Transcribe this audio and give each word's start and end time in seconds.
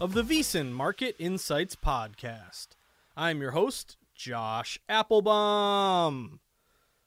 of 0.00 0.12
the 0.12 0.22
VSiN 0.22 0.72
Market 0.72 1.14
Insights 1.18 1.76
Podcast. 1.76 2.68
I'm 3.16 3.40
your 3.40 3.52
host, 3.52 3.96
Josh 4.14 4.78
Applebaum. 4.88 6.40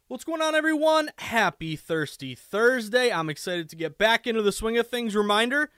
What's 0.08 0.24
going 0.24 0.42
on, 0.42 0.56
everyone? 0.56 1.12
Happy 1.18 1.76
Thirsty 1.76 2.34
Thursday. 2.34 3.12
I'm 3.12 3.30
excited 3.30 3.70
to 3.70 3.76
get 3.76 3.98
back 3.98 4.26
into 4.26 4.42
the 4.42 4.54
swing 4.54 4.78
of 4.78 4.88
things. 4.88 5.16
Reminder 5.16 5.70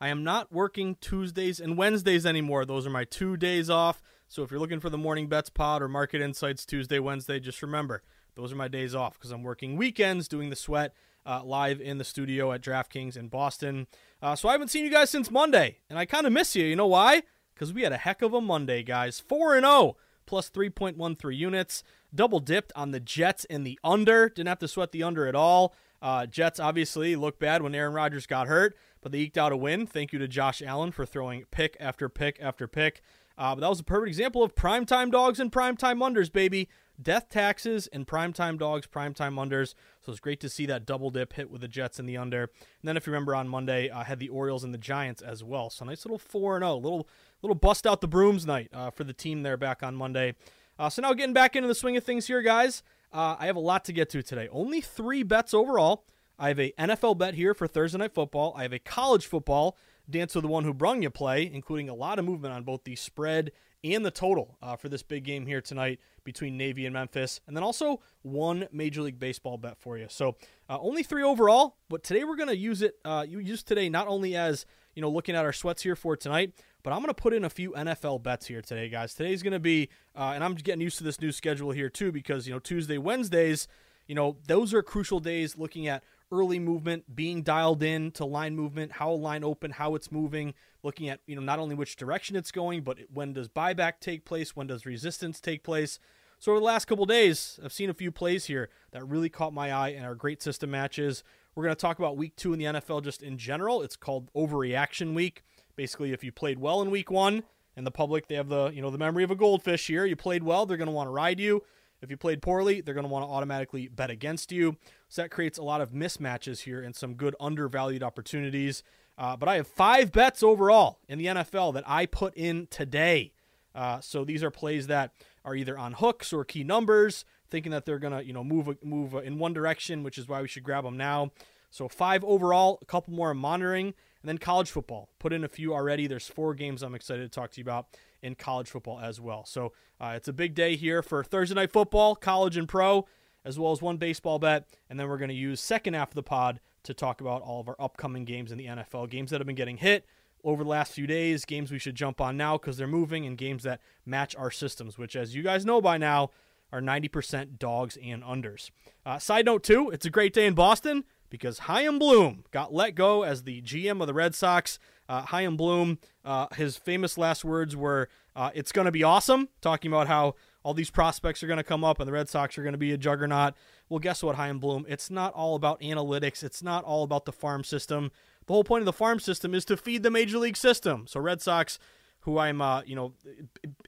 I 0.00 0.08
am 0.08 0.24
not 0.24 0.52
working 0.52 0.96
Tuesdays 1.00 1.60
and 1.60 1.78
Wednesdays 1.78 2.26
anymore. 2.26 2.64
Those 2.64 2.86
are 2.86 2.90
my 2.90 3.04
two 3.04 3.36
days 3.36 3.70
off. 3.70 4.02
So 4.26 4.42
if 4.42 4.50
you're 4.50 4.60
looking 4.60 4.80
for 4.80 4.90
the 4.90 4.98
Morning 4.98 5.28
Bets 5.28 5.50
Pod 5.50 5.80
or 5.80 5.88
Market 5.88 6.20
Insights 6.20 6.66
Tuesday, 6.66 6.98
Wednesday, 6.98 7.40
just 7.40 7.62
remember 7.62 8.02
those 8.34 8.52
are 8.52 8.56
my 8.56 8.68
days 8.68 8.94
off 8.94 9.14
because 9.14 9.30
I'm 9.30 9.42
working 9.42 9.76
weekends 9.76 10.28
doing 10.28 10.50
the 10.50 10.56
sweat 10.56 10.92
uh, 11.24 11.42
live 11.44 11.80
in 11.80 11.98
the 11.98 12.04
studio 12.04 12.52
at 12.52 12.62
DraftKings 12.62 13.16
in 13.16 13.28
Boston. 13.28 13.86
Uh, 14.20 14.34
so 14.34 14.48
I 14.48 14.52
haven't 14.52 14.68
seen 14.68 14.84
you 14.84 14.90
guys 14.90 15.10
since 15.10 15.30
Monday, 15.30 15.78
and 15.88 15.98
I 15.98 16.04
kind 16.04 16.26
of 16.26 16.32
miss 16.32 16.56
you. 16.56 16.64
You 16.64 16.76
know 16.76 16.86
why? 16.86 17.22
Because 17.54 17.72
we 17.72 17.82
had 17.82 17.92
a 17.92 17.98
heck 17.98 18.22
of 18.22 18.34
a 18.34 18.40
Monday, 18.40 18.82
guys. 18.82 19.20
4 19.20 19.56
and 19.56 19.64
0 19.64 19.96
plus 20.26 20.50
3.13 20.50 21.36
units. 21.36 21.82
Double 22.14 22.40
dipped 22.40 22.72
on 22.74 22.90
the 22.90 23.00
Jets 23.00 23.44
and 23.46 23.66
the 23.66 23.78
under. 23.84 24.28
Didn't 24.28 24.48
have 24.48 24.58
to 24.60 24.68
sweat 24.68 24.92
the 24.92 25.02
under 25.02 25.26
at 25.26 25.34
all. 25.34 25.74
Uh, 26.00 26.26
Jets 26.26 26.60
obviously 26.60 27.16
looked 27.16 27.40
bad 27.40 27.62
when 27.62 27.74
Aaron 27.74 27.92
Rodgers 27.92 28.26
got 28.26 28.46
hurt, 28.46 28.76
but 29.00 29.12
they 29.12 29.18
eked 29.18 29.38
out 29.38 29.52
a 29.52 29.56
win. 29.56 29.86
Thank 29.86 30.12
you 30.12 30.18
to 30.18 30.28
Josh 30.28 30.62
Allen 30.62 30.92
for 30.92 31.04
throwing 31.04 31.44
pick 31.50 31.76
after 31.80 32.08
pick 32.08 32.38
after 32.40 32.68
pick. 32.68 33.02
Uh, 33.36 33.54
but 33.54 33.60
that 33.60 33.68
was 33.68 33.80
a 33.80 33.84
perfect 33.84 34.08
example 34.08 34.42
of 34.42 34.54
primetime 34.54 35.10
dogs 35.10 35.38
and 35.40 35.50
primetime 35.52 35.98
unders, 35.98 36.32
baby 36.32 36.68
death 37.00 37.28
taxes 37.28 37.86
and 37.88 38.06
primetime 38.06 38.58
dogs, 38.58 38.86
primetime 38.86 39.34
unders. 39.34 39.74
So 40.00 40.12
it's 40.12 40.20
great 40.20 40.40
to 40.40 40.48
see 40.48 40.66
that 40.66 40.86
double 40.86 41.10
dip 41.10 41.34
hit 41.34 41.50
with 41.50 41.60
the 41.60 41.68
Jets 41.68 41.98
and 41.98 42.08
the 42.08 42.16
under. 42.16 42.42
And 42.42 42.84
then 42.84 42.96
if 42.96 43.06
you 43.06 43.12
remember 43.12 43.34
on 43.34 43.48
Monday, 43.48 43.90
I 43.90 44.00
uh, 44.00 44.04
had 44.04 44.18
the 44.18 44.28
Orioles 44.28 44.64
and 44.64 44.74
the 44.74 44.78
Giants 44.78 45.22
as 45.22 45.44
well. 45.44 45.70
So 45.70 45.84
nice 45.84 46.04
little 46.04 46.18
4 46.18 46.56
and 46.56 46.64
0, 46.64 46.76
little 46.76 47.08
little 47.42 47.54
bust 47.54 47.86
out 47.86 48.00
the 48.00 48.08
brooms 48.08 48.46
night 48.46 48.68
uh, 48.72 48.90
for 48.90 49.04
the 49.04 49.12
team 49.12 49.42
there 49.42 49.56
back 49.56 49.82
on 49.82 49.94
Monday. 49.94 50.34
Uh, 50.78 50.88
so 50.88 51.02
now 51.02 51.12
getting 51.12 51.34
back 51.34 51.56
into 51.56 51.68
the 51.68 51.74
swing 51.74 51.96
of 51.96 52.04
things 52.04 52.26
here, 52.26 52.42
guys. 52.42 52.82
Uh, 53.12 53.36
I 53.38 53.46
have 53.46 53.56
a 53.56 53.60
lot 53.60 53.84
to 53.86 53.92
get 53.92 54.10
to 54.10 54.22
today. 54.22 54.48
Only 54.50 54.80
three 54.80 55.22
bets 55.22 55.54
overall. 55.54 56.04
I 56.38 56.48
have 56.48 56.60
a 56.60 56.72
NFL 56.78 57.18
bet 57.18 57.34
here 57.34 57.54
for 57.54 57.66
Thursday 57.66 57.98
night 57.98 58.14
football. 58.14 58.54
I 58.56 58.62
have 58.62 58.72
a 58.72 58.78
college 58.78 59.26
football 59.26 59.76
dance 60.08 60.34
with 60.34 60.42
the 60.42 60.48
one 60.48 60.64
who 60.64 60.72
brung 60.72 61.02
you 61.02 61.10
play, 61.10 61.50
including 61.52 61.88
a 61.88 61.94
lot 61.94 62.18
of 62.18 62.24
movement 62.24 62.54
on 62.54 62.62
both 62.62 62.84
the 62.84 62.96
spread 62.96 63.50
and 63.84 64.04
the 64.04 64.10
total 64.10 64.56
uh, 64.62 64.76
for 64.76 64.88
this 64.88 65.02
big 65.02 65.24
game 65.24 65.46
here 65.46 65.60
tonight 65.60 66.00
between 66.24 66.56
Navy 66.56 66.84
and 66.86 66.92
Memphis. 66.92 67.40
And 67.46 67.56
then 67.56 67.62
also 67.62 68.00
one 68.22 68.68
Major 68.72 69.02
League 69.02 69.18
Baseball 69.18 69.56
bet 69.56 69.78
for 69.78 69.96
you. 69.96 70.06
So 70.08 70.36
uh, 70.68 70.78
only 70.80 71.02
three 71.02 71.22
overall, 71.22 71.76
but 71.88 72.02
today 72.02 72.24
we're 72.24 72.36
going 72.36 72.48
to 72.48 72.56
use 72.56 72.82
it. 72.82 72.96
Uh, 73.04 73.24
you 73.28 73.38
use 73.38 73.62
today 73.62 73.88
not 73.88 74.08
only 74.08 74.36
as 74.36 74.66
you 74.94 75.02
know 75.02 75.10
looking 75.10 75.36
at 75.36 75.44
our 75.44 75.52
sweats 75.52 75.82
here 75.82 75.96
for 75.96 76.16
tonight, 76.16 76.52
but 76.82 76.92
I'm 76.92 76.98
going 76.98 77.08
to 77.08 77.14
put 77.14 77.32
in 77.32 77.44
a 77.44 77.50
few 77.50 77.72
NFL 77.72 78.22
bets 78.22 78.46
here 78.46 78.62
today, 78.62 78.88
guys. 78.88 79.14
Today's 79.14 79.42
going 79.42 79.52
to 79.52 79.58
be, 79.58 79.88
uh, 80.16 80.32
and 80.34 80.42
I'm 80.42 80.54
getting 80.54 80.80
used 80.80 80.98
to 80.98 81.04
this 81.04 81.20
new 81.20 81.32
schedule 81.32 81.70
here 81.70 81.88
too 81.88 82.12
because 82.12 82.46
you 82.46 82.52
know 82.52 82.58
Tuesday, 82.58 82.98
Wednesdays, 82.98 83.68
you 84.06 84.14
know 84.14 84.36
those 84.46 84.74
are 84.74 84.82
crucial 84.82 85.20
days 85.20 85.56
looking 85.56 85.86
at 85.86 86.02
early 86.30 86.58
movement, 86.58 87.14
being 87.14 87.42
dialed 87.42 87.82
in 87.82 88.10
to 88.12 88.24
line 88.24 88.54
movement, 88.54 88.92
how 88.92 89.10
a 89.10 89.12
line 89.12 89.44
open, 89.44 89.72
how 89.72 89.94
it's 89.94 90.12
moving, 90.12 90.54
looking 90.82 91.08
at 91.08 91.20
you 91.26 91.34
know 91.34 91.42
not 91.42 91.58
only 91.58 91.74
which 91.74 91.96
direction 91.96 92.36
it's 92.36 92.50
going, 92.50 92.82
but 92.82 92.98
when 93.12 93.32
does 93.32 93.48
buyback 93.48 93.94
take 94.00 94.24
place, 94.24 94.54
when 94.54 94.66
does 94.66 94.86
resistance 94.86 95.40
take 95.40 95.62
place. 95.62 95.98
So 96.38 96.52
over 96.52 96.60
the 96.60 96.66
last 96.66 96.84
couple 96.84 97.04
days, 97.04 97.58
I've 97.64 97.72
seen 97.72 97.90
a 97.90 97.94
few 97.94 98.12
plays 98.12 98.44
here 98.44 98.68
that 98.92 99.06
really 99.06 99.28
caught 99.28 99.52
my 99.52 99.72
eye 99.72 99.88
and 99.88 100.06
are 100.06 100.14
great 100.14 100.40
system 100.40 100.70
matches. 100.70 101.24
We're 101.54 101.64
going 101.64 101.74
to 101.74 101.80
talk 101.80 101.98
about 101.98 102.16
week 102.16 102.36
two 102.36 102.52
in 102.52 102.60
the 102.60 102.66
NFL 102.66 103.02
just 103.02 103.22
in 103.22 103.38
general. 103.38 103.82
It's 103.82 103.96
called 103.96 104.32
overreaction 104.34 105.14
week. 105.14 105.42
Basically, 105.74 106.12
if 106.12 106.22
you 106.22 106.30
played 106.30 106.60
well 106.60 106.80
in 106.80 106.90
week 106.90 107.10
one, 107.10 107.42
and 107.78 107.86
the 107.86 107.92
public 107.92 108.26
they 108.26 108.34
have 108.34 108.48
the 108.48 108.70
you 108.74 108.82
know 108.82 108.90
the 108.90 108.98
memory 108.98 109.22
of 109.22 109.30
a 109.30 109.36
goldfish 109.36 109.86
here. 109.86 110.04
You 110.04 110.16
played 110.16 110.42
well, 110.42 110.66
they're 110.66 110.76
going 110.76 110.88
to 110.88 110.92
want 110.92 111.06
to 111.06 111.12
ride 111.12 111.38
you. 111.38 111.62
If 112.02 112.10
you 112.10 112.16
played 112.16 112.42
poorly, 112.42 112.80
they're 112.80 112.94
going 112.94 113.06
to 113.06 113.10
want 113.10 113.24
to 113.24 113.30
automatically 113.30 113.86
bet 113.86 114.10
against 114.10 114.52
you. 114.52 114.76
So 115.08 115.22
that 115.22 115.30
creates 115.30 115.58
a 115.58 115.62
lot 115.62 115.80
of 115.80 115.90
mismatches 115.90 116.60
here 116.60 116.82
and 116.82 116.94
some 116.94 117.14
good 117.14 117.34
undervalued 117.40 118.02
opportunities. 118.02 118.82
Uh, 119.16 119.36
but 119.36 119.48
I 119.48 119.56
have 119.56 119.66
five 119.66 120.12
bets 120.12 120.42
overall 120.42 120.98
in 121.08 121.18
the 121.18 121.26
NFL 121.26 121.74
that 121.74 121.84
I 121.86 122.06
put 122.06 122.34
in 122.36 122.68
today. 122.70 123.32
Uh, 123.74 124.00
so 124.00 124.24
these 124.24 124.42
are 124.42 124.50
plays 124.50 124.86
that 124.86 125.12
are 125.44 125.54
either 125.54 125.78
on 125.78 125.94
hooks 125.94 126.32
or 126.32 126.44
key 126.44 126.62
numbers, 126.62 127.24
thinking 127.48 127.72
that 127.72 127.86
they're 127.86 127.98
gonna 127.98 128.22
you 128.22 128.32
know 128.32 128.44
move 128.44 128.76
move 128.82 129.14
in 129.14 129.38
one 129.38 129.52
direction, 129.52 130.02
which 130.02 130.18
is 130.18 130.28
why 130.28 130.42
we 130.42 130.48
should 130.48 130.62
grab 130.62 130.84
them 130.84 130.96
now. 130.96 131.30
So 131.70 131.88
five 131.88 132.24
overall, 132.24 132.78
a 132.82 132.84
couple 132.84 133.12
more 133.12 133.34
monitoring, 133.34 133.86
and 133.86 134.28
then 134.28 134.38
college 134.38 134.70
football. 134.70 135.10
Put 135.18 135.32
in 135.32 135.44
a 135.44 135.48
few 135.48 135.74
already. 135.74 136.06
There's 136.06 136.26
four 136.26 136.54
games 136.54 136.82
I'm 136.82 136.94
excited 136.94 137.22
to 137.22 137.28
talk 137.28 137.50
to 137.52 137.58
you 137.58 137.64
about 137.64 137.86
in 138.22 138.34
college 138.34 138.68
football 138.68 139.00
as 139.00 139.20
well. 139.20 139.44
So 139.44 139.72
uh, 140.00 140.14
it's 140.16 140.28
a 140.28 140.32
big 140.32 140.54
day 140.54 140.76
here 140.76 141.02
for 141.02 141.22
Thursday 141.22 141.54
night 141.54 141.72
football, 141.72 142.16
college 142.16 142.56
and 142.56 142.68
pro, 142.68 143.06
as 143.44 143.58
well 143.58 143.72
as 143.72 143.80
one 143.80 143.96
baseball 143.96 144.38
bet, 144.38 144.68
and 144.88 144.98
then 144.98 145.08
we're 145.08 145.18
going 145.18 145.28
to 145.28 145.34
use 145.34 145.60
second 145.60 145.94
half 145.94 146.08
of 146.08 146.14
the 146.14 146.22
pod 146.22 146.60
to 146.84 146.94
talk 146.94 147.20
about 147.20 147.42
all 147.42 147.60
of 147.60 147.68
our 147.68 147.76
upcoming 147.78 148.24
games 148.24 148.52
in 148.52 148.58
the 148.58 148.66
NFL, 148.66 149.10
games 149.10 149.30
that 149.30 149.40
have 149.40 149.46
been 149.46 149.56
getting 149.56 149.78
hit 149.78 150.06
over 150.44 150.62
the 150.62 150.70
last 150.70 150.92
few 150.92 151.06
days, 151.06 151.44
games 151.44 151.70
we 151.70 151.78
should 151.78 151.94
jump 151.94 152.20
on 152.20 152.36
now 152.36 152.56
because 152.56 152.76
they're 152.76 152.86
moving, 152.86 153.26
and 153.26 153.36
games 153.36 153.62
that 153.64 153.80
match 154.06 154.36
our 154.36 154.50
systems, 154.50 154.96
which, 154.96 155.16
as 155.16 155.34
you 155.34 155.42
guys 155.42 155.66
know 155.66 155.80
by 155.80 155.98
now, 155.98 156.30
are 156.72 156.80
90% 156.80 157.58
dogs 157.58 157.98
and 158.02 158.22
unders. 158.22 158.70
Uh, 159.04 159.18
side 159.18 159.46
note, 159.46 159.62
too, 159.62 159.90
it's 159.90 160.06
a 160.06 160.10
great 160.10 160.32
day 160.32 160.46
in 160.46 160.54
Boston 160.54 161.04
because 161.30 161.60
Chaim 161.60 161.98
Bloom 161.98 162.44
got 162.50 162.72
let 162.72 162.94
go 162.94 163.22
as 163.22 163.42
the 163.42 163.62
GM 163.62 164.00
of 164.00 164.06
the 164.06 164.14
Red 164.14 164.34
Sox. 164.34 164.78
Uh, 165.08 165.22
Chaim 165.22 165.56
Bloom, 165.56 165.98
uh, 166.24 166.46
his 166.54 166.76
famous 166.76 167.16
last 167.16 167.44
words 167.44 167.74
were, 167.74 168.08
uh, 168.36 168.50
It's 168.54 168.72
going 168.72 168.84
to 168.84 168.92
be 168.92 169.02
awesome, 169.02 169.48
talking 169.60 169.90
about 169.90 170.08
how 170.08 170.34
all 170.62 170.74
these 170.74 170.90
prospects 170.90 171.42
are 171.42 171.46
going 171.46 171.58
to 171.58 171.64
come 171.64 171.84
up 171.84 172.00
and 172.00 172.08
the 172.08 172.12
Red 172.12 172.28
Sox 172.28 172.58
are 172.58 172.62
going 172.62 172.72
to 172.72 172.78
be 172.78 172.92
a 172.92 172.98
juggernaut. 172.98 173.54
Well, 173.88 174.00
guess 174.00 174.22
what, 174.22 174.36
Chaim 174.36 174.58
Bloom? 174.58 174.84
It's 174.88 175.10
not 175.10 175.32
all 175.34 175.54
about 175.54 175.80
analytics, 175.80 176.42
it's 176.42 176.62
not 176.62 176.84
all 176.84 177.02
about 177.04 177.24
the 177.24 177.32
farm 177.32 177.64
system. 177.64 178.10
the 178.46 178.52
whole 178.52 178.64
point 178.64 178.82
of 178.82 178.86
the 178.86 178.92
farm 178.92 179.20
system 179.20 179.54
is 179.54 179.64
to 179.66 179.76
feed 179.76 180.02
the 180.02 180.10
major 180.10 180.38
league 180.38 180.56
system. 180.56 181.06
So 181.06 181.20
Red 181.20 181.40
Sox, 181.40 181.78
who 182.20 182.38
I'm, 182.38 182.60
uh, 182.60 182.82
you 182.82 182.96
know, 182.96 183.12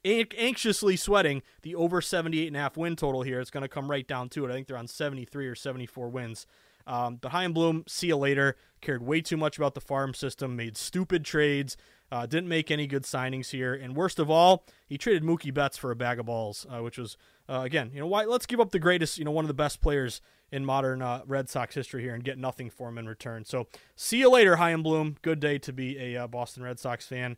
anxiously 0.05 0.97
sweating 0.97 1.43
the 1.63 1.75
over 1.75 2.01
78 2.01 2.47
and 2.47 2.57
a 2.57 2.61
half 2.61 2.77
win 2.77 2.97
total 2.97 3.23
here. 3.23 3.41
It's 3.41 3.51
going 3.51 3.63
to 3.63 3.69
come 3.69 3.91
right 3.91 4.07
down 4.07 4.29
to 4.31 4.47
it. 4.47 4.51
I 4.51 4.53
think 4.53 4.67
they're 4.67 4.77
on 4.77 4.87
73 4.87 5.47
or 5.47 5.55
74 5.55 6.09
wins. 6.09 6.47
Um, 6.87 7.17
but 7.17 7.33
Chaim 7.33 7.53
Bloom, 7.53 7.85
see 7.87 8.09
you 8.09 8.17
later. 8.17 8.57
Cared 8.81 9.03
way 9.03 9.21
too 9.21 9.37
much 9.37 9.59
about 9.59 9.75
the 9.75 9.81
farm 9.81 10.15
system, 10.15 10.57
made 10.57 10.77
stupid 10.77 11.25
trades, 11.25 11.77
uh, 12.11 12.27
didn't 12.27 12.49
make 12.49 12.71
any 12.71 12.87
good 12.87 13.05
signings 13.05 13.51
here, 13.51 13.75
and 13.75 13.97
worst 13.97 14.19
of 14.19 14.31
all, 14.31 14.65
he 14.87 14.99
traded 14.99 15.23
Mookie 15.23 15.55
Betts 15.55 15.77
for 15.77 15.91
a 15.91 15.97
bag 15.97 16.19
of 16.19 16.27
balls, 16.27 16.67
uh, 16.69 16.83
which 16.83 16.99
was 16.99 17.17
uh, 17.51 17.63
again, 17.63 17.91
you 17.93 17.99
know, 17.99 18.07
why? 18.07 18.25
Let's 18.25 18.47
give 18.47 18.61
up 18.61 18.71
the 18.71 18.79
greatest, 18.79 19.19
you 19.19 19.25
know, 19.25 19.33
one 19.33 19.45
of 19.45 19.49
the 19.49 19.55
best 19.55 19.81
players 19.81 20.21
in 20.53 20.65
modern 20.65 21.03
uh, 21.03 21.23
Red 21.27 21.49
Sox 21.49 21.75
history 21.75 22.03
here 22.03 22.15
and 22.15 22.23
get 22.23 22.39
nothing 22.39 22.71
for 22.71 22.89
him 22.89 22.97
in 22.97 23.09
return. 23.09 23.45
So, 23.45 23.67
see 23.97 24.19
you 24.19 24.31
later, 24.31 24.57
Chaim 24.57 24.83
Bloom. 24.83 25.17
Good 25.23 25.41
day 25.41 25.59
to 25.59 25.73
be 25.73 25.99
a 25.99 26.25
uh, 26.25 26.27
Boston 26.29 26.63
Red 26.63 26.79
Sox 26.79 27.07
fan. 27.07 27.37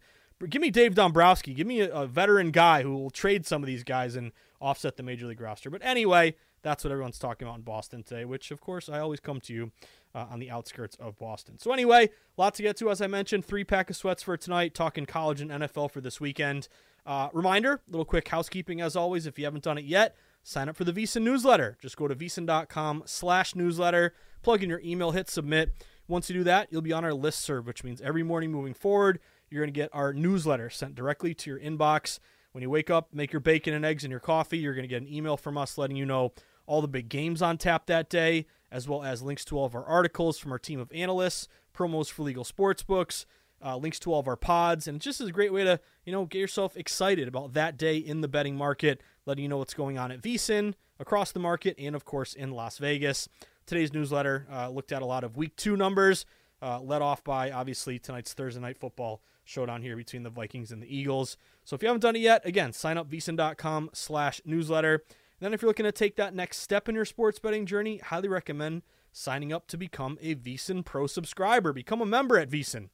Give 0.49 0.61
me 0.61 0.71
Dave 0.71 0.95
Dombrowski. 0.95 1.55
Give 1.55 1.67
me 1.67 1.81
a, 1.81 1.93
a 1.95 2.07
veteran 2.07 2.51
guy 2.51 2.83
who 2.83 2.95
will 2.95 3.11
trade 3.11 3.47
some 3.47 3.63
of 3.63 3.67
these 3.67 3.85
guys 3.85 4.17
and 4.17 4.33
offset 4.61 4.97
the 4.97 5.03
major 5.03 5.27
league 5.27 5.41
roster. 5.41 5.71
But 5.71 5.83
anyway, 5.83 6.35
that's 6.63 6.85
what 6.85 6.91
everyone's 6.91 7.19
talking 7.19 7.47
about 7.47 7.59
in 7.59 7.63
Boston 7.63 8.03
today, 8.03 8.25
which, 8.25 8.51
of 8.51 8.61
course, 8.61 8.89
I 8.89 8.99
always 8.99 9.21
come 9.21 9.41
to 9.41 9.55
you 9.55 9.73
uh, 10.15 10.27
on 10.31 10.39
the 10.39 10.51
outskirts 10.51 10.97
of 10.97 11.19
Boston. 11.19 11.59
So, 11.59 11.73
anyway, 11.73 12.11
lots 12.37 12.59
to 12.59 12.63
get 12.63 12.77
to, 12.79 12.91
as 12.91 13.01
I 13.01 13.07
mentioned. 13.07 13.45
Three 13.45 13.65
pack 13.65 13.91
of 13.91 13.97
sweats 13.97 14.23
for 14.23 14.37
tonight, 14.37 14.75
talking 14.75 15.07
college 15.07 15.41
and 15.41 15.51
NFL 15.51 15.91
for 15.91 16.01
this 16.01 16.21
weekend. 16.21 16.69
Uh, 17.05 17.29
reminder, 17.33 17.81
little 17.89 18.05
quick 18.05 18.29
housekeeping 18.29 18.81
as 18.81 18.95
always. 18.95 19.27
If 19.27 19.39
you 19.39 19.45
haven't 19.45 19.65
done 19.65 19.79
it 19.79 19.85
yet, 19.85 20.15
sign 20.43 20.69
up 20.69 20.77
for 20.77 20.85
the 20.85 20.93
VSiN 20.93 21.23
newsletter. 21.23 21.77
Just 21.81 21.97
go 21.97 22.09
to 22.09 22.15
vsin.com 22.15 23.03
slash 23.07 23.55
newsletter, 23.55 24.15
plug 24.43 24.63
in 24.63 24.69
your 24.69 24.81
email, 24.85 25.11
hit 25.11 25.29
submit. 25.29 25.73
Once 26.09 26.29
you 26.29 26.35
do 26.35 26.45
that, 26.45 26.69
you'll 26.71 26.83
be 26.83 26.93
on 26.93 27.05
our 27.05 27.15
list 27.15 27.41
serve, 27.41 27.67
which 27.67 27.85
means 27.85 28.01
every 28.01 28.23
morning 28.23 28.53
moving 28.53 28.75
forward, 28.75 29.19
you're 29.51 29.63
going 29.63 29.73
to 29.73 29.79
get 29.79 29.91
our 29.93 30.13
newsletter 30.13 30.71
sent 30.71 30.95
directly 30.95 31.35
to 31.35 31.51
your 31.51 31.59
inbox. 31.59 32.19
When 32.53 32.63
you 32.63 32.71
wake 32.71 32.91
up, 32.91 33.15
make 33.15 33.33
your 33.33 33.41
bacon 33.41 33.73
and 33.75 33.85
eggs 33.85 34.05
and 34.05 34.11
your 34.11 34.21
coffee, 34.21 34.59
you're 34.59 34.75
going 34.75 34.85
to 34.85 34.89
get 34.89 35.03
an 35.03 35.13
email 35.13 35.37
from 35.37 35.57
us 35.57 35.79
letting 35.79 35.97
you 35.97 36.05
know 36.05 36.33
all 36.67 36.81
the 36.81 36.89
big 36.89 37.09
games 37.09 37.43
on 37.43 37.59
tap 37.59 37.87
that 37.87 38.09
day, 38.09 38.47
as 38.73 38.89
well 38.89 39.05
as 39.05 39.23
links 39.23 39.45
to 39.45 39.59
all 39.59 39.67
of 39.67 39.75
our 39.75 39.85
articles 39.85 40.39
from 40.39 40.51
our 40.51 40.59
team 40.59 40.81
of 40.81 40.91
analysts, 40.93 41.47
promos 41.77 42.11
for 42.11 42.23
legal 42.23 42.43
sports 42.43 42.83
books, 42.83 43.27
uh, 43.65 43.77
links 43.77 43.99
to 44.01 44.13
all 44.13 44.19
of 44.19 44.27
our 44.27 44.37
pods, 44.37 44.89
and 44.89 45.01
just 45.01 45.21
is 45.21 45.29
a 45.29 45.33
great 45.33 45.53
way 45.53 45.63
to 45.63 45.79
you 46.05 46.13
know 46.13 46.25
get 46.25 46.39
yourself 46.39 46.77
excited 46.77 47.29
about 47.29 47.53
that 47.53 47.77
day 47.77 47.97
in 47.97 48.23
the 48.23 48.29
betting 48.29 48.57
market, 48.57 49.01
letting 49.27 49.43
you 49.43 49.49
know 49.49 49.59
what's 49.59 49.75
going 49.75 49.99
on 49.99 50.11
at 50.11 50.21
VSiN, 50.21 50.75
across 50.99 51.31
the 51.31 51.39
market, 51.39 51.77
and 51.79 51.95
of 51.95 52.05
course 52.05 52.35
in 52.35 52.51
Las 52.51 52.79
Vegas. 52.79 53.29
Today's 53.67 53.93
newsletter 53.93 54.47
uh, 54.51 54.69
looked 54.69 54.91
at 54.91 55.03
a 55.03 55.07
lot 55.07 55.23
of 55.23 55.37
Week 55.37 55.55
Two 55.57 55.77
numbers, 55.77 56.25
uh, 56.61 56.81
led 56.81 57.03
off 57.03 57.23
by 57.23 57.51
obviously 57.51 57.99
tonight's 57.99 58.33
Thursday 58.33 58.61
night 58.61 58.79
football 58.79 59.23
showdown 59.45 59.83
here 59.83 59.97
between 59.97 60.23
the 60.23 60.31
Vikings 60.31 60.73
and 60.73 60.83
the 60.83 60.97
Eagles. 60.97 61.37
So 61.65 61.75
if 61.75 61.83
you 61.83 61.89
haven't 61.89 62.01
done 62.01 62.17
it 62.17 62.21
yet, 62.21 62.47
again, 62.47 62.73
sign 62.73 62.97
up 62.97 63.09
vsin.com/newsletter. 63.09 65.05
Then, 65.43 65.53
if 65.53 65.61
you're 65.61 65.71
looking 65.71 65.83
to 65.83 65.91
take 65.91 66.15
that 66.17 66.37
next 66.37 66.59
step 66.59 66.89
in 66.89 66.95
your 66.95 67.05
sports 67.05 67.41
betting 67.41 67.67
journey, 67.67 67.99
highly 67.99 68.29
recommend 68.29 68.83
signing 69.11 69.53
up 69.53 69.67
to 69.67 69.77
become 69.77 70.17
a 70.21 70.37
VSiN 70.37 70.85
Pro 70.85 71.09
subscriber. 71.09 71.73
Become 71.73 72.01
a 72.01 72.07
member 72.07 72.39
at 72.39 72.49
VSiN. 72.49 72.91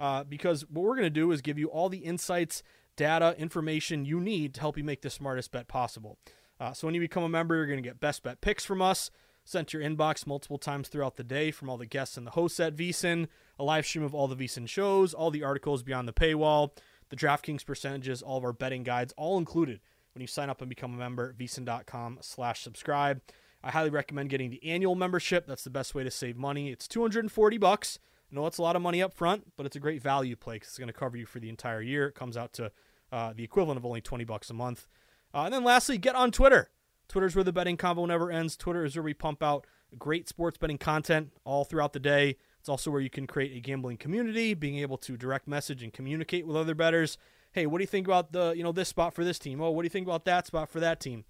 Uh, 0.00 0.24
because 0.24 0.68
what 0.68 0.82
we're 0.82 0.96
going 0.96 1.02
to 1.04 1.10
do 1.10 1.30
is 1.30 1.40
give 1.40 1.60
you 1.60 1.68
all 1.68 1.88
the 1.88 1.98
insights, 1.98 2.64
data, 2.96 3.36
information 3.38 4.04
you 4.04 4.18
need 4.18 4.54
to 4.54 4.60
help 4.60 4.76
you 4.76 4.82
make 4.82 5.02
the 5.02 5.10
smartest 5.10 5.52
bet 5.52 5.68
possible. 5.68 6.18
Uh, 6.58 6.72
so 6.72 6.88
when 6.88 6.94
you 6.96 7.00
become 7.00 7.22
a 7.22 7.28
member, 7.28 7.54
you're 7.54 7.66
going 7.66 7.80
to 7.80 7.88
get 7.88 8.00
best 8.00 8.24
bet 8.24 8.40
picks 8.40 8.64
from 8.64 8.82
us, 8.82 9.12
sent 9.44 9.68
to 9.68 9.78
your 9.78 9.88
inbox 9.88 10.26
multiple 10.26 10.58
times 10.58 10.88
throughout 10.88 11.14
the 11.14 11.22
day 11.22 11.52
from 11.52 11.70
all 11.70 11.78
the 11.78 11.86
guests 11.86 12.16
and 12.16 12.26
the 12.26 12.32
hosts 12.32 12.58
at 12.58 12.74
VSiN, 12.74 13.28
a 13.60 13.62
live 13.62 13.86
stream 13.86 14.02
of 14.02 14.12
all 14.12 14.26
the 14.26 14.34
VSiN 14.34 14.68
shows, 14.68 15.14
all 15.14 15.30
the 15.30 15.44
articles 15.44 15.84
beyond 15.84 16.08
the 16.08 16.12
paywall, 16.12 16.72
the 17.10 17.16
DraftKings 17.16 17.64
percentages, 17.64 18.22
all 18.22 18.38
of 18.38 18.44
our 18.44 18.52
betting 18.52 18.82
guides, 18.82 19.14
all 19.16 19.38
included 19.38 19.78
when 20.14 20.20
you 20.20 20.26
sign 20.26 20.50
up 20.50 20.60
and 20.60 20.68
become 20.68 20.94
a 20.94 20.96
member, 20.96 21.34
vsin.com 21.38 22.18
slash 22.20 22.62
subscribe. 22.62 23.20
I 23.64 23.70
highly 23.70 23.90
recommend 23.90 24.30
getting 24.30 24.50
the 24.50 24.64
annual 24.64 24.94
membership. 24.94 25.46
That's 25.46 25.64
the 25.64 25.70
best 25.70 25.94
way 25.94 26.04
to 26.04 26.10
save 26.10 26.36
money. 26.36 26.70
It's 26.70 26.88
240 26.88 27.58
bucks. 27.58 27.98
I 28.30 28.34
know 28.34 28.46
it's 28.46 28.58
a 28.58 28.62
lot 28.62 28.76
of 28.76 28.82
money 28.82 29.02
up 29.02 29.14
front, 29.14 29.52
but 29.56 29.66
it's 29.66 29.76
a 29.76 29.80
great 29.80 30.02
value 30.02 30.36
play 30.36 30.56
because 30.56 30.70
it's 30.70 30.78
going 30.78 30.88
to 30.88 30.92
cover 30.92 31.16
you 31.16 31.26
for 31.26 31.38
the 31.38 31.48
entire 31.48 31.80
year. 31.80 32.08
It 32.08 32.14
comes 32.14 32.36
out 32.36 32.52
to 32.54 32.72
uh, 33.12 33.32
the 33.34 33.44
equivalent 33.44 33.78
of 33.78 33.86
only 33.86 34.00
20 34.00 34.24
bucks 34.24 34.50
a 34.50 34.54
month. 34.54 34.88
Uh, 35.34 35.42
and 35.44 35.54
then 35.54 35.64
lastly, 35.64 35.98
get 35.98 36.14
on 36.14 36.30
Twitter. 36.30 36.70
Twitter's 37.08 37.34
where 37.34 37.44
the 37.44 37.52
betting 37.52 37.76
combo 37.76 38.06
never 38.06 38.30
ends. 38.30 38.56
Twitter 38.56 38.84
is 38.84 38.96
where 38.96 39.02
we 39.02 39.14
pump 39.14 39.42
out 39.42 39.66
great 39.98 40.28
sports 40.28 40.58
betting 40.58 40.78
content 40.78 41.30
all 41.44 41.64
throughout 41.64 41.92
the 41.92 42.00
day. 42.00 42.36
It's 42.58 42.68
also 42.68 42.90
where 42.90 43.00
you 43.00 43.10
can 43.10 43.26
create 43.26 43.56
a 43.56 43.60
gambling 43.60 43.98
community, 43.98 44.54
being 44.54 44.78
able 44.78 44.96
to 44.98 45.16
direct 45.16 45.46
message 45.46 45.82
and 45.82 45.92
communicate 45.92 46.46
with 46.46 46.56
other 46.56 46.74
bettors 46.74 47.18
hey, 47.52 47.66
what 47.66 47.78
do 47.78 47.82
you 47.82 47.88
think 47.88 48.06
about 48.06 48.32
the 48.32 48.52
you 48.56 48.62
know 48.62 48.72
this 48.72 48.88
spot 48.88 49.14
for 49.14 49.24
this 49.24 49.38
team? 49.38 49.60
Oh, 49.60 49.70
what 49.70 49.82
do 49.82 49.86
you 49.86 49.90
think 49.90 50.06
about 50.06 50.24
that 50.24 50.46
spot 50.46 50.68
for 50.68 50.80
that 50.80 51.00
team? 51.00 51.24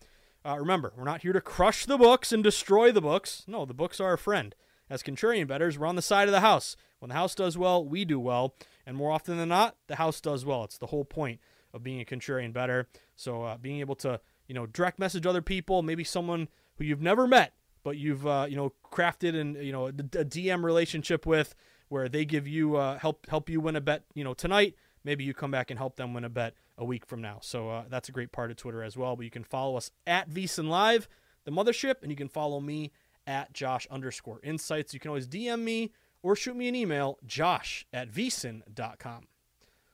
Uh, 0.45 0.59
remember, 0.59 0.93
we're 0.97 1.05
not 1.05 1.23
here 1.23 1.33
to 1.33 1.41
crush 1.41 1.87
the 1.87 1.99
books 1.99 2.33
and 2.33 2.43
destroy 2.43 2.91
the 2.91 3.01
books. 3.01 3.45
No, 3.47 3.65
the 3.65 3.75
books 3.75 4.01
are 4.01 4.09
our 4.09 4.17
friend. 4.17 4.55
As 4.91 5.03
contrarian 5.03 5.47
bettors, 5.47 5.79
we're 5.79 5.87
on 5.87 5.97
the 5.97 6.03
side 6.03 6.29
of 6.29 6.33
the 6.33 6.41
house. 6.41 6.77
When 6.99 7.09
the 7.09 7.15
house 7.15 7.35
does 7.35 7.57
well, 7.57 7.85
we 7.85 8.05
do 8.05 8.19
well, 8.19 8.55
and 8.87 8.97
more 8.97 9.11
often 9.13 9.37
than 9.37 9.49
not, 9.49 9.77
the 9.87 9.97
house 9.97 10.21
does 10.21 10.45
well. 10.45 10.65
It's 10.65 10.79
the 10.79 10.89
whole 10.89 11.05
point 11.05 11.41
of 11.73 11.83
being 11.83 12.01
a 12.01 12.05
contrarian 12.05 12.53
better. 12.53 12.89
So 13.17 13.43
uh, 13.43 13.57
being 13.57 13.81
able 13.81 13.95
to 13.97 14.21
you 14.49 14.55
know 14.55 14.67
direct 14.67 14.99
message 14.99 15.27
other 15.27 15.43
people, 15.43 15.83
maybe 15.83 16.05
someone 16.05 16.49
who 16.77 16.85
you've 16.85 17.03
never 17.03 17.27
met, 17.27 17.55
but 17.83 17.97
you've 17.97 18.27
uh, 18.27 18.47
you 18.49 18.57
know 18.57 18.73
crafted 18.93 19.39
and 19.39 19.57
you 19.57 19.73
know 19.73 19.87
a, 19.87 19.91
a, 19.91 20.25
DM 20.25 20.63
relationship 20.63 21.27
with, 21.27 21.55
where 21.89 22.09
they 22.09 22.25
give 22.25 22.47
you 22.47 22.77
uh, 22.77 22.99
help 22.99 23.27
help 23.29 23.49
you 23.49 23.61
win 23.61 23.77
a 23.77 23.81
bet 23.81 24.05
you 24.15 24.25
know 24.25 24.35
tonight 24.35 24.75
maybe 25.05 25.25
you 25.25 25.35
come 25.35 25.51
back 25.51 25.71
and 25.71 25.79
help 25.79 25.97
them 25.97 26.15
win 26.15 26.25
a 26.25 26.29
bet 26.29 26.55
a 26.79 26.85
week 26.85 27.07
from 27.07 27.21
now. 27.21 27.39
So 27.43 27.69
uh, 27.69 27.85
that's 27.89 28.09
a 28.09 28.13
great 28.13 28.33
part 28.33 28.51
of 28.51 28.57
Twitter 28.57 28.83
as 28.83 28.97
well. 28.97 29.17
But 29.17 29.25
you 29.25 29.31
can 29.31 29.45
follow 29.45 29.77
us 29.77 29.91
at 30.07 30.31
VSiN 30.31 30.69
Live, 30.69 31.09
the 31.45 31.51
mothership, 31.51 32.03
and 32.03 32.11
you 32.11 32.17
can 32.17 32.29
follow 32.29 32.61
me 32.61 32.93
at 33.27 33.53
Josh 33.53 33.87
underscore 33.91 34.41
insights. 34.43 34.93
You 34.95 35.01
can 35.01 35.09
always 35.09 35.29
DM 35.29 35.61
me 35.61 35.93
or 36.23 36.37
shoot 36.37 36.57
me 36.57 36.69
an 36.69 36.75
email, 36.75 37.19
josh 37.27 37.87
at 37.93 38.11
vsin.com. 38.11 39.27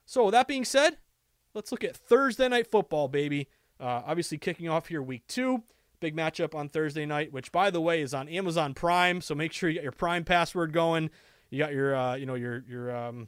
So 0.05 0.25
with 0.25 0.33
that 0.33 0.47
being 0.47 0.65
said, 0.65 0.97
let's 1.53 1.71
look 1.71 1.83
at 1.83 1.95
Thursday 1.95 2.47
night 2.47 2.67
football, 2.67 3.07
baby. 3.07 3.47
Uh, 3.79 4.01
obviously 4.05 4.37
kicking 4.37 4.69
off 4.69 4.87
here 4.87 5.01
week 5.01 5.25
two. 5.27 5.63
Big 5.99 6.15
matchup 6.15 6.55
on 6.55 6.69
Thursday 6.69 7.05
night, 7.05 7.33
which 7.33 7.51
by 7.51 7.69
the 7.69 7.81
way 7.81 8.01
is 8.01 8.13
on 8.13 8.29
Amazon 8.29 8.73
Prime. 8.73 9.21
So 9.21 9.35
make 9.35 9.51
sure 9.51 9.69
you 9.69 9.75
get 9.75 9.83
your 9.83 9.91
Prime 9.91 10.23
password 10.23 10.71
going. 10.71 11.09
You 11.49 11.59
got 11.59 11.73
your, 11.73 11.95
uh, 11.95 12.15
you 12.15 12.25
know, 12.25 12.35
your 12.35 12.63
your 12.67 12.95
um, 12.95 13.27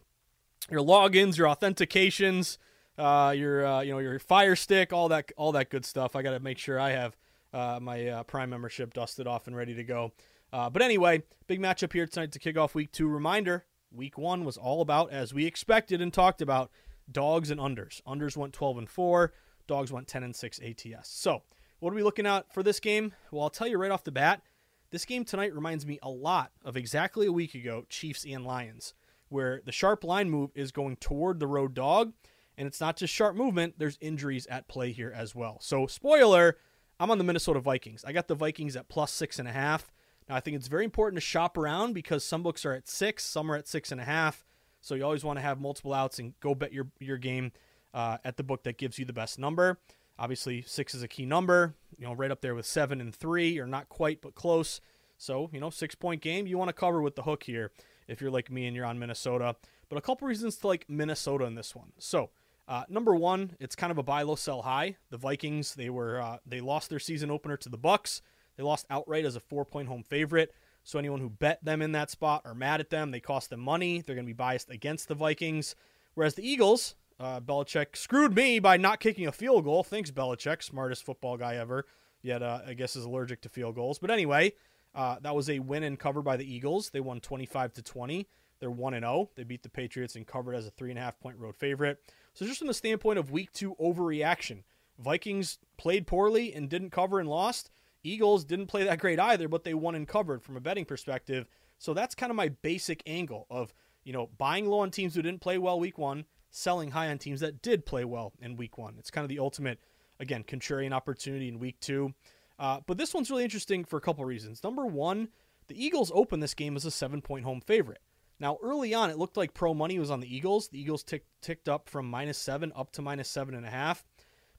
your 0.69 0.81
logins, 0.81 1.37
your 1.37 1.47
authentications, 1.47 2.57
uh, 2.97 3.33
your 3.35 3.65
uh, 3.65 3.81
you 3.81 3.91
know 3.91 3.99
your 3.99 4.19
Fire 4.19 4.55
Stick, 4.55 4.93
all 4.93 5.09
that 5.09 5.31
all 5.37 5.51
that 5.53 5.69
good 5.69 5.85
stuff. 5.85 6.15
I 6.15 6.21
got 6.21 6.31
to 6.31 6.39
make 6.39 6.57
sure 6.57 6.79
I 6.79 6.91
have 6.91 7.17
uh, 7.53 7.79
my 7.81 8.07
uh, 8.07 8.23
Prime 8.23 8.49
membership 8.49 8.93
dusted 8.93 9.27
off 9.27 9.47
and 9.47 9.55
ready 9.55 9.73
to 9.75 9.83
go. 9.83 10.11
Uh, 10.53 10.69
but 10.69 10.81
anyway, 10.81 11.23
big 11.47 11.59
matchup 11.59 11.93
here 11.93 12.05
tonight 12.05 12.31
to 12.33 12.39
kick 12.39 12.57
off 12.57 12.75
Week 12.75 12.91
Two. 12.91 13.07
Reminder: 13.07 13.65
Week 13.91 14.17
One 14.17 14.43
was 14.43 14.57
all 14.57 14.81
about, 14.81 15.11
as 15.11 15.33
we 15.33 15.45
expected 15.45 16.01
and 16.01 16.13
talked 16.13 16.41
about, 16.41 16.69
dogs 17.11 17.49
and 17.49 17.59
unders. 17.59 18.01
Unders 18.03 18.37
went 18.37 18.53
12 18.53 18.77
and 18.79 18.89
four. 18.89 19.33
Dogs 19.67 19.91
went 19.91 20.07
10 20.07 20.23
and 20.23 20.35
six 20.35 20.59
ATS. 20.59 21.07
So, 21.09 21.43
what 21.79 21.93
are 21.93 21.95
we 21.95 22.03
looking 22.03 22.25
at 22.25 22.53
for 22.53 22.63
this 22.63 22.79
game? 22.79 23.13
Well, 23.31 23.43
I'll 23.43 23.49
tell 23.49 23.67
you 23.67 23.77
right 23.77 23.91
off 23.91 24.03
the 24.03 24.11
bat. 24.11 24.41
This 24.89 25.05
game 25.05 25.23
tonight 25.23 25.55
reminds 25.55 25.85
me 25.85 25.99
a 26.03 26.09
lot 26.09 26.51
of 26.65 26.75
exactly 26.75 27.25
a 27.27 27.31
week 27.31 27.55
ago, 27.55 27.85
Chiefs 27.87 28.25
and 28.25 28.45
Lions 28.45 28.93
where 29.31 29.61
the 29.65 29.71
sharp 29.71 30.03
line 30.03 30.29
move 30.29 30.51
is 30.55 30.71
going 30.71 30.97
toward 30.97 31.39
the 31.39 31.47
road 31.47 31.73
dog. 31.73 32.13
And 32.57 32.67
it's 32.67 32.81
not 32.81 32.97
just 32.97 33.13
sharp 33.13 33.35
movement, 33.35 33.75
there's 33.77 33.97
injuries 34.01 34.45
at 34.47 34.67
play 34.67 34.91
here 34.91 35.11
as 35.15 35.33
well. 35.33 35.57
So, 35.61 35.87
spoiler, 35.87 36.57
I'm 36.99 37.09
on 37.09 37.17
the 37.17 37.23
Minnesota 37.23 37.59
Vikings. 37.59 38.03
I 38.05 38.11
got 38.11 38.27
the 38.27 38.35
Vikings 38.35 38.75
at 38.75 38.89
plus 38.89 39.11
six 39.11 39.39
and 39.39 39.47
a 39.47 39.51
half. 39.51 39.91
Now, 40.29 40.35
I 40.35 40.41
think 40.41 40.57
it's 40.57 40.67
very 40.67 40.83
important 40.83 41.17
to 41.17 41.21
shop 41.21 41.57
around 41.57 41.93
because 41.93 42.23
some 42.23 42.43
books 42.43 42.65
are 42.65 42.73
at 42.73 42.87
six, 42.87 43.23
some 43.23 43.51
are 43.51 43.55
at 43.55 43.67
six 43.67 43.91
and 43.91 43.99
a 43.99 44.03
half. 44.03 44.45
So, 44.81 44.95
you 44.95 45.03
always 45.03 45.23
want 45.23 45.39
to 45.39 45.43
have 45.43 45.59
multiple 45.59 45.93
outs 45.93 46.19
and 46.19 46.33
go 46.41 46.53
bet 46.53 46.73
your, 46.73 46.87
your 46.99 47.17
game 47.17 47.53
uh, 47.93 48.17
at 48.23 48.37
the 48.37 48.43
book 48.43 48.63
that 48.63 48.77
gives 48.77 48.99
you 48.99 49.05
the 49.05 49.13
best 49.13 49.39
number. 49.39 49.79
Obviously, 50.19 50.61
six 50.61 50.93
is 50.93 51.01
a 51.01 51.07
key 51.07 51.25
number, 51.25 51.73
you 51.97 52.05
know, 52.05 52.13
right 52.13 52.29
up 52.31 52.41
there 52.41 52.53
with 52.53 52.65
seven 52.65 53.01
and 53.01 53.15
three, 53.15 53.57
or 53.57 53.65
not 53.65 53.89
quite, 53.89 54.21
but 54.21 54.35
close. 54.35 54.81
So, 55.17 55.49
you 55.53 55.59
know, 55.59 55.69
six 55.69 55.95
point 55.95 56.21
game, 56.21 56.45
you 56.47 56.57
want 56.57 56.69
to 56.69 56.73
cover 56.73 57.01
with 57.01 57.15
the 57.15 57.23
hook 57.23 57.43
here 57.43 57.71
if 58.11 58.21
you're 58.21 58.29
like 58.29 58.51
me 58.51 58.67
and 58.67 58.75
you're 58.75 58.85
on 58.85 58.99
Minnesota. 58.99 59.55
But 59.89 59.97
a 59.97 60.01
couple 60.01 60.27
reasons 60.27 60.57
to 60.57 60.67
like 60.67 60.85
Minnesota 60.89 61.45
in 61.45 61.55
this 61.55 61.75
one. 61.75 61.93
So, 61.97 62.29
uh, 62.67 62.83
number 62.89 63.15
one, 63.15 63.55
it's 63.59 63.75
kind 63.75 63.91
of 63.91 63.97
a 63.97 64.03
buy 64.03 64.21
low, 64.21 64.35
sell 64.35 64.61
high. 64.61 64.97
The 65.09 65.17
Vikings 65.17 65.75
they 65.75 65.89
were 65.89 66.21
uh, 66.21 66.37
they 66.45 66.61
lost 66.61 66.89
their 66.89 66.99
season 66.99 67.31
opener 67.31 67.57
to 67.57 67.69
the 67.69 67.77
Bucs. 67.77 68.21
They 68.57 68.63
lost 68.63 68.85
outright 68.89 69.25
as 69.25 69.35
a 69.35 69.39
four 69.39 69.65
point 69.65 69.87
home 69.87 70.03
favorite. 70.03 70.53
So 70.83 70.99
anyone 70.99 71.19
who 71.21 71.29
bet 71.29 71.63
them 71.63 71.81
in 71.81 71.91
that 71.93 72.09
spot 72.09 72.41
are 72.45 72.55
mad 72.55 72.79
at 72.79 72.89
them. 72.89 73.11
They 73.11 73.19
cost 73.19 73.49
them 73.49 73.59
money. 73.59 74.01
They're 74.01 74.15
going 74.15 74.25
to 74.25 74.29
be 74.29 74.33
biased 74.33 74.69
against 74.69 75.07
the 75.07 75.15
Vikings. 75.15 75.75
Whereas 76.15 76.35
the 76.35 76.47
Eagles, 76.47 76.95
uh, 77.19 77.39
Belichick 77.39 77.95
screwed 77.95 78.35
me 78.35 78.59
by 78.59 78.77
not 78.77 78.99
kicking 78.99 79.27
a 79.27 79.31
field 79.31 79.63
goal. 79.63 79.83
Thanks, 79.83 80.09
Belichick, 80.09 80.63
smartest 80.63 81.05
football 81.05 81.37
guy 81.37 81.55
ever. 81.55 81.85
Yet 82.23 82.43
uh, 82.43 82.61
I 82.67 82.73
guess 82.73 82.95
is 82.95 83.05
allergic 83.05 83.41
to 83.41 83.49
field 83.49 83.75
goals. 83.75 83.99
But 83.99 84.11
anyway, 84.11 84.53
uh, 84.93 85.17
that 85.21 85.35
was 85.35 85.49
a 85.49 85.59
win 85.59 85.83
and 85.83 85.99
cover 85.99 86.21
by 86.21 86.37
the 86.37 86.53
Eagles. 86.53 86.89
They 86.89 86.99
won 86.99 87.19
25 87.19 87.73
to 87.73 87.81
20. 87.81 88.27
They're 88.59 88.71
1 88.71 88.93
0. 88.93 89.29
They 89.35 89.43
beat 89.43 89.63
the 89.63 89.69
Patriots 89.69 90.15
and 90.15 90.25
covered 90.27 90.53
as 90.53 90.67
a 90.67 90.71
3.5 90.71 91.13
point 91.19 91.37
road 91.37 91.55
favorite. 91.55 91.99
So, 92.33 92.45
just 92.45 92.59
from 92.59 92.67
the 92.67 92.73
standpoint 92.73 93.19
of 93.19 93.31
week 93.31 93.51
two 93.51 93.75
overreaction, 93.75 94.63
Vikings 94.99 95.57
played 95.77 96.07
poorly 96.07 96.53
and 96.53 96.69
didn't 96.69 96.91
cover 96.91 97.19
and 97.19 97.27
lost. 97.27 97.71
Eagles 98.03 98.43
didn't 98.43 98.67
play 98.67 98.83
that 98.83 98.99
great 98.99 99.19
either, 99.19 99.47
but 99.47 99.63
they 99.63 99.73
won 99.73 99.95
and 99.95 100.07
covered 100.07 100.43
from 100.43 100.57
a 100.57 100.61
betting 100.61 100.85
perspective. 100.85 101.47
So, 101.79 101.93
that's 101.93 102.15
kind 102.15 102.29
of 102.29 102.35
my 102.35 102.49
basic 102.49 103.01
angle 103.07 103.47
of, 103.49 103.73
you 104.03 104.13
know, 104.13 104.29
buying 104.37 104.67
low 104.67 104.79
on 104.79 104.91
teams 104.91 105.15
who 105.15 105.21
didn't 105.21 105.41
play 105.41 105.57
well 105.57 105.79
week 105.79 105.97
one, 105.97 106.25
selling 106.51 106.91
high 106.91 107.09
on 107.09 107.17
teams 107.17 107.39
that 107.39 107.61
did 107.61 107.85
play 107.85 108.05
well 108.05 108.33
in 108.39 108.57
week 108.57 108.77
one. 108.77 108.95
It's 108.99 109.09
kind 109.11 109.25
of 109.25 109.29
the 109.29 109.39
ultimate, 109.39 109.79
again, 110.19 110.43
contrarian 110.43 110.91
opportunity 110.91 111.47
in 111.47 111.57
week 111.57 111.79
two. 111.79 112.13
Uh, 112.61 112.79
but 112.85 112.99
this 112.99 113.11
one's 113.11 113.31
really 113.31 113.43
interesting 113.43 113.83
for 113.83 113.97
a 113.97 114.01
couple 114.01 114.23
reasons. 114.23 114.63
Number 114.63 114.85
one, 114.85 115.29
the 115.67 115.83
Eagles 115.83 116.11
opened 116.13 116.43
this 116.43 116.53
game 116.53 116.75
as 116.75 116.85
a 116.85 116.91
seven 116.91 117.19
point 117.19 117.43
home 117.43 117.59
favorite. 117.59 118.01
Now, 118.39 118.59
early 118.61 118.93
on, 118.93 119.09
it 119.09 119.17
looked 119.17 119.35
like 119.35 119.55
pro 119.55 119.73
money 119.73 119.97
was 119.97 120.11
on 120.11 120.19
the 120.19 120.33
Eagles. 120.33 120.67
The 120.67 120.79
Eagles 120.79 121.03
tick, 121.03 121.25
ticked 121.41 121.67
up 121.67 121.89
from 121.89 122.07
minus 122.07 122.37
seven 122.37 122.71
up 122.75 122.91
to 122.91 123.01
minus 123.01 123.29
seven 123.29 123.55
and 123.55 123.65
a 123.65 123.69
half. 123.71 124.05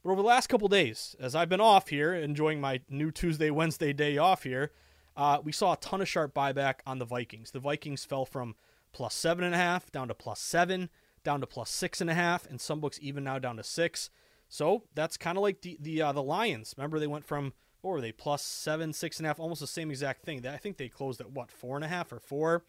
But 0.02 0.10
over 0.10 0.20
the 0.20 0.26
last 0.26 0.48
couple 0.48 0.66
days, 0.66 1.14
as 1.20 1.36
I've 1.36 1.48
been 1.48 1.60
off 1.60 1.90
here, 1.90 2.12
enjoying 2.12 2.60
my 2.60 2.80
new 2.88 3.12
Tuesday, 3.12 3.50
Wednesday 3.50 3.92
day 3.92 4.18
off 4.18 4.42
here, 4.42 4.72
uh, 5.16 5.38
we 5.44 5.52
saw 5.52 5.74
a 5.74 5.76
ton 5.76 6.00
of 6.00 6.08
sharp 6.08 6.34
buyback 6.34 6.80
on 6.84 6.98
the 6.98 7.04
Vikings. 7.04 7.52
The 7.52 7.60
Vikings 7.60 8.04
fell 8.04 8.24
from 8.24 8.56
plus 8.92 9.14
seven 9.14 9.44
and 9.44 9.54
a 9.54 9.58
half 9.58 9.92
down 9.92 10.08
to 10.08 10.14
plus 10.14 10.40
seven, 10.40 10.90
down 11.22 11.40
to 11.40 11.46
plus 11.46 11.70
six 11.70 12.00
and 12.00 12.10
a 12.10 12.14
half, 12.14 12.50
and 12.50 12.60
some 12.60 12.80
books 12.80 12.98
even 13.00 13.22
now 13.22 13.38
down 13.38 13.58
to 13.58 13.62
six. 13.64 14.10
So 14.48 14.82
that's 14.92 15.16
kind 15.16 15.38
of 15.38 15.42
like 15.42 15.60
the 15.60 15.78
the 15.80 16.02
uh, 16.02 16.12
the 16.12 16.22
Lions. 16.22 16.74
Remember, 16.76 16.98
they 16.98 17.06
went 17.06 17.24
from 17.24 17.52
what 17.82 17.90
were 17.90 18.00
they 18.00 18.12
plus 18.12 18.42
seven, 18.42 18.92
six 18.92 19.18
and 19.18 19.26
a 19.26 19.28
half, 19.28 19.40
almost 19.40 19.60
the 19.60 19.66
same 19.66 19.90
exact 19.90 20.24
thing. 20.24 20.46
I 20.46 20.56
think 20.56 20.76
they 20.76 20.88
closed 20.88 21.20
at 21.20 21.30
what 21.30 21.50
four 21.50 21.76
and 21.76 21.84
a 21.84 21.88
half 21.88 22.12
or 22.12 22.20
four. 22.20 22.64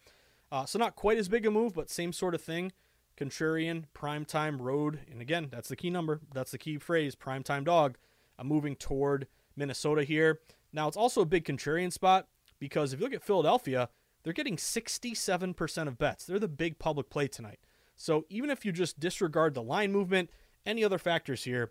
Uh, 0.52 0.66
so 0.66 0.78
not 0.78 0.96
quite 0.96 1.18
as 1.18 1.28
big 1.28 1.46
a 1.46 1.50
move, 1.50 1.74
but 1.74 1.88
same 1.88 2.12
sort 2.12 2.34
of 2.34 2.42
thing. 2.42 2.72
Contrarian, 3.16 3.84
primetime 3.94 4.60
road, 4.60 5.00
and 5.10 5.22
again, 5.22 5.48
that's 5.50 5.68
the 5.68 5.76
key 5.76 5.88
number. 5.88 6.20
That's 6.32 6.50
the 6.50 6.58
key 6.58 6.78
phrase, 6.78 7.14
primetime 7.14 7.64
dog. 7.64 7.96
I'm 8.38 8.48
moving 8.48 8.74
toward 8.74 9.28
Minnesota 9.56 10.02
here. 10.02 10.40
Now 10.72 10.88
it's 10.88 10.96
also 10.96 11.20
a 11.20 11.26
big 11.26 11.44
contrarian 11.44 11.92
spot 11.92 12.26
because 12.58 12.92
if 12.92 12.98
you 12.98 13.06
look 13.06 13.14
at 13.14 13.22
Philadelphia, 13.22 13.88
they're 14.24 14.32
getting 14.32 14.56
67% 14.56 15.88
of 15.88 15.98
bets. 15.98 16.24
They're 16.24 16.38
the 16.38 16.48
big 16.48 16.78
public 16.78 17.08
play 17.08 17.28
tonight. 17.28 17.60
So 17.94 18.24
even 18.28 18.50
if 18.50 18.64
you 18.64 18.72
just 18.72 18.98
disregard 18.98 19.54
the 19.54 19.62
line 19.62 19.92
movement, 19.92 20.30
any 20.66 20.82
other 20.82 20.98
factors 20.98 21.44
here, 21.44 21.70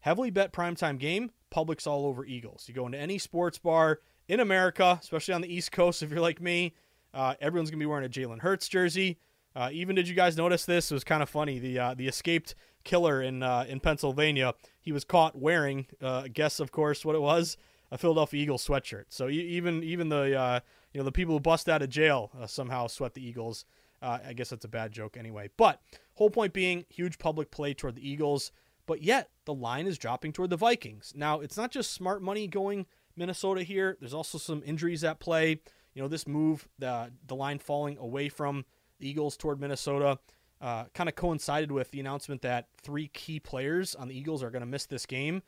heavily 0.00 0.30
bet 0.30 0.52
primetime 0.52 0.98
game, 0.98 1.30
public's 1.50 1.86
all 1.86 2.06
over 2.06 2.24
Eagles. 2.24 2.64
You 2.68 2.74
go 2.74 2.86
into 2.86 2.98
any 2.98 3.18
sports 3.18 3.58
bar 3.58 4.00
in 4.28 4.40
America, 4.40 4.98
especially 5.02 5.34
on 5.34 5.40
the 5.40 5.52
East 5.52 5.72
Coast, 5.72 6.02
if 6.02 6.10
you're 6.10 6.20
like 6.20 6.40
me, 6.40 6.74
uh, 7.12 7.34
everyone's 7.40 7.70
gonna 7.70 7.80
be 7.80 7.86
wearing 7.86 8.06
a 8.06 8.08
Jalen 8.08 8.40
Hurts 8.40 8.68
jersey. 8.68 9.18
Uh, 9.54 9.68
even 9.72 9.96
did 9.96 10.08
you 10.08 10.14
guys 10.14 10.36
notice 10.36 10.64
this? 10.64 10.90
It 10.90 10.94
was 10.94 11.04
kind 11.04 11.22
of 11.22 11.28
funny. 11.28 11.58
The 11.58 11.78
uh, 11.78 11.94
the 11.94 12.06
escaped 12.06 12.54
killer 12.84 13.20
in 13.20 13.42
uh, 13.42 13.64
in 13.68 13.80
Pennsylvania, 13.80 14.54
he 14.80 14.92
was 14.92 15.04
caught 15.04 15.36
wearing, 15.36 15.86
uh, 16.00 16.28
guess 16.32 16.60
of 16.60 16.70
course 16.70 17.04
what 17.04 17.16
it 17.16 17.20
was, 17.20 17.56
a 17.90 17.98
Philadelphia 17.98 18.42
Eagles 18.42 18.66
sweatshirt. 18.66 19.06
So 19.08 19.28
even 19.28 19.82
even 19.82 20.08
the 20.08 20.38
uh, 20.38 20.60
you 20.92 21.00
know 21.00 21.04
the 21.04 21.12
people 21.12 21.34
who 21.34 21.40
bust 21.40 21.68
out 21.68 21.82
of 21.82 21.88
jail 21.88 22.30
somehow 22.46 22.86
sweat 22.86 23.14
the 23.14 23.26
Eagles. 23.26 23.64
I 24.02 24.32
guess 24.32 24.48
that's 24.48 24.64
a 24.64 24.68
bad 24.68 24.92
joke 24.92 25.18
anyway. 25.18 25.50
But 25.58 25.82
whole 26.14 26.30
point 26.30 26.54
being, 26.54 26.86
huge 26.88 27.18
public 27.18 27.50
play 27.50 27.74
toward 27.74 27.96
the 27.96 28.08
Eagles. 28.08 28.50
But 28.90 29.02
yet 29.04 29.30
the 29.44 29.54
line 29.54 29.86
is 29.86 29.98
dropping 29.98 30.32
toward 30.32 30.50
the 30.50 30.56
Vikings. 30.56 31.12
Now 31.14 31.38
it's 31.38 31.56
not 31.56 31.70
just 31.70 31.92
smart 31.92 32.22
money 32.22 32.48
going 32.48 32.86
Minnesota 33.14 33.62
here. 33.62 33.96
There's 34.00 34.12
also 34.12 34.36
some 34.36 34.64
injuries 34.66 35.04
at 35.04 35.20
play 35.20 35.60
you 35.94 36.02
know, 36.02 36.08
this 36.08 36.26
move, 36.26 36.66
the 36.76 37.12
the 37.24 37.36
line 37.36 37.60
falling 37.60 37.98
away 37.98 38.28
from 38.28 38.64
the 38.98 39.08
Eagles 39.08 39.36
toward 39.36 39.60
Minnesota, 39.60 40.18
uh, 40.60 40.86
kind 40.92 41.08
of 41.08 41.14
coincided 41.14 41.70
with 41.70 41.92
the 41.92 42.00
announcement 42.00 42.42
that 42.42 42.66
three 42.82 43.06
key 43.08 43.38
players 43.38 43.94
on 43.94 44.08
the 44.08 44.18
Eagles 44.18 44.42
are 44.42 44.50
going 44.50 44.60
to 44.62 44.66
miss 44.66 44.86
this 44.86 45.06
game. 45.06 45.42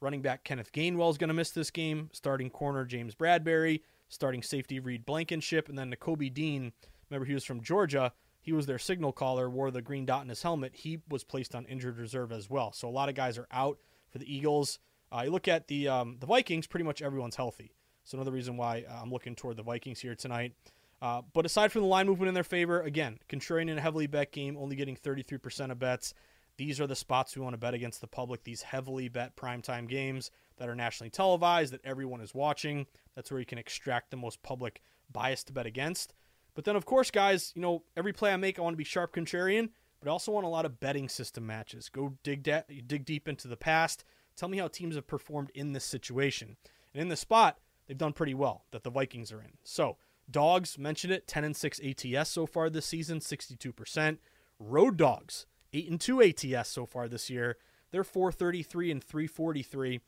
Running 0.00 0.20
back 0.20 0.42
Kenneth 0.42 0.72
Gainwell 0.72 1.10
is 1.10 1.18
going 1.18 1.28
to 1.28 1.34
miss 1.34 1.50
this 1.50 1.70
game. 1.70 2.10
Starting 2.12 2.50
corner 2.50 2.84
James 2.84 3.14
Bradberry, 3.14 3.82
starting 4.08 4.42
safety 4.42 4.80
Reed 4.80 5.06
Blankenship, 5.06 5.68
and 5.68 5.78
then 5.78 5.94
Nakobe 5.94 6.34
Dean. 6.34 6.72
Remember, 7.10 7.26
he 7.26 7.34
was 7.34 7.44
from 7.44 7.62
Georgia. 7.62 8.12
He 8.40 8.52
was 8.52 8.66
their 8.66 8.78
signal 8.78 9.12
caller, 9.12 9.50
wore 9.50 9.70
the 9.70 9.82
green 9.82 10.06
dot 10.06 10.22
in 10.22 10.28
his 10.28 10.42
helmet. 10.42 10.74
He 10.74 11.00
was 11.08 11.24
placed 11.24 11.54
on 11.54 11.66
injured 11.66 11.98
reserve 11.98 12.32
as 12.32 12.48
well. 12.48 12.72
So 12.72 12.88
a 12.88 12.90
lot 12.90 13.08
of 13.08 13.14
guys 13.14 13.38
are 13.38 13.48
out 13.50 13.78
for 14.10 14.18
the 14.18 14.32
Eagles. 14.32 14.78
Uh, 15.10 15.22
you 15.24 15.30
look 15.30 15.48
at 15.48 15.68
the 15.68 15.88
um, 15.88 16.16
the 16.20 16.26
Vikings, 16.26 16.66
pretty 16.66 16.84
much 16.84 17.02
everyone's 17.02 17.36
healthy. 17.36 17.72
So 18.04 18.16
another 18.16 18.32
reason 18.32 18.56
why 18.56 18.84
uh, 18.88 19.00
I'm 19.02 19.10
looking 19.10 19.34
toward 19.34 19.56
the 19.56 19.62
Vikings 19.62 20.00
here 20.00 20.14
tonight. 20.14 20.54
Uh, 21.00 21.22
but 21.32 21.46
aside 21.46 21.70
from 21.70 21.82
the 21.82 21.88
line 21.88 22.06
movement 22.06 22.28
in 22.28 22.34
their 22.34 22.44
favor, 22.44 22.80
again, 22.80 23.18
contrarian 23.28 23.70
in 23.70 23.78
a 23.78 23.80
heavily 23.80 24.06
bet 24.06 24.32
game, 24.32 24.56
only 24.56 24.76
getting 24.76 24.96
33% 24.96 25.70
of 25.70 25.78
bets. 25.78 26.12
These 26.56 26.80
are 26.80 26.88
the 26.88 26.96
spots 26.96 27.36
we 27.36 27.42
want 27.42 27.54
to 27.54 27.58
bet 27.58 27.74
against 27.74 28.00
the 28.00 28.08
public. 28.08 28.42
These 28.42 28.62
heavily 28.62 29.08
bet 29.08 29.36
primetime 29.36 29.88
games 29.88 30.32
that 30.56 30.68
are 30.68 30.74
nationally 30.74 31.10
televised, 31.10 31.72
that 31.72 31.84
everyone 31.84 32.20
is 32.20 32.34
watching. 32.34 32.86
That's 33.14 33.30
where 33.30 33.38
you 33.38 33.46
can 33.46 33.58
extract 33.58 34.10
the 34.10 34.16
most 34.16 34.42
public 34.42 34.82
bias 35.12 35.44
to 35.44 35.52
bet 35.52 35.66
against. 35.66 36.14
But 36.58 36.64
then, 36.64 36.74
of 36.74 36.86
course, 36.86 37.12
guys, 37.12 37.52
you 37.54 37.62
know, 37.62 37.84
every 37.96 38.12
play 38.12 38.32
I 38.32 38.36
make, 38.36 38.58
I 38.58 38.62
want 38.62 38.74
to 38.74 38.78
be 38.78 38.82
sharp 38.82 39.14
contrarian, 39.14 39.68
but 40.00 40.08
I 40.08 40.10
also 40.10 40.32
want 40.32 40.44
a 40.44 40.48
lot 40.48 40.64
of 40.64 40.80
betting 40.80 41.08
system 41.08 41.46
matches. 41.46 41.88
Go 41.88 42.14
dig, 42.24 42.42
de- 42.42 42.64
dig 42.84 43.04
deep 43.04 43.28
into 43.28 43.46
the 43.46 43.56
past. 43.56 44.04
Tell 44.34 44.48
me 44.48 44.58
how 44.58 44.66
teams 44.66 44.96
have 44.96 45.06
performed 45.06 45.52
in 45.54 45.72
this 45.72 45.84
situation. 45.84 46.56
And 46.92 47.00
in 47.00 47.10
the 47.10 47.16
spot, 47.16 47.58
they've 47.86 47.96
done 47.96 48.12
pretty 48.12 48.34
well 48.34 48.64
that 48.72 48.82
the 48.82 48.90
Vikings 48.90 49.30
are 49.30 49.40
in. 49.40 49.52
So, 49.62 49.98
dogs, 50.28 50.76
mentioned 50.76 51.12
it, 51.12 51.28
10 51.28 51.44
and 51.44 51.56
6 51.56 51.80
ATS 51.80 52.28
so 52.28 52.44
far 52.44 52.68
this 52.68 52.86
season, 52.86 53.20
62%. 53.20 54.18
Road 54.58 54.96
dogs, 54.96 55.46
8 55.72 55.88
and 55.88 56.00
2 56.00 56.22
ATS 56.22 56.70
so 56.70 56.86
far 56.86 57.06
this 57.06 57.30
year. 57.30 57.56
They're 57.92 58.02
433 58.02 58.90
and 58.90 59.04
343 59.04 60.00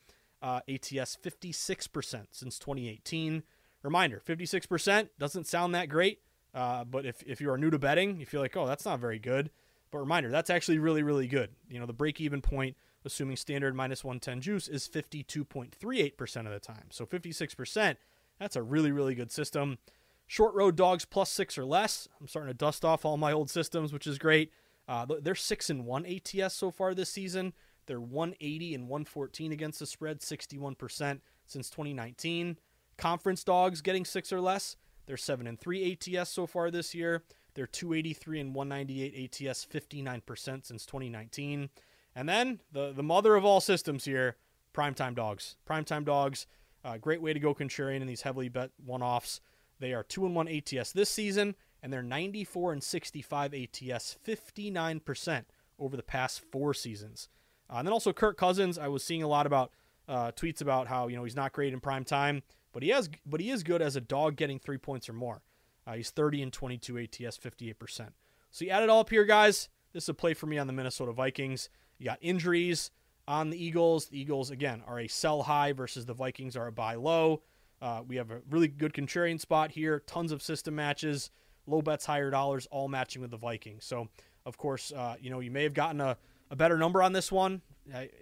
uh, 0.43 0.61
ATS, 0.69 1.17
56% 1.23 2.27
since 2.33 2.59
2018. 2.59 3.45
Reminder 3.85 4.21
56% 4.27 5.11
doesn't 5.17 5.47
sound 5.47 5.75
that 5.77 5.89
great, 5.89 6.19
uh, 6.55 6.85
but 6.85 7.07
if, 7.07 7.23
if 7.27 7.41
you 7.41 7.51
are 7.51 7.59
new 7.59 7.71
to 7.71 7.79
betting, 7.79 8.19
you 8.19 8.27
feel 8.27 8.41
like, 8.41 8.57
oh, 8.57 8.67
that's 8.67 8.85
not 8.85 9.01
very 9.01 9.19
good. 9.19 9.51
But 9.91 9.99
reminder, 9.99 10.31
that's 10.31 10.51
actually 10.51 10.79
really, 10.79 11.03
really 11.03 11.27
good. 11.27 11.51
You 11.69 11.81
know, 11.81 11.87
the 11.87 11.93
break 11.93 12.21
even 12.21 12.41
point 12.41 12.77
assuming 13.05 13.37
standard 13.37 13.75
minus 13.75 14.05
110 14.05 14.41
juice, 14.41 14.69
is 14.69 14.89
52.38% 14.89 16.47
of 16.47 16.53
the 16.53 16.61
time. 16.61 16.87
So 16.91 17.07
56%, 17.07 17.97
that's 18.39 18.57
a 18.57 18.63
really, 18.63 18.93
really 18.93 19.15
good 19.15 19.31
system. 19.31 19.79
Short 20.27 20.55
road 20.55 20.77
dogs 20.77 21.05
plus 21.05 21.31
six 21.31 21.59
or 21.59 21.65
less. 21.65 22.09
I'm 22.21 22.29
starting 22.29 22.51
to 22.51 22.57
dust 22.57 22.85
off 22.85 23.05
all 23.05 23.17
my 23.17 23.33
old 23.33 23.51
systems, 23.51 23.93
which 23.93 24.07
is 24.07 24.19
great. 24.19 24.53
Uh, 24.87 25.07
they're 25.23 25.35
six 25.35 25.71
and 25.71 25.87
one 25.87 26.05
ATS 26.07 26.55
so 26.55 26.71
far 26.71 26.95
this 26.95 27.11
season. 27.11 27.53
They're 27.87 28.01
180 28.01 28.75
and 28.75 28.89
114 28.89 29.53
against 29.53 29.81
the 29.81 29.87
spread, 29.87 30.21
61% 30.21 31.21
since 31.47 31.71
2019. 31.71 32.59
Conference 32.97 33.43
dogs 33.43 33.81
getting 33.81 34.05
six 34.05 34.33
or 34.33 34.41
less. 34.41 34.77
They're 35.11 35.17
seven 35.17 35.49
and 35.49 35.59
three 35.59 35.99
ATS 36.01 36.31
so 36.31 36.47
far 36.47 36.71
this 36.71 36.95
year. 36.95 37.25
They're 37.55 37.67
283 37.67 38.39
and 38.39 38.55
198 38.55 39.43
ATS, 39.43 39.67
59% 39.67 40.65
since 40.65 40.87
2019. 40.87 41.69
And 42.15 42.29
then 42.29 42.61
the 42.71 42.93
the 42.93 43.03
mother 43.03 43.35
of 43.35 43.45
all 43.45 43.61
systems 43.61 44.05
here, 44.05 44.37
primetime 44.73 45.17
dogs. 45.17 45.57
Primetime 45.69 46.05
dogs, 46.05 46.47
uh, 46.85 46.97
great 46.97 47.21
way 47.21 47.33
to 47.33 47.41
go 47.41 47.57
contrarian 47.57 48.03
in 48.03 48.07
these 48.07 48.23
heavily 48.23 48.49
bet 48.49 48.71
one 48.77 49.03
offs. 49.03 49.41
They 49.81 49.95
are 49.95 50.05
two 50.05 50.27
and 50.27 50.37
one 50.37 50.47
ATS 50.47 50.93
this 50.93 51.11
season, 51.11 51.57
and 51.83 51.93
they're 51.93 52.05
94 52.05 52.75
and 52.75 52.81
65 52.81 53.53
ATS, 53.53 54.17
59 54.23 55.01
percent 55.01 55.49
over 55.77 55.97
the 55.97 56.05
past 56.05 56.41
four 56.53 56.73
seasons. 56.73 57.29
Uh, 57.69 57.79
and 57.79 57.89
then 57.89 57.93
also 57.93 58.13
Kirk 58.13 58.37
Cousins, 58.37 58.79
I 58.79 58.87
was 58.87 59.03
seeing 59.03 59.25
a 59.25 59.29
lot 59.29 59.47
about 59.47 59.73
uh, 60.07 60.31
tweets 60.31 60.61
about 60.61 60.87
how 60.87 61.09
you 61.09 61.17
know 61.17 61.25
he's 61.25 61.35
not 61.35 61.53
great 61.53 61.73
in 61.73 61.81
prime 61.81 62.05
time, 62.05 62.45
but 62.73 62.83
he 62.83 62.91
has 62.91 63.09
but 63.27 63.41
he 63.41 63.51
is 63.51 63.63
good 63.63 63.83
as 63.83 63.97
a 63.97 64.01
dog 64.01 64.37
getting 64.37 64.59
three 64.59 64.79
points 64.79 65.09
or 65.09 65.13
more. 65.13 65.43
Uh, 65.87 65.95
he's 65.95 66.11
30 66.11 66.43
and 66.43 66.53
22 66.53 66.99
ATS, 66.99 67.37
58 67.37 67.79
percent. 67.79 68.13
So 68.51 68.65
you 68.65 68.71
add 68.71 68.83
it 68.83 68.91
all 68.91 69.01
up 69.01 69.11
here, 69.11 69.25
guys. 69.25 69.69
This 69.93 70.05
is 70.05 70.09
a 70.09 70.15
play 70.15 70.35
for 70.35 70.47
me 70.47 70.59
on 70.59 70.67
the 70.67 70.73
Minnesota 70.73 71.13
Vikings. 71.13 71.69
You 71.99 72.07
got 72.07 72.19
injuries 72.21 72.91
on 73.27 73.51
the 73.51 73.63
Eagles. 73.63 74.07
The 74.07 74.21
Eagles, 74.21 74.51
again, 74.51 74.83
are 74.87 74.99
a 74.99 75.09
sell 75.09 75.43
high 75.43 75.73
versus 75.73 76.07
the 76.07 76.15
Vikings 76.15 76.57
are 76.57 76.67
a 76.67 76.73
buy 76.73 76.95
low. 76.95 77.43
Uh, 77.81 78.03
we 78.07 78.17
have 78.17 78.31
a 78.31 78.41
really 78.51 78.69
good 78.69 78.93
contrarian 78.93 79.41
spot 79.41 79.71
here. 79.71 80.01
Tons 80.01 80.33
of 80.33 80.43
system 80.43 80.75
matches, 80.75 81.31
low 81.67 81.81
bets, 81.81 82.07
higher 82.07 82.31
dollars, 82.31 82.67
all 82.71 82.89
matching 82.89 83.23
with 83.23 83.31
the 83.31 83.37
Vikings. 83.37 83.85
So, 83.85 84.09
of 84.45 84.59
course, 84.59 84.93
uh, 84.93 85.17
you 85.21 85.31
know 85.31 85.41
you 85.41 85.51
may 85.51 85.63
have 85.63 85.75
gotten 85.75 86.01
a, 86.01 86.17
a 86.51 86.57
better 86.57 86.77
number 86.77 87.03
on 87.03 87.13
this 87.13 87.33
one. 87.33 87.63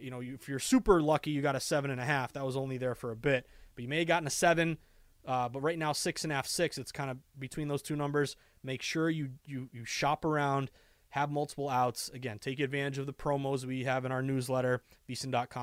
You 0.00 0.10
know, 0.10 0.20
if 0.20 0.48
you're 0.48 0.58
super 0.58 1.02
lucky, 1.02 1.30
you 1.30 1.42
got 1.42 1.56
a 1.56 1.60
seven 1.60 1.90
and 1.90 2.00
a 2.00 2.04
half. 2.04 2.32
That 2.32 2.46
was 2.46 2.56
only 2.56 2.78
there 2.78 2.94
for 2.94 3.10
a 3.10 3.16
bit, 3.16 3.46
but 3.78 3.84
you 3.84 3.88
may 3.88 3.98
have 3.98 4.08
gotten 4.08 4.26
a 4.26 4.30
seven. 4.30 4.76
Uh, 5.24 5.48
but 5.48 5.60
right 5.60 5.78
now, 5.78 5.92
six 5.92 6.24
and 6.24 6.32
a 6.32 6.34
half, 6.34 6.48
six. 6.48 6.78
It's 6.78 6.90
kind 6.90 7.12
of 7.12 7.18
between 7.38 7.68
those 7.68 7.80
two 7.80 7.94
numbers. 7.94 8.34
Make 8.64 8.82
sure 8.82 9.08
you 9.08 9.28
you 9.44 9.68
you 9.72 9.84
shop 9.84 10.24
around 10.24 10.72
have 11.10 11.30
multiple 11.30 11.68
outs. 11.68 12.08
Again, 12.08 12.40
take 12.40 12.58
advantage 12.58 12.98
of 12.98 13.06
the 13.06 13.12
promos 13.12 13.64
we 13.64 13.84
have 13.84 14.04
in 14.04 14.10
our 14.10 14.20
newsletter, 14.20 14.82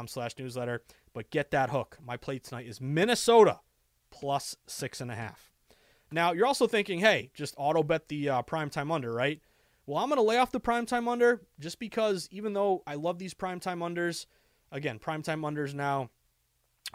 slash 0.07 0.31
newsletter. 0.39 0.81
But 1.13 1.29
get 1.29 1.51
that 1.51 1.71
hook. 1.71 1.97
My 2.01 2.15
play 2.15 2.39
tonight 2.39 2.67
is 2.67 2.79
Minnesota 2.79 3.59
plus 4.11 4.55
six 4.65 5.01
and 5.01 5.11
a 5.11 5.15
half. 5.15 5.51
Now, 6.09 6.31
you're 6.31 6.45
also 6.45 6.67
thinking, 6.67 6.99
hey, 6.99 7.31
just 7.33 7.53
auto 7.57 7.83
bet 7.83 8.07
the 8.07 8.29
uh, 8.29 8.41
primetime 8.43 8.93
under, 8.93 9.11
right? 9.13 9.41
Well, 9.85 10.01
I'm 10.01 10.07
going 10.07 10.19
to 10.19 10.23
lay 10.23 10.37
off 10.37 10.53
the 10.53 10.61
primetime 10.61 11.09
under 11.09 11.41
just 11.59 11.79
because 11.79 12.29
even 12.31 12.53
though 12.53 12.81
I 12.87 12.95
love 12.95 13.19
these 13.19 13.33
primetime 13.33 13.79
unders, 13.79 14.25
again, 14.71 14.99
primetime 14.99 15.41
unders 15.41 15.73
now 15.73 16.11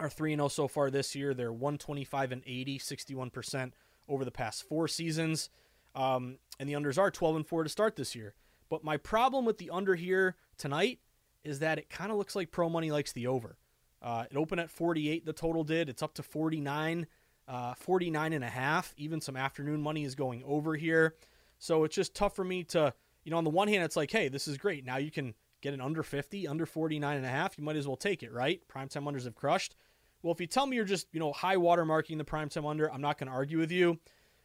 are 0.01 0.09
3 0.09 0.35
0 0.35 0.47
so 0.47 0.67
far 0.67 0.89
this 0.89 1.15
year. 1.15 1.33
They're 1.33 1.53
125 1.53 2.31
and 2.31 2.43
80, 2.45 2.79
61% 2.79 3.71
over 4.07 4.25
the 4.25 4.31
past 4.31 4.67
four 4.67 4.87
seasons. 4.87 5.49
Um, 5.95 6.37
and 6.59 6.67
the 6.67 6.73
unders 6.73 6.97
are 6.97 7.11
12 7.11 7.35
and 7.37 7.47
4 7.47 7.63
to 7.63 7.69
start 7.69 7.95
this 7.95 8.15
year. 8.15 8.33
But 8.69 8.83
my 8.83 8.97
problem 8.97 9.45
with 9.45 9.57
the 9.57 9.69
under 9.69 9.95
here 9.95 10.35
tonight 10.57 10.99
is 11.43 11.59
that 11.59 11.77
it 11.77 11.89
kind 11.89 12.11
of 12.11 12.17
looks 12.17 12.35
like 12.35 12.51
Pro 12.51 12.69
Money 12.69 12.91
likes 12.91 13.11
the 13.11 13.27
over. 13.27 13.57
Uh, 14.01 14.25
it 14.29 14.37
opened 14.37 14.61
at 14.61 14.71
48, 14.71 15.25
the 15.25 15.33
total 15.33 15.63
did. 15.63 15.89
It's 15.89 16.01
up 16.01 16.13
to 16.15 16.23
49, 16.23 17.05
uh, 17.47 17.73
49 17.75 18.33
and 18.33 18.43
a 18.43 18.49
half. 18.49 18.93
Even 18.97 19.21
some 19.21 19.35
afternoon 19.35 19.81
money 19.81 20.03
is 20.03 20.15
going 20.15 20.43
over 20.45 20.75
here. 20.75 21.15
So 21.59 21.83
it's 21.83 21.95
just 21.95 22.15
tough 22.15 22.35
for 22.35 22.43
me 22.43 22.63
to, 22.65 22.93
you 23.23 23.31
know, 23.31 23.37
on 23.37 23.43
the 23.43 23.51
one 23.51 23.67
hand, 23.67 23.83
it's 23.83 23.95
like, 23.95 24.11
hey, 24.11 24.27
this 24.27 24.47
is 24.47 24.57
great. 24.57 24.85
Now 24.85 24.97
you 24.97 25.11
can 25.11 25.35
get 25.61 25.73
an 25.73 25.81
under 25.81 26.01
50, 26.01 26.47
under 26.47 26.65
49 26.65 27.17
and 27.17 27.25
a 27.25 27.29
half. 27.29 27.57
You 27.57 27.63
might 27.63 27.75
as 27.75 27.87
well 27.87 27.97
take 27.97 28.23
it, 28.23 28.31
right? 28.31 28.61
Primetime 28.67 29.03
unders 29.03 29.25
have 29.25 29.35
crushed. 29.35 29.75
Well, 30.21 30.33
if 30.33 30.39
you 30.39 30.47
tell 30.47 30.65
me 30.65 30.75
you're 30.75 30.85
just, 30.85 31.07
you 31.11 31.19
know, 31.19 31.31
high 31.31 31.57
water 31.57 31.85
marking 31.85 32.17
the 32.17 32.23
primetime 32.23 32.69
under, 32.69 32.91
I'm 32.91 33.01
not 33.01 33.17
going 33.17 33.27
to 33.27 33.33
argue 33.33 33.57
with 33.57 33.71
you. 33.71 33.99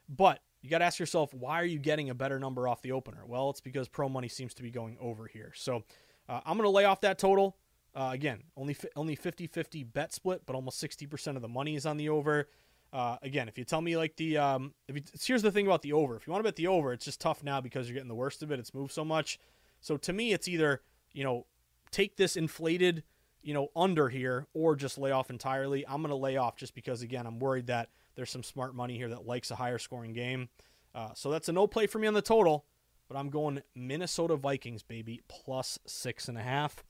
But 0.09 0.41
you 0.63 0.71
got 0.71 0.79
to 0.79 0.85
ask 0.85 0.99
yourself, 0.99 1.35
why 1.35 1.61
are 1.61 1.65
you 1.65 1.79
getting 1.79 2.11
a 2.11 2.15
better 2.15 2.39
number 2.39 2.67
off 2.67 2.83
the 2.83 2.93
opener? 2.93 3.25
Well, 3.27 3.51
it's 3.51 3.61
because 3.61 3.89
pro 3.89 4.09
money 4.09 4.29
seems 4.29 4.55
to 4.55 4.63
be 4.63 4.71
going 4.71 4.97
over 5.01 5.27
here. 5.27 5.53
So 5.55 5.85
uh, 6.29 6.41
I'm 6.45 6.57
going 6.57 6.67
to 6.67 6.71
lay 6.71 6.85
off 6.85 7.01
that 7.03 7.19
total. 7.19 7.57
Uh, 7.95 8.11
again, 8.13 8.43
only 8.57 8.77
only 8.95 9.17
50-50 9.17 9.91
bet 9.93 10.13
split, 10.13 10.43
but 10.45 10.55
almost 10.55 10.83
60% 10.83 11.37
of 11.37 11.43
the 11.43 11.49
money 11.49 11.77
is 11.77 11.87
on 11.87 11.97
the 11.97 12.11
over. 12.11 12.49
Uh, 12.93 13.17
again, 13.23 13.49
if 13.49 13.57
you 13.59 13.65
tell 13.65 13.81
me 13.81 13.97
like 13.97 14.17
the 14.17 14.37
um, 14.37 14.75
if 14.87 14.97
you, 14.97 15.03
here's 15.23 15.43
the 15.43 15.51
thing 15.51 15.67
about 15.67 15.83
the 15.83 15.93
over. 15.93 16.17
If 16.17 16.27
you 16.27 16.33
want 16.33 16.45
to 16.45 16.49
bet 16.49 16.57
the 16.57 16.67
over, 16.67 16.93
it's 16.93 17.05
just 17.05 17.21
tough 17.21 17.43
now 17.43 17.61
because 17.61 17.89
you're 17.89 17.95
getting 17.95 18.09
the 18.09 18.15
worst 18.15 18.43
of 18.43 18.51
it. 18.51 18.59
It's 18.59 18.75
moved 18.75 18.93
so 18.93 19.05
much. 19.05 19.39
So 19.81 19.97
to 19.97 20.13
me, 20.13 20.33
it's 20.33 20.47
either 20.47 20.83
you 21.13 21.25
know 21.25 21.47
take 21.91 22.17
this 22.17 22.37
inflated 22.37 23.03
you 23.47 23.55
know 23.55 23.69
under 23.77 24.09
here 24.09 24.47
or 24.55 24.75
just 24.75 24.99
lay 24.99 25.13
off 25.13 25.31
entirely. 25.31 25.87
I'm 25.87 26.03
going 26.03 26.11
to 26.11 26.17
lay 26.17 26.37
off 26.37 26.57
just 26.57 26.75
because 26.75 27.03
again 27.03 27.27
I'm 27.27 27.39
worried 27.39 27.69
that 27.69 27.91
there's 28.17 28.31
some 28.31 28.43
smart 28.43 28.75
money 28.75 28.97
here 28.97 29.09
that 29.09 29.27
likes 29.27 29.51
a 29.51 29.55
higher 29.55 29.79
scoring 29.79 30.13
game. 30.13 30.49
Uh, 30.95 31.11
so 31.15 31.31
that's 31.31 31.49
a 31.49 31.53
no 31.53 31.67
play 31.67 31.87
for 31.87 31.99
me 31.99 32.09
on 32.09 32.15
the 32.15 32.23
total, 32.23 32.65
but 33.09 33.17
I'm 33.17 33.31
going 33.31 33.63
Minnesota 33.75 34.35
Vikings 34.37 34.83
baby 34.83 35.21
plus 35.29 35.79
six 35.87 36.29
and 36.29 36.37
a 36.37 36.43
half. 36.43 36.83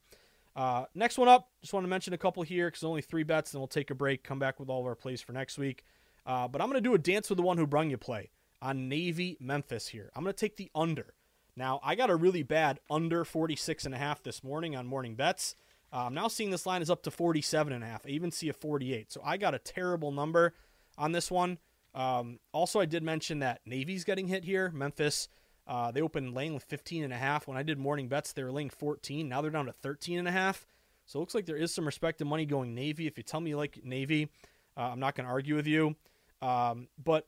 Uh, 0.54 0.86
next 0.94 1.18
one 1.18 1.28
up, 1.28 1.50
just 1.60 1.74
want 1.74 1.84
to 1.84 1.88
mention 1.88 2.14
a 2.14 2.18
couple 2.18 2.42
here 2.42 2.68
because 2.68 2.82
only 2.82 3.02
three 3.02 3.24
bets, 3.24 3.50
then 3.50 3.60
we'll 3.60 3.68
take 3.68 3.90
a 3.90 3.94
break, 3.94 4.24
come 4.24 4.38
back 4.38 4.58
with 4.58 4.70
all 4.70 4.80
of 4.80 4.86
our 4.86 4.94
plays 4.94 5.20
for 5.20 5.32
next 5.34 5.58
week. 5.58 5.84
Uh, 6.24 6.48
but 6.48 6.62
I'm 6.62 6.68
going 6.68 6.82
to 6.82 6.88
do 6.88 6.94
a 6.94 6.98
dance 6.98 7.28
with 7.28 7.36
the 7.36 7.42
one 7.42 7.58
who 7.58 7.66
brung 7.66 7.90
you 7.90 7.98
play 7.98 8.30
on 8.62 8.88
Navy 8.88 9.36
Memphis 9.38 9.88
here. 9.88 10.10
I'm 10.16 10.22
going 10.22 10.32
to 10.32 10.40
take 10.40 10.56
the 10.56 10.70
under. 10.74 11.12
Now, 11.54 11.80
I 11.82 11.94
got 11.94 12.08
a 12.08 12.16
really 12.16 12.42
bad 12.42 12.80
under 12.90 13.24
46 13.24 13.84
and 13.84 13.94
a 13.94 13.98
half 13.98 14.22
this 14.22 14.42
morning 14.42 14.74
on 14.74 14.86
morning 14.86 15.14
bets. 15.14 15.54
I'm 15.98 16.14
now 16.14 16.28
seeing 16.28 16.50
this 16.50 16.66
line 16.66 16.82
is 16.82 16.90
up 16.90 17.02
to 17.04 17.10
47 17.10 17.72
and 17.72 17.82
a 17.82 17.86
half. 17.86 18.06
I 18.06 18.10
even 18.10 18.30
see 18.30 18.48
a 18.48 18.52
48. 18.52 19.12
So 19.12 19.20
I 19.24 19.36
got 19.36 19.54
a 19.54 19.58
terrible 19.58 20.12
number 20.12 20.54
on 20.98 21.12
this 21.12 21.30
one. 21.30 21.58
Um, 21.94 22.40
also, 22.52 22.80
I 22.80 22.84
did 22.84 23.02
mention 23.02 23.38
that 23.38 23.60
Navy's 23.64 24.04
getting 24.04 24.28
hit 24.28 24.44
here. 24.44 24.70
Memphis 24.70 25.28
uh, 25.66 25.90
they 25.90 26.00
opened 26.00 26.34
laying 26.34 26.54
with 26.54 26.62
15 26.64 27.02
and 27.02 27.12
a 27.12 27.16
half. 27.16 27.48
When 27.48 27.56
I 27.56 27.62
did 27.62 27.78
morning 27.78 28.08
bets, 28.08 28.32
they 28.32 28.44
were 28.44 28.52
laying 28.52 28.70
14. 28.70 29.28
Now 29.28 29.40
they're 29.40 29.50
down 29.50 29.66
to 29.66 29.72
13 29.72 30.18
and 30.18 30.28
a 30.28 30.32
half. 30.32 30.66
So 31.06 31.18
it 31.18 31.20
looks 31.20 31.34
like 31.34 31.46
there 31.46 31.56
is 31.56 31.72
some 31.72 31.84
respect 31.84 32.20
respected 32.20 32.24
money 32.26 32.46
going 32.46 32.74
Navy. 32.74 33.06
If 33.06 33.16
you 33.16 33.22
tell 33.22 33.40
me 33.40 33.50
you 33.50 33.56
like 33.56 33.80
Navy, 33.84 34.28
uh, 34.76 34.90
I'm 34.92 35.00
not 35.00 35.14
going 35.14 35.24
to 35.24 35.30
argue 35.30 35.56
with 35.56 35.66
you. 35.66 35.96
Um, 36.42 36.88
but 37.02 37.26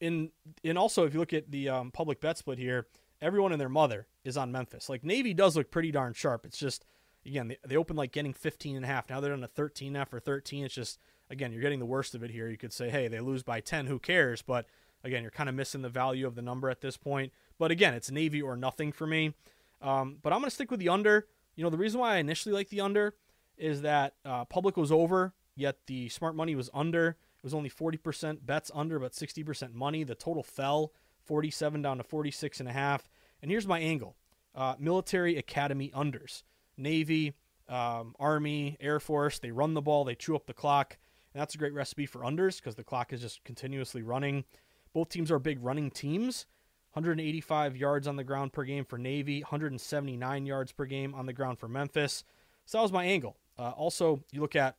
in 0.00 0.30
and 0.62 0.78
also 0.78 1.04
if 1.04 1.12
you 1.12 1.20
look 1.20 1.32
at 1.32 1.50
the 1.50 1.68
um, 1.68 1.90
public 1.90 2.20
bet 2.20 2.38
split 2.38 2.58
here, 2.58 2.86
everyone 3.20 3.52
and 3.52 3.60
their 3.60 3.68
mother 3.68 4.06
is 4.24 4.36
on 4.36 4.52
Memphis. 4.52 4.88
Like 4.88 5.04
Navy 5.04 5.34
does 5.34 5.56
look 5.56 5.70
pretty 5.70 5.90
darn 5.90 6.12
sharp. 6.14 6.46
It's 6.46 6.58
just 6.58 6.84
again 7.28 7.48
they, 7.48 7.58
they 7.66 7.76
open 7.76 7.96
like 7.96 8.12
getting 8.12 8.32
15 8.32 8.76
and 8.76 8.84
a 8.84 8.88
half. 8.88 9.08
Now 9.08 9.20
they're 9.20 9.32
on 9.32 9.44
a 9.44 9.48
13 9.48 9.94
after 9.96 10.18
13. 10.18 10.64
It's 10.64 10.74
just 10.74 10.98
again 11.30 11.52
you're 11.52 11.62
getting 11.62 11.78
the 11.78 11.86
worst 11.86 12.14
of 12.14 12.22
it 12.22 12.30
here. 12.30 12.48
You 12.48 12.58
could 12.58 12.72
say 12.72 12.90
hey 12.90 13.08
they 13.08 13.20
lose 13.20 13.42
by 13.42 13.60
10. 13.60 13.86
Who 13.86 13.98
cares? 13.98 14.42
But 14.42 14.66
again 15.04 15.22
you're 15.22 15.30
kind 15.30 15.48
of 15.48 15.54
missing 15.54 15.82
the 15.82 15.88
value 15.88 16.26
of 16.26 16.34
the 16.34 16.42
number 16.42 16.68
at 16.68 16.80
this 16.80 16.96
point. 16.96 17.32
But 17.58 17.70
again, 17.70 17.94
it's 17.94 18.10
Navy 18.10 18.40
or 18.40 18.56
nothing 18.56 18.92
for 18.92 19.06
me. 19.06 19.34
Um, 19.80 20.18
but 20.22 20.32
I'm 20.32 20.40
going 20.40 20.48
to 20.48 20.54
stick 20.54 20.70
with 20.70 20.80
the 20.80 20.88
under. 20.88 21.26
You 21.56 21.64
know, 21.64 21.70
the 21.70 21.76
reason 21.76 22.00
why 22.00 22.14
I 22.14 22.18
initially 22.18 22.54
like 22.54 22.68
the 22.68 22.80
under 22.80 23.14
is 23.56 23.82
that 23.82 24.14
uh, 24.24 24.44
public 24.44 24.76
was 24.76 24.92
over, 24.92 25.34
yet 25.56 25.78
the 25.86 26.08
smart 26.08 26.36
money 26.36 26.54
was 26.54 26.70
under. 26.72 27.08
It 27.08 27.44
was 27.44 27.54
only 27.54 27.70
40% 27.70 28.46
bets 28.46 28.70
under, 28.74 28.98
but 28.98 29.12
60% 29.12 29.74
money. 29.74 30.04
The 30.04 30.14
total 30.14 30.42
fell 30.42 30.92
47 31.24 31.82
down 31.82 31.98
to 31.98 32.04
46 32.04 32.60
and 32.60 32.68
a 32.68 32.72
half. 32.72 33.08
And 33.42 33.50
here's 33.50 33.66
my 33.66 33.78
angle: 33.80 34.16
uh, 34.54 34.74
military 34.78 35.36
academy 35.36 35.90
unders, 35.94 36.42
Navy, 36.78 37.34
um, 37.68 38.14
Army, 38.18 38.76
Air 38.80 39.00
Force. 39.00 39.38
They 39.38 39.50
run 39.50 39.74
the 39.74 39.82
ball, 39.82 40.04
they 40.04 40.14
chew 40.14 40.36
up 40.36 40.46
the 40.46 40.54
clock, 40.54 40.96
and 41.34 41.40
that's 41.40 41.54
a 41.54 41.58
great 41.58 41.74
recipe 41.74 42.06
for 42.06 42.20
unders 42.20 42.56
because 42.56 42.76
the 42.76 42.84
clock 42.84 43.12
is 43.12 43.20
just 43.20 43.44
continuously 43.44 44.02
running. 44.02 44.44
Both 44.92 45.10
teams 45.10 45.30
are 45.30 45.38
big 45.38 45.62
running 45.62 45.90
teams, 45.90 46.46
185 46.92 47.76
yards 47.76 48.08
on 48.08 48.16
the 48.16 48.24
ground 48.24 48.52
per 48.52 48.64
game 48.64 48.84
for 48.84 48.98
Navy, 48.98 49.42
179 49.42 50.46
yards 50.46 50.72
per 50.72 50.86
game 50.86 51.14
on 51.14 51.26
the 51.26 51.32
ground 51.32 51.58
for 51.58 51.68
Memphis. 51.68 52.24
So 52.64 52.78
that 52.78 52.82
was 52.82 52.92
my 52.92 53.04
angle. 53.04 53.36
Uh, 53.58 53.70
also, 53.70 54.20
you 54.32 54.40
look 54.40 54.56
at, 54.56 54.76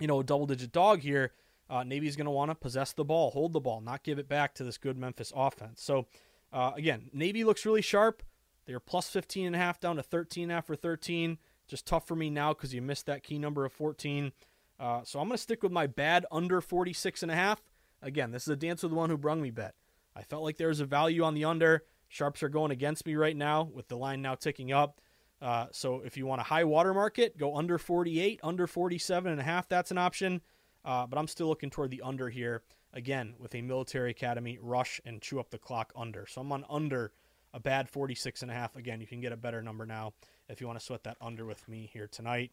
you 0.00 0.06
know, 0.06 0.20
a 0.20 0.24
double 0.24 0.46
digit 0.46 0.72
dog 0.72 1.00
here. 1.00 1.32
Uh, 1.68 1.82
Navy's 1.82 2.16
going 2.16 2.26
to 2.26 2.30
want 2.30 2.50
to 2.50 2.54
possess 2.54 2.92
the 2.92 3.04
ball, 3.04 3.30
hold 3.30 3.52
the 3.52 3.60
ball, 3.60 3.80
not 3.80 4.02
give 4.02 4.18
it 4.18 4.28
back 4.28 4.54
to 4.54 4.64
this 4.64 4.78
good 4.78 4.96
Memphis 4.96 5.32
offense. 5.34 5.82
So, 5.82 6.06
uh, 6.52 6.72
again, 6.76 7.10
Navy 7.12 7.42
looks 7.42 7.66
really 7.66 7.82
sharp. 7.82 8.22
They're 8.66 8.80
plus 8.80 9.08
15 9.08 9.46
and 9.46 9.56
a 9.56 9.58
half 9.58 9.80
down 9.80 9.96
to 9.96 10.02
13 10.02 10.50
after 10.50 10.74
13. 10.74 11.38
Just 11.68 11.86
tough 11.86 12.06
for 12.06 12.16
me 12.16 12.30
now 12.30 12.52
because 12.52 12.74
you 12.74 12.82
missed 12.82 13.06
that 13.06 13.22
key 13.22 13.38
number 13.38 13.64
of 13.64 13.72
14. 13.72 14.32
Uh, 14.78 15.00
so 15.04 15.20
I'm 15.20 15.28
going 15.28 15.36
to 15.36 15.42
stick 15.42 15.62
with 15.62 15.72
my 15.72 15.86
bad 15.86 16.26
under 16.30 16.60
46 16.60 17.22
and 17.22 17.32
a 17.32 17.34
half. 17.34 17.62
Again, 18.02 18.30
this 18.30 18.42
is 18.42 18.48
a 18.48 18.56
dance 18.56 18.82
with 18.82 18.90
the 18.90 18.96
one 18.96 19.10
who 19.10 19.16
brung 19.16 19.40
me 19.40 19.50
bet. 19.50 19.74
I 20.14 20.22
felt 20.22 20.42
like 20.42 20.56
there 20.56 20.68
was 20.68 20.80
a 20.80 20.86
value 20.86 21.22
on 21.22 21.34
the 21.34 21.44
under. 21.44 21.84
Sharps 22.08 22.42
are 22.42 22.48
going 22.48 22.70
against 22.70 23.06
me 23.06 23.16
right 23.16 23.36
now 23.36 23.62
with 23.62 23.88
the 23.88 23.96
line 23.96 24.22
now 24.22 24.34
ticking 24.34 24.72
up. 24.72 25.00
Uh, 25.40 25.66
so 25.70 26.02
if 26.04 26.16
you 26.16 26.26
want 26.26 26.40
a 26.40 26.44
high 26.44 26.64
water 26.64 26.94
market, 26.94 27.36
go 27.36 27.56
under 27.56 27.78
48, 27.78 28.40
under 28.42 28.66
47 28.66 29.32
and 29.32 29.40
a 29.40 29.44
half. 29.44 29.68
That's 29.68 29.90
an 29.90 29.98
option. 29.98 30.40
Uh, 30.84 31.06
but 31.06 31.18
I'm 31.18 31.26
still 31.26 31.48
looking 31.48 31.70
toward 31.70 31.90
the 31.90 32.02
under 32.02 32.28
here 32.28 32.62
again 32.92 33.34
with 33.38 33.54
a 33.54 33.60
military 33.60 34.10
academy 34.10 34.58
rush 34.60 35.00
and 35.04 35.20
chew 35.20 35.40
up 35.40 35.50
the 35.50 35.58
clock 35.58 35.92
under. 35.96 36.26
So 36.26 36.40
I'm 36.40 36.52
on 36.52 36.64
under 36.70 37.12
a 37.56 37.60
bad 37.60 37.88
46 37.88 38.42
and 38.42 38.50
a 38.50 38.54
half. 38.54 38.76
Again, 38.76 39.00
you 39.00 39.06
can 39.06 39.20
get 39.20 39.32
a 39.32 39.36
better 39.36 39.62
number 39.62 39.86
now 39.86 40.12
if 40.48 40.60
you 40.60 40.66
want 40.66 40.78
to 40.78 40.84
sweat 40.84 41.02
that 41.04 41.16
under 41.22 41.46
with 41.46 41.66
me 41.66 41.88
here 41.90 42.06
tonight. 42.06 42.52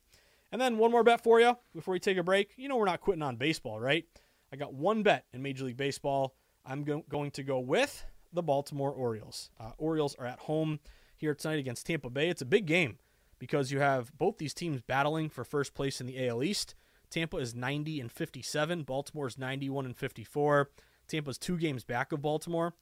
And 0.51 0.61
then 0.61 0.77
one 0.77 0.91
more 0.91 1.03
bet 1.03 1.21
for 1.21 1.41
you 1.41 1.57
before 1.75 1.91
we 1.91 1.99
take 1.99 2.17
a 2.17 2.23
break. 2.23 2.53
You 2.55 2.69
know 2.69 2.77
we're 2.77 2.85
not 2.85 3.01
quitting 3.01 3.21
on 3.21 3.35
baseball, 3.35 3.79
right? 3.79 4.05
I 4.51 4.55
got 4.55 4.73
one 4.73 5.03
bet 5.03 5.25
in 5.33 5.41
Major 5.41 5.65
League 5.65 5.77
Baseball. 5.77 6.35
I'm 6.65 6.83
go- 6.85 7.03
going 7.09 7.31
to 7.31 7.43
go 7.43 7.59
with 7.59 8.05
the 8.31 8.41
Baltimore 8.41 8.91
Orioles. 8.91 9.49
Uh, 9.59 9.71
Orioles 9.77 10.15
are 10.15 10.25
at 10.25 10.39
home 10.39 10.79
here 11.17 11.35
tonight 11.35 11.59
against 11.59 11.85
Tampa 11.85 12.09
Bay. 12.09 12.29
It's 12.29 12.41
a 12.41 12.45
big 12.45 12.65
game 12.65 12.97
because 13.39 13.71
you 13.71 13.79
have 13.79 14.17
both 14.17 14.37
these 14.37 14.53
teams 14.53 14.81
battling 14.81 15.29
for 15.29 15.43
first 15.43 15.73
place 15.73 15.99
in 15.99 16.07
the 16.07 16.27
AL 16.27 16.43
East. 16.43 16.75
Tampa 17.09 17.37
is 17.37 17.53
90 17.53 17.99
and 17.99 18.11
57. 18.11 18.83
Baltimore 18.83 19.27
is 19.27 19.37
91 19.37 19.85
and 19.85 19.97
54. 19.97 20.69
Tampa's 21.07 21.37
two 21.37 21.57
games 21.57 21.83
back 21.83 22.11
of 22.13 22.21
Baltimore 22.21 22.73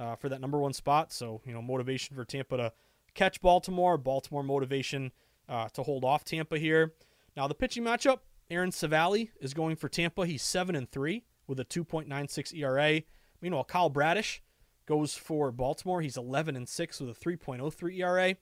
uh, 0.00 0.16
for 0.16 0.28
that 0.28 0.40
number 0.40 0.58
one 0.58 0.72
spot. 0.72 1.12
So 1.12 1.40
you 1.44 1.52
know 1.52 1.62
motivation 1.62 2.16
for 2.16 2.24
Tampa 2.24 2.56
to 2.56 2.72
catch 3.14 3.40
Baltimore. 3.40 3.98
Baltimore 3.98 4.42
motivation 4.42 5.12
uh, 5.48 5.68
to 5.74 5.82
hold 5.82 6.04
off 6.04 6.24
Tampa 6.24 6.58
here. 6.58 6.94
Now 7.36 7.46
the 7.46 7.54
pitching 7.54 7.84
matchup: 7.84 8.20
Aaron 8.50 8.70
Civale 8.70 9.30
is 9.40 9.54
going 9.54 9.76
for 9.76 9.88
Tampa. 9.88 10.26
He's 10.26 10.42
seven 10.42 10.74
and 10.74 10.90
three 10.90 11.24
with 11.46 11.60
a 11.60 11.64
2.96 11.64 12.54
ERA. 12.56 13.02
Meanwhile, 13.42 13.64
Kyle 13.64 13.90
Bradish 13.90 14.40
goes 14.86 15.14
for 15.14 15.50
Baltimore. 15.50 16.00
He's 16.00 16.16
11 16.16 16.56
and 16.56 16.68
6 16.68 17.00
with 17.00 17.10
a 17.10 17.14
3.03 17.14 17.98
ERA. 17.98 18.36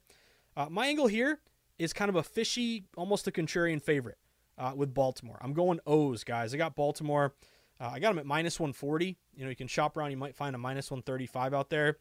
Uh, 0.57 0.67
my 0.71 0.87
angle 0.89 1.07
here 1.07 1.41
is 1.79 1.93
kind 1.93 2.09
of 2.09 2.17
a 2.17 2.23
fishy, 2.23 2.85
almost 2.97 3.27
a 3.27 3.31
contrarian 3.31 3.81
favorite 3.81 4.19
uh, 4.59 4.73
with 4.77 4.93
Baltimore. 4.93 5.39
I'm 5.41 5.55
going 5.55 5.81
O's, 5.87 6.25
guys. 6.25 6.53
I 6.53 6.59
got 6.59 6.77
Baltimore. 6.77 7.35
Uh, 7.81 7.91
I 7.93 7.99
got 8.01 8.11
them 8.11 8.19
at 8.19 8.27
minus 8.27 8.59
140. 8.59 9.17
You 9.35 9.45
know, 9.45 9.51
you 9.51 9.57
can 9.57 9.69
shop 9.69 9.97
around. 9.97 10.11
You 10.11 10.17
might 10.17 10.35
find 10.35 10.55
a 10.55 10.59
minus 10.59 10.91
135 10.91 11.55
out 11.55 11.71
there. 11.71 11.99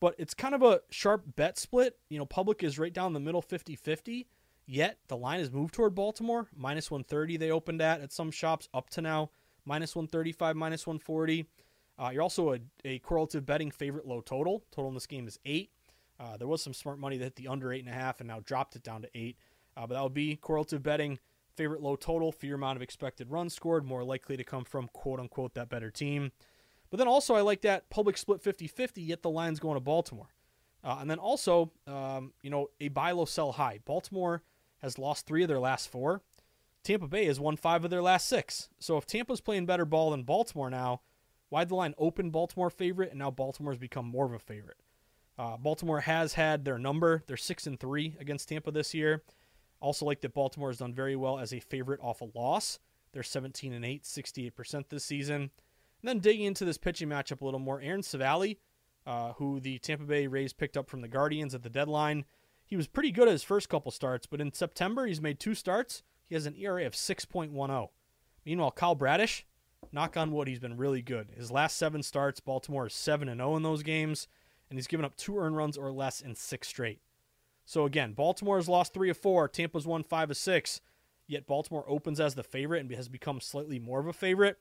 But 0.00 0.14
it's 0.18 0.34
kind 0.34 0.54
of 0.54 0.62
a 0.62 0.80
sharp 0.90 1.24
bet 1.36 1.58
split. 1.58 1.96
You 2.10 2.18
know, 2.18 2.26
public 2.26 2.62
is 2.62 2.78
right 2.78 2.92
down 2.92 3.12
the 3.12 3.20
middle 3.20 3.40
50 3.40 3.76
50. 3.76 4.26
Yet 4.66 4.98
the 5.08 5.16
line 5.16 5.40
has 5.40 5.50
moved 5.50 5.74
toward 5.74 5.94
Baltimore. 5.94 6.48
Minus 6.54 6.90
130 6.90 7.36
they 7.36 7.50
opened 7.50 7.80
at 7.80 8.00
at 8.00 8.12
some 8.12 8.30
shops 8.30 8.68
up 8.74 8.90
to 8.90 9.00
now. 9.00 9.30
Minus 9.64 9.96
135, 9.96 10.56
minus 10.56 10.86
140. 10.86 11.46
Uh, 11.98 12.10
you're 12.12 12.22
also 12.22 12.52
a, 12.52 12.58
a 12.84 12.98
correlative 12.98 13.46
betting 13.46 13.70
favorite 13.70 14.06
low 14.06 14.20
total. 14.20 14.64
Total 14.70 14.88
in 14.88 14.94
this 14.94 15.06
game 15.06 15.26
is 15.26 15.38
eight. 15.46 15.70
Uh, 16.18 16.36
there 16.36 16.48
was 16.48 16.62
some 16.62 16.74
smart 16.74 16.98
money 16.98 17.16
that 17.16 17.24
hit 17.24 17.36
the 17.36 17.48
under 17.48 17.72
eight 17.72 17.84
and 17.84 17.88
a 17.88 17.96
half 17.96 18.20
and 18.20 18.28
now 18.28 18.40
dropped 18.40 18.76
it 18.76 18.82
down 18.82 19.02
to 19.02 19.08
eight. 19.14 19.36
Uh, 19.76 19.86
but 19.86 19.94
that 19.94 20.02
would 20.02 20.14
be 20.14 20.36
correlative 20.36 20.82
betting 20.82 21.18
favorite 21.56 21.82
low 21.82 21.96
total 21.96 22.32
for 22.32 22.46
your 22.46 22.56
amount 22.56 22.76
of 22.76 22.82
expected 22.82 23.30
runs 23.30 23.54
scored, 23.54 23.84
more 23.84 24.04
likely 24.04 24.36
to 24.36 24.44
come 24.44 24.64
from 24.64 24.88
quote 24.88 25.20
unquote 25.20 25.54
that 25.54 25.68
better 25.68 25.90
team. 25.90 26.32
But 26.90 26.98
then 26.98 27.08
also, 27.08 27.34
I 27.34 27.40
like 27.40 27.62
that 27.62 27.90
public 27.90 28.16
split 28.16 28.42
50 28.42 28.66
50, 28.66 29.02
yet 29.02 29.22
the 29.22 29.30
line's 29.30 29.60
going 29.60 29.74
to 29.76 29.80
Baltimore. 29.80 30.28
Uh, 30.84 30.98
and 31.00 31.10
then 31.10 31.18
also, 31.18 31.72
um, 31.86 32.32
you 32.42 32.50
know, 32.50 32.68
a 32.80 32.88
buy 32.88 33.10
low, 33.12 33.24
sell 33.24 33.52
high. 33.52 33.80
Baltimore 33.84 34.42
has 34.82 34.98
lost 34.98 35.26
three 35.26 35.42
of 35.42 35.48
their 35.48 35.58
last 35.58 35.90
four. 35.90 36.20
Tampa 36.82 37.08
Bay 37.08 37.24
has 37.24 37.40
won 37.40 37.56
five 37.56 37.84
of 37.84 37.90
their 37.90 38.02
last 38.02 38.28
six. 38.28 38.68
So 38.78 38.98
if 38.98 39.06
Tampa's 39.06 39.40
playing 39.40 39.64
better 39.64 39.86
ball 39.86 40.10
than 40.10 40.22
Baltimore 40.22 40.68
now, 40.68 41.00
why'd 41.48 41.70
the 41.70 41.74
line 41.74 41.94
open 41.96 42.30
Baltimore 42.30 42.68
favorite 42.68 43.10
and 43.10 43.18
now 43.18 43.30
Baltimore's 43.30 43.78
become 43.78 44.06
more 44.06 44.26
of 44.26 44.32
a 44.32 44.38
favorite? 44.38 44.76
Uh, 45.38 45.56
Baltimore 45.56 46.00
has 46.00 46.34
had 46.34 46.64
their 46.64 46.78
number. 46.78 47.22
They're 47.26 47.38
six 47.38 47.66
and 47.66 47.80
three 47.80 48.16
against 48.20 48.50
Tampa 48.50 48.70
this 48.70 48.92
year. 48.92 49.22
Also, 49.80 50.06
like 50.06 50.20
that 50.22 50.34
Baltimore 50.34 50.70
has 50.70 50.78
done 50.78 50.94
very 50.94 51.16
well 51.16 51.38
as 51.38 51.52
a 51.52 51.60
favorite 51.60 52.00
off 52.02 52.20
a 52.20 52.28
loss. 52.34 52.78
They're 53.12 53.22
17 53.22 53.72
and 53.72 53.84
8, 53.84 54.02
68% 54.02 54.88
this 54.88 55.04
season. 55.04 55.42
And 55.42 55.50
then 56.02 56.18
digging 56.18 56.46
into 56.46 56.64
this 56.64 56.78
pitching 56.78 57.08
matchup 57.08 57.40
a 57.40 57.44
little 57.44 57.60
more, 57.60 57.80
Aaron 57.80 58.02
Civale, 58.02 58.58
uh, 59.06 59.32
who 59.34 59.60
the 59.60 59.78
Tampa 59.78 60.04
Bay 60.04 60.26
Rays 60.26 60.52
picked 60.52 60.76
up 60.76 60.88
from 60.88 61.00
the 61.00 61.08
Guardians 61.08 61.54
at 61.54 61.62
the 61.62 61.70
deadline, 61.70 62.24
he 62.64 62.76
was 62.76 62.86
pretty 62.86 63.10
good 63.10 63.28
at 63.28 63.32
his 63.32 63.42
first 63.42 63.68
couple 63.68 63.90
starts, 63.90 64.26
but 64.26 64.40
in 64.40 64.52
September 64.52 65.06
he's 65.06 65.20
made 65.20 65.38
two 65.38 65.54
starts. 65.54 66.02
He 66.26 66.34
has 66.34 66.46
an 66.46 66.56
ERA 66.56 66.86
of 66.86 66.94
6.10. 66.94 67.88
Meanwhile, 68.44 68.70
Kyle 68.72 68.94
Bradish, 68.94 69.46
knock 69.92 70.16
on 70.16 70.32
wood, 70.32 70.48
he's 70.48 70.58
been 70.58 70.76
really 70.76 71.02
good. 71.02 71.30
His 71.36 71.50
last 71.50 71.76
seven 71.76 72.02
starts, 72.02 72.40
Baltimore 72.40 72.86
is 72.86 72.94
7 72.94 73.28
and 73.28 73.40
0 73.40 73.56
in 73.56 73.62
those 73.62 73.82
games, 73.82 74.28
and 74.68 74.78
he's 74.78 74.86
given 74.86 75.04
up 75.04 75.16
two 75.16 75.38
earned 75.38 75.56
runs 75.56 75.76
or 75.76 75.92
less 75.92 76.20
in 76.20 76.34
six 76.34 76.68
straight. 76.68 77.00
So 77.64 77.84
again, 77.84 78.12
Baltimore 78.12 78.56
has 78.56 78.68
lost 78.68 78.92
three 78.92 79.10
of 79.10 79.16
four. 79.16 79.48
Tampa's 79.48 79.86
won 79.86 80.02
five 80.02 80.30
of 80.30 80.36
six. 80.36 80.80
Yet 81.26 81.46
Baltimore 81.46 81.84
opens 81.88 82.20
as 82.20 82.34
the 82.34 82.42
favorite 82.42 82.80
and 82.80 82.90
has 82.92 83.08
become 83.08 83.40
slightly 83.40 83.78
more 83.78 84.00
of 84.00 84.06
a 84.06 84.12
favorite. 84.12 84.58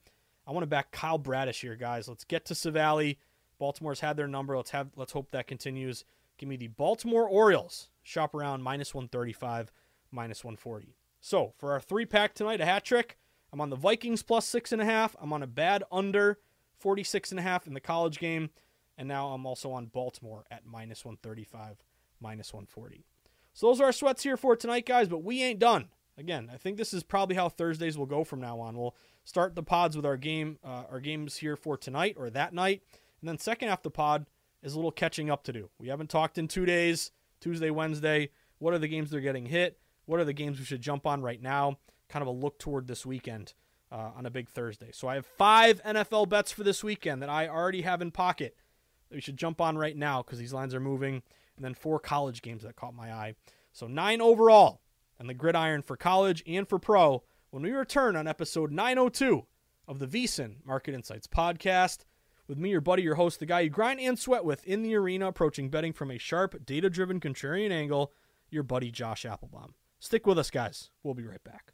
I 0.48 0.52
want 0.52 0.64
to 0.64 0.68
back 0.68 0.92
Kyle 0.92 1.18
Bradish 1.18 1.62
here, 1.62 1.76
guys. 1.76 2.08
Let's 2.08 2.24
get 2.24 2.46
to 2.46 2.54
Civale. 2.54 3.18
Baltimore's 3.60 4.00
had 4.00 4.18
their 4.18 4.28
number. 4.28 4.56
Let's 4.56 4.72
have 4.72 4.90
let's 4.96 5.14
hope 5.14 5.32
that 5.32 5.48
continues. 5.48 6.06
Give 6.38 6.50
me 6.50 6.58
the 6.58 6.68
Baltimore 6.68 7.28
Orioles. 7.28 7.90
Shop 8.02 8.34
around 8.34 8.64
minus 8.64 8.94
135, 8.94 9.72
minus 10.12 10.44
140. 10.44 10.96
So 11.22 11.54
for 11.58 11.72
our 11.72 11.80
three 11.80 12.06
pack 12.06 12.34
tonight, 12.34 12.62
a 12.62 12.66
hat 12.66 12.84
trick. 12.84 13.18
I'm 13.52 13.62
on 13.62 13.70
the 13.70 13.76
Vikings 13.76 14.24
plus 14.24 14.48
six 14.48 14.72
and 14.72 14.82
a 14.82 14.86
half. 14.86 15.16
I'm 15.22 15.32
on 15.32 15.44
a 15.44 15.48
bad 15.48 15.84
under 15.92 16.40
46 16.80 17.32
and 17.32 17.40
a 17.40 17.44
half 17.44 17.68
in 17.68 17.74
the 17.74 17.80
college 17.80 18.20
game. 18.20 18.50
And 18.98 19.08
now 19.08 19.30
I'm 19.30 19.46
also 19.46 19.72
on 19.72 19.86
Baltimore 19.86 20.46
at 20.52 20.66
minus 20.66 21.06
135, 21.06 21.78
minus 22.24 22.54
140. 22.54 23.06
So 23.54 23.68
those 23.68 23.80
are 23.80 23.86
our 23.86 23.92
sweats 23.92 24.24
here 24.24 24.38
for 24.38 24.56
tonight, 24.56 24.88
guys, 24.88 25.08
but 25.08 25.24
we 25.24 25.44
ain't 25.44 25.60
done. 25.60 25.90
Again, 26.18 26.50
I 26.52 26.58
think 26.58 26.78
this 26.78 26.94
is 26.94 27.04
probably 27.04 27.36
how 27.36 27.50
Thursdays 27.50 27.98
will 27.98 28.06
go 28.06 28.24
from 28.24 28.40
now 28.40 28.60
on. 28.60 28.78
We'll 28.78 28.96
start 29.26 29.56
the 29.56 29.64
pods 29.64 29.96
with 29.96 30.06
our 30.06 30.18
game, 30.18 30.58
uh, 30.64 30.84
our 30.90 31.00
games 31.00 31.38
here 31.38 31.56
for 31.56 31.78
tonight 31.78 32.16
or 32.18 32.30
that 32.32 32.54
night, 32.54 32.82
and 33.22 33.30
then 33.30 33.38
second 33.38 33.70
half 33.70 33.84
the 33.84 33.92
pod 33.92 34.26
is 34.64 34.74
a 34.74 34.78
little 34.78 34.92
catching 34.92 35.30
up 35.30 35.44
to 35.44 35.54
do. 35.54 35.70
We 35.78 35.90
haven't 35.90 36.10
talked 36.10 36.38
in 36.38 36.48
two 36.48 36.66
days, 36.66 37.12
Tuesday, 37.40 37.70
Wednesday. 37.70 38.30
What 38.60 38.74
are 38.74 38.80
the 38.80 38.88
games 38.88 39.12
they're 39.12 39.22
getting 39.22 39.46
hit? 39.46 39.80
What 40.06 40.20
are 40.20 40.26
the 40.26 40.34
games 40.34 40.60
we 40.60 40.66
should 40.66 40.82
jump 40.82 41.06
on 41.06 41.22
right 41.22 41.42
now? 41.42 41.78
Kind 42.10 42.22
of 42.22 42.28
a 42.28 42.32
look 42.32 42.60
toward 42.60 42.88
this 42.88 43.06
weekend 43.06 43.54
uh, 43.92 44.12
on 44.16 44.26
a 44.26 44.32
big 44.32 44.50
Thursday. 44.50 44.90
So 44.92 45.08
I 45.08 45.16
have 45.16 45.26
five 45.26 45.82
NFL 45.84 46.30
bets 46.30 46.52
for 46.52 46.64
this 46.64 46.84
weekend 46.84 47.22
that 47.22 47.30
I 47.30 47.48
already 47.48 47.82
have 47.82 48.02
in 48.02 48.12
pocket 48.12 48.56
that 49.10 49.16
we 49.16 49.22
should 49.22 49.38
jump 49.38 49.62
on 49.62 49.78
right 49.78 49.96
now 49.96 50.22
because 50.22 50.40
these 50.40 50.54
lines 50.54 50.74
are 50.74 50.80
moving, 50.80 51.22
and 51.56 51.64
then 51.64 51.74
four 51.74 52.00
college 52.00 52.42
games 52.42 52.64
that 52.64 52.76
caught 52.76 52.96
my 52.96 53.12
eye. 53.12 53.36
So 53.72 53.88
nine 53.88 54.22
overall 54.22 54.82
and 55.20 55.30
the 55.30 55.34
gridiron 55.34 55.82
for 55.82 55.98
college 55.98 56.44
and 56.48 56.68
for 56.68 56.80
pro 56.80 57.24
when 57.50 57.64
we 57.64 57.72
return 57.72 58.16
on 58.16 58.28
episode 58.28 58.72
902 58.72 59.46
of 59.88 60.00
the 60.00 60.08
VSiN 60.08 60.66
Market 60.66 60.96
Insights 60.96 61.28
podcast. 61.28 62.00
With 62.48 62.58
me, 62.58 62.72
your 62.72 62.82
buddy, 62.82 63.04
your 63.04 63.16
host, 63.16 63.40
the 63.40 63.46
guy 63.46 63.62
you 63.62 63.70
grind 63.70 64.00
and 64.02 64.20
sweat 64.20 64.44
with 64.44 64.66
in 64.66 64.84
the 64.84 64.96
arena, 64.96 65.28
approaching 65.28 65.70
betting 65.70 65.94
from 65.94 66.12
a 66.12 66.18
sharp, 66.18 66.66
data 66.66 66.90
driven 66.90 67.20
contrarian 67.20 67.72
angle, 67.72 68.12
your 68.50 68.64
buddy 68.64 68.92
Josh 68.92 69.26
Applebaum. 69.26 69.76
Stick 70.00 70.28
with 70.28 70.38
us, 70.38 70.52
guys. 70.52 70.90
We'll 71.04 71.14
be 71.14 71.26
right 71.26 71.44
back. 71.44 71.74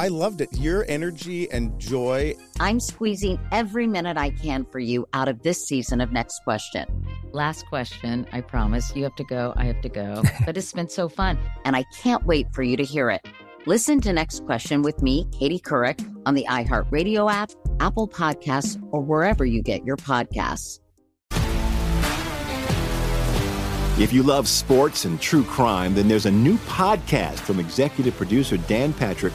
I 0.00 0.08
loved 0.08 0.40
it. 0.40 0.48
Your 0.54 0.86
energy 0.88 1.50
and 1.52 1.78
joy. 1.78 2.34
I'm 2.58 2.80
squeezing 2.80 3.38
every 3.52 3.86
minute 3.86 4.16
I 4.16 4.30
can 4.30 4.64
for 4.64 4.78
you 4.78 5.06
out 5.12 5.28
of 5.28 5.42
this 5.42 5.62
season 5.68 6.00
of 6.00 6.10
Next 6.10 6.40
Question. 6.42 6.86
Last 7.32 7.66
question, 7.66 8.26
I 8.32 8.40
promise. 8.40 8.96
You 8.96 9.02
have 9.02 9.14
to 9.16 9.24
go. 9.24 9.52
I 9.56 9.64
have 9.64 9.82
to 9.82 9.90
go. 9.90 10.22
but 10.46 10.56
it's 10.56 10.72
been 10.72 10.88
so 10.88 11.10
fun, 11.10 11.38
and 11.66 11.76
I 11.76 11.84
can't 12.00 12.24
wait 12.24 12.46
for 12.54 12.62
you 12.62 12.78
to 12.78 12.82
hear 12.82 13.10
it. 13.10 13.28
Listen 13.66 14.00
to 14.00 14.10
Next 14.10 14.42
Question 14.46 14.80
with 14.80 15.02
me, 15.02 15.28
Katie 15.32 15.60
Couric, 15.60 16.00
on 16.24 16.32
the 16.32 16.46
iHeartRadio 16.48 17.30
app, 17.30 17.50
Apple 17.78 18.08
Podcasts, 18.08 18.82
or 18.92 19.02
wherever 19.02 19.44
you 19.44 19.62
get 19.62 19.84
your 19.84 19.98
podcasts. 19.98 20.80
If 23.98 24.14
you 24.14 24.22
love 24.22 24.48
sports 24.48 25.04
and 25.04 25.20
true 25.20 25.44
crime, 25.44 25.94
then 25.94 26.08
there's 26.08 26.24
a 26.24 26.30
new 26.30 26.56
podcast 26.60 27.40
from 27.40 27.60
executive 27.60 28.16
producer 28.16 28.56
Dan 28.56 28.94
Patrick 28.94 29.34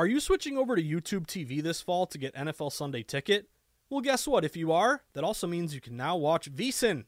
Are 0.00 0.06
you 0.06 0.18
switching 0.18 0.56
over 0.56 0.76
to 0.76 0.82
YouTube 0.82 1.26
TV 1.26 1.62
this 1.62 1.82
fall 1.82 2.06
to 2.06 2.16
get 2.16 2.34
NFL 2.34 2.72
Sunday 2.72 3.02
Ticket? 3.02 3.50
Well, 3.90 4.00
guess 4.00 4.26
what? 4.26 4.46
If 4.46 4.56
you 4.56 4.72
are, 4.72 5.02
that 5.12 5.24
also 5.24 5.46
means 5.46 5.74
you 5.74 5.82
can 5.82 5.94
now 5.94 6.16
watch 6.16 6.50
VSiN. 6.50 7.04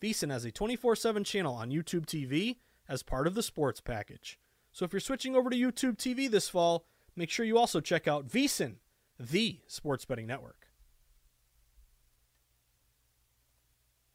VSiN 0.00 0.32
has 0.32 0.44
a 0.44 0.50
24 0.50 0.96
7 0.96 1.22
channel 1.22 1.54
on 1.54 1.70
YouTube 1.70 2.04
TV 2.04 2.56
as 2.88 3.04
part 3.04 3.28
of 3.28 3.36
the 3.36 3.44
sports 3.44 3.80
package. 3.80 4.40
So 4.72 4.84
if 4.84 4.92
you're 4.92 4.98
switching 4.98 5.36
over 5.36 5.50
to 5.50 5.56
YouTube 5.56 5.98
TV 5.98 6.28
this 6.28 6.48
fall, 6.48 6.84
make 7.14 7.30
sure 7.30 7.46
you 7.46 7.56
also 7.56 7.80
check 7.80 8.08
out 8.08 8.26
VSiN, 8.26 8.78
the 9.20 9.60
sports 9.68 10.04
betting 10.04 10.26
network. 10.26 10.66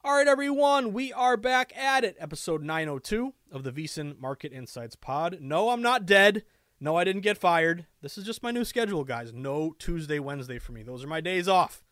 All 0.04 0.18
right, 0.18 0.28
everyone, 0.28 0.92
we 0.92 1.14
are 1.14 1.38
back 1.38 1.72
at 1.78 2.04
it. 2.04 2.18
Episode 2.20 2.62
902 2.62 3.34
of 3.54 3.64
the 3.64 3.72
VSiN 3.72 4.20
Market 4.20 4.52
Insights 4.52 4.98
Pod. 4.98 5.38
No, 5.40 5.70
I'm 5.70 5.82
not 5.82 6.06
dead. 6.06 6.44
No, 6.80 6.96
I 6.96 7.04
didn't 7.04 7.22
get 7.22 7.38
fired. 7.38 7.86
This 8.02 8.18
is 8.18 8.26
just 8.26 8.44
my 8.44 8.52
new 8.52 8.64
schedule, 8.64 9.04
guys. 9.04 9.34
No 9.34 9.76
Tuesday, 9.80 10.20
Wednesday 10.20 10.60
for 10.60 10.74
me. 10.74 10.84
Those 10.84 11.04
are 11.04 11.08
my 11.08 11.22
days 11.22 11.48
off. 11.48 11.84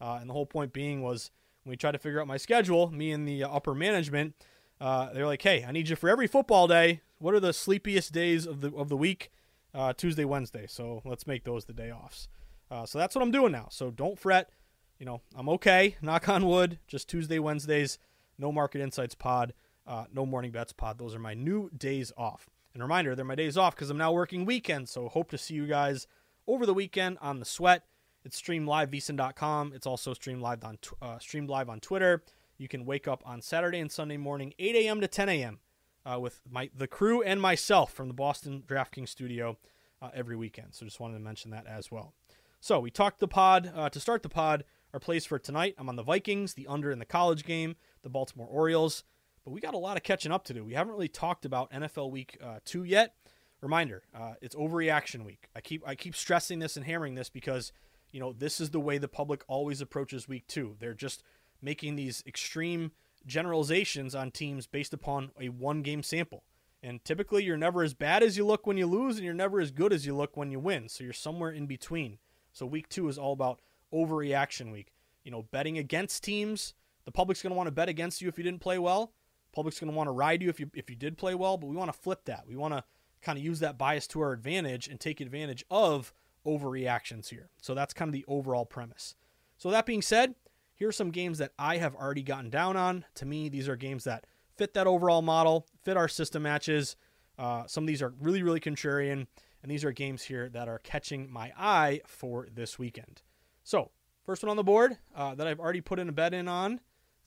Uh, 0.00 0.18
and 0.20 0.30
the 0.30 0.34
whole 0.34 0.46
point 0.46 0.72
being 0.72 1.02
was 1.02 1.30
when 1.62 1.70
we 1.70 1.76
tried 1.76 1.92
to 1.92 1.98
figure 1.98 2.20
out 2.20 2.26
my 2.26 2.38
schedule, 2.38 2.90
me 2.90 3.12
and 3.12 3.28
the 3.28 3.44
upper 3.44 3.74
management, 3.74 4.34
uh, 4.80 5.12
they're 5.12 5.26
like, 5.26 5.42
"Hey, 5.42 5.62
I 5.64 5.72
need 5.72 5.90
you 5.90 5.96
for 5.96 6.08
every 6.08 6.26
football 6.26 6.66
day. 6.66 7.02
What 7.18 7.34
are 7.34 7.40
the 7.40 7.52
sleepiest 7.52 8.12
days 8.12 8.46
of 8.46 8.62
the 8.62 8.74
of 8.74 8.88
the 8.88 8.96
week? 8.96 9.30
Uh, 9.74 9.92
Tuesday, 9.92 10.24
Wednesday. 10.24 10.66
So 10.66 11.02
let's 11.04 11.26
make 11.26 11.44
those 11.44 11.66
the 11.66 11.74
day 11.74 11.92
offs. 11.92 12.28
Uh, 12.70 12.86
so 12.86 12.98
that's 12.98 13.14
what 13.14 13.22
I'm 13.22 13.30
doing 13.30 13.52
now. 13.52 13.68
So 13.70 13.90
don't 13.90 14.18
fret. 14.18 14.50
You 14.98 15.06
know, 15.06 15.20
I'm 15.36 15.48
okay. 15.50 15.96
Knock 16.00 16.28
on 16.28 16.46
wood. 16.46 16.78
Just 16.86 17.08
Tuesday, 17.08 17.38
Wednesdays. 17.38 17.98
No 18.38 18.52
market 18.52 18.80
insights 18.80 19.14
pod. 19.14 19.52
Uh, 19.86 20.06
no 20.12 20.24
morning 20.24 20.50
bets 20.50 20.72
pod. 20.72 20.98
Those 20.98 21.14
are 21.14 21.18
my 21.18 21.34
new 21.34 21.70
days 21.70 22.12
off. 22.16 22.48
And 22.72 22.82
reminder, 22.82 23.14
they're 23.14 23.24
my 23.24 23.34
days 23.34 23.56
off 23.56 23.74
because 23.74 23.90
I'm 23.90 23.98
now 23.98 24.12
working 24.12 24.44
weekends. 24.44 24.90
So 24.90 25.08
hope 25.08 25.30
to 25.30 25.38
see 25.38 25.54
you 25.54 25.66
guys 25.66 26.06
over 26.46 26.66
the 26.66 26.74
weekend 26.74 27.18
on 27.20 27.40
the 27.40 27.44
sweat. 27.44 27.84
It's 28.24 28.36
streamed 28.36 28.68
live 28.68 28.90
vsin.com. 28.90 29.72
It's 29.74 29.86
also 29.86 30.14
streamed 30.14 30.42
live 30.42 30.62
on 30.64 30.78
uh, 31.00 31.18
streamed 31.18 31.48
live 31.48 31.68
on 31.68 31.80
Twitter. 31.80 32.22
You 32.58 32.68
can 32.68 32.84
wake 32.84 33.08
up 33.08 33.22
on 33.24 33.40
Saturday 33.40 33.78
and 33.78 33.90
Sunday 33.90 34.18
morning, 34.18 34.52
8 34.58 34.76
a.m. 34.76 35.00
to 35.00 35.08
10 35.08 35.28
a.m. 35.30 35.60
Uh, 36.04 36.18
with 36.20 36.40
my 36.48 36.70
the 36.76 36.86
crew 36.86 37.22
and 37.22 37.40
myself 37.40 37.92
from 37.92 38.08
the 38.08 38.14
Boston 38.14 38.62
DraftKings 38.66 39.08
studio 39.08 39.56
uh, 40.02 40.10
every 40.14 40.36
weekend. 40.36 40.74
So 40.74 40.84
just 40.84 41.00
wanted 41.00 41.14
to 41.14 41.20
mention 41.20 41.50
that 41.52 41.66
as 41.66 41.90
well. 41.90 42.14
So 42.60 42.78
we 42.78 42.90
talked 42.90 43.20
the 43.20 43.28
pod 43.28 43.72
uh, 43.74 43.88
to 43.88 44.00
start 44.00 44.22
the 44.22 44.28
pod. 44.28 44.64
Our 44.92 45.00
plays 45.00 45.24
for 45.24 45.38
tonight. 45.38 45.74
I'm 45.78 45.88
on 45.88 45.96
the 45.96 46.02
Vikings, 46.02 46.54
the 46.54 46.66
under 46.66 46.90
in 46.90 46.98
the 46.98 47.04
college 47.04 47.44
game, 47.44 47.76
the 48.02 48.10
Baltimore 48.10 48.48
Orioles. 48.48 49.04
But 49.50 49.54
we 49.54 49.60
got 49.60 49.74
a 49.74 49.78
lot 49.78 49.96
of 49.96 50.04
catching 50.04 50.30
up 50.30 50.44
to 50.44 50.54
do. 50.54 50.64
We 50.64 50.74
haven't 50.74 50.92
really 50.92 51.08
talked 51.08 51.44
about 51.44 51.72
NFL 51.72 52.12
Week 52.12 52.38
uh, 52.40 52.60
Two 52.64 52.84
yet. 52.84 53.16
Reminder: 53.60 54.04
uh, 54.14 54.34
it's 54.40 54.54
overreaction 54.54 55.24
week. 55.24 55.48
I 55.56 55.60
keep 55.60 55.82
I 55.84 55.96
keep 55.96 56.14
stressing 56.14 56.60
this 56.60 56.76
and 56.76 56.86
hammering 56.86 57.16
this 57.16 57.28
because 57.28 57.72
you 58.12 58.20
know 58.20 58.32
this 58.32 58.60
is 58.60 58.70
the 58.70 58.78
way 58.78 58.96
the 58.96 59.08
public 59.08 59.42
always 59.48 59.80
approaches 59.80 60.28
Week 60.28 60.46
Two. 60.46 60.76
They're 60.78 60.94
just 60.94 61.24
making 61.60 61.96
these 61.96 62.22
extreme 62.28 62.92
generalizations 63.26 64.14
on 64.14 64.30
teams 64.30 64.68
based 64.68 64.94
upon 64.94 65.32
a 65.40 65.48
one 65.48 65.82
game 65.82 66.04
sample. 66.04 66.44
And 66.80 67.04
typically, 67.04 67.42
you're 67.42 67.56
never 67.56 67.82
as 67.82 67.92
bad 67.92 68.22
as 68.22 68.36
you 68.36 68.46
look 68.46 68.68
when 68.68 68.76
you 68.76 68.86
lose, 68.86 69.16
and 69.16 69.24
you're 69.24 69.34
never 69.34 69.60
as 69.60 69.72
good 69.72 69.92
as 69.92 70.06
you 70.06 70.14
look 70.14 70.36
when 70.36 70.52
you 70.52 70.60
win. 70.60 70.88
So 70.88 71.02
you're 71.02 71.12
somewhere 71.12 71.50
in 71.50 71.66
between. 71.66 72.18
So 72.52 72.66
week 72.66 72.88
two 72.88 73.08
is 73.08 73.18
all 73.18 73.32
about 73.32 73.62
overreaction 73.92 74.70
week. 74.70 74.92
You 75.24 75.32
know, 75.32 75.42
betting 75.50 75.76
against 75.76 76.22
teams. 76.22 76.72
The 77.04 77.10
public's 77.10 77.42
going 77.42 77.50
to 77.50 77.56
want 77.56 77.66
to 77.66 77.72
bet 77.72 77.88
against 77.88 78.22
you 78.22 78.28
if 78.28 78.38
you 78.38 78.44
didn't 78.44 78.60
play 78.60 78.78
well. 78.78 79.12
Public's 79.52 79.80
going 79.80 79.90
to 79.90 79.96
want 79.96 80.06
to 80.08 80.12
ride 80.12 80.42
you 80.42 80.48
if 80.48 80.60
you 80.60 80.70
if 80.74 80.90
you 80.90 80.96
did 80.96 81.18
play 81.18 81.34
well. 81.34 81.56
But 81.56 81.68
we 81.68 81.76
want 81.76 81.92
to 81.92 81.98
flip 81.98 82.24
that. 82.26 82.44
We 82.46 82.56
want 82.56 82.74
to 82.74 82.84
kind 83.20 83.38
of 83.38 83.44
use 83.44 83.60
that 83.60 83.78
bias 83.78 84.06
to 84.08 84.20
our 84.20 84.32
advantage 84.32 84.88
and 84.88 84.98
take 84.98 85.20
advantage 85.20 85.64
of 85.70 86.12
overreactions 86.46 87.28
here. 87.28 87.50
So 87.60 87.74
that's 87.74 87.92
kind 87.92 88.08
of 88.08 88.12
the 88.12 88.24
overall 88.26 88.64
premise. 88.64 89.14
So 89.58 89.70
that 89.70 89.86
being 89.86 90.02
said, 90.02 90.34
here 90.74 90.88
are 90.88 90.92
some 90.92 91.10
games 91.10 91.38
that 91.38 91.52
I 91.58 91.76
have 91.76 91.94
already 91.94 92.22
gotten 92.22 92.48
down 92.48 92.76
on. 92.76 93.04
To 93.16 93.26
me, 93.26 93.50
these 93.50 93.68
are 93.68 93.76
games 93.76 94.04
that 94.04 94.26
fit 94.56 94.72
that 94.74 94.86
overall 94.86 95.22
model, 95.22 95.66
fit 95.82 95.96
our 95.96 96.08
system 96.08 96.42
matches. 96.42 96.96
Uh, 97.38 97.66
some 97.66 97.84
of 97.84 97.88
these 97.88 98.02
are 98.02 98.14
really, 98.20 98.42
really 98.42 98.60
contrarian, 98.60 99.26
and 99.62 99.70
these 99.70 99.84
are 99.84 99.92
games 99.92 100.22
here 100.22 100.48
that 100.48 100.68
are 100.68 100.78
catching 100.78 101.30
my 101.30 101.52
eye 101.58 102.00
for 102.06 102.48
this 102.52 102.78
weekend. 102.78 103.22
So, 103.62 103.90
first 104.24 104.42
one 104.42 104.50
on 104.50 104.56
the 104.56 104.62
board 104.62 104.96
uh, 105.14 105.34
that 105.34 105.46
I've 105.46 105.60
already 105.60 105.80
put 105.80 105.98
in 105.98 106.08
a 106.08 106.12
bet 106.12 106.32
in 106.32 106.48
on. 106.48 106.80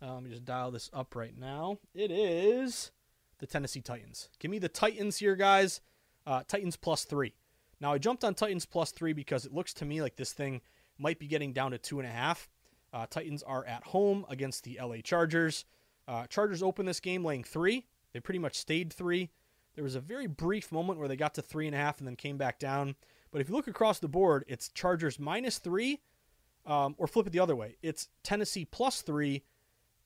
Uh, 0.03 0.15
let 0.15 0.23
me 0.23 0.29
just 0.29 0.43
dial 0.43 0.69
this 0.69 0.89
up 0.91 1.15
right 1.15 1.37
now. 1.37 1.77
It 1.95 2.11
is 2.11 2.91
the 3.39 3.47
Tennessee 3.47 3.79
Titans. 3.79 4.27
Give 4.39 4.51
me 4.51 4.59
the 4.59 4.67
Titans 4.67 5.17
here, 5.17 5.37
guys. 5.37 5.79
Uh, 6.27 6.43
Titans 6.45 6.75
plus 6.75 7.05
three. 7.05 7.33
Now, 7.79 7.93
I 7.93 7.99
jumped 7.99 8.25
on 8.25 8.33
Titans 8.33 8.65
plus 8.65 8.91
three 8.91 9.13
because 9.13 9.45
it 9.45 9.53
looks 9.53 9.73
to 9.75 9.85
me 9.85 10.01
like 10.01 10.17
this 10.17 10.33
thing 10.33 10.61
might 10.97 11.19
be 11.19 11.27
getting 11.27 11.53
down 11.53 11.71
to 11.71 11.77
two 11.77 11.99
and 11.99 12.07
a 12.07 12.11
half. 12.11 12.49
Uh, 12.91 13.05
Titans 13.09 13.43
are 13.43 13.65
at 13.65 13.83
home 13.83 14.25
against 14.29 14.65
the 14.65 14.77
LA 14.81 14.97
Chargers. 15.01 15.63
Uh, 16.05 16.27
Chargers 16.27 16.61
opened 16.61 16.89
this 16.89 16.99
game 16.99 17.23
laying 17.23 17.43
three. 17.43 17.85
They 18.11 18.19
pretty 18.19 18.39
much 18.39 18.57
stayed 18.57 18.91
three. 18.91 19.29
There 19.75 19.85
was 19.85 19.95
a 19.95 20.01
very 20.01 20.27
brief 20.27 20.71
moment 20.71 20.99
where 20.99 21.07
they 21.07 21.15
got 21.15 21.33
to 21.35 21.41
three 21.41 21.65
and 21.65 21.75
a 21.75 21.79
half 21.79 21.99
and 21.99 22.07
then 22.07 22.17
came 22.17 22.37
back 22.37 22.59
down. 22.59 22.95
But 23.31 23.39
if 23.39 23.47
you 23.47 23.55
look 23.55 23.67
across 23.67 23.99
the 23.99 24.09
board, 24.09 24.43
it's 24.47 24.69
Chargers 24.69 25.17
minus 25.17 25.59
three, 25.59 26.01
um, 26.65 26.93
or 26.97 27.07
flip 27.07 27.25
it 27.25 27.31
the 27.31 27.39
other 27.39 27.55
way. 27.55 27.77
It's 27.81 28.09
Tennessee 28.21 28.65
plus 28.65 29.01
three 29.01 29.43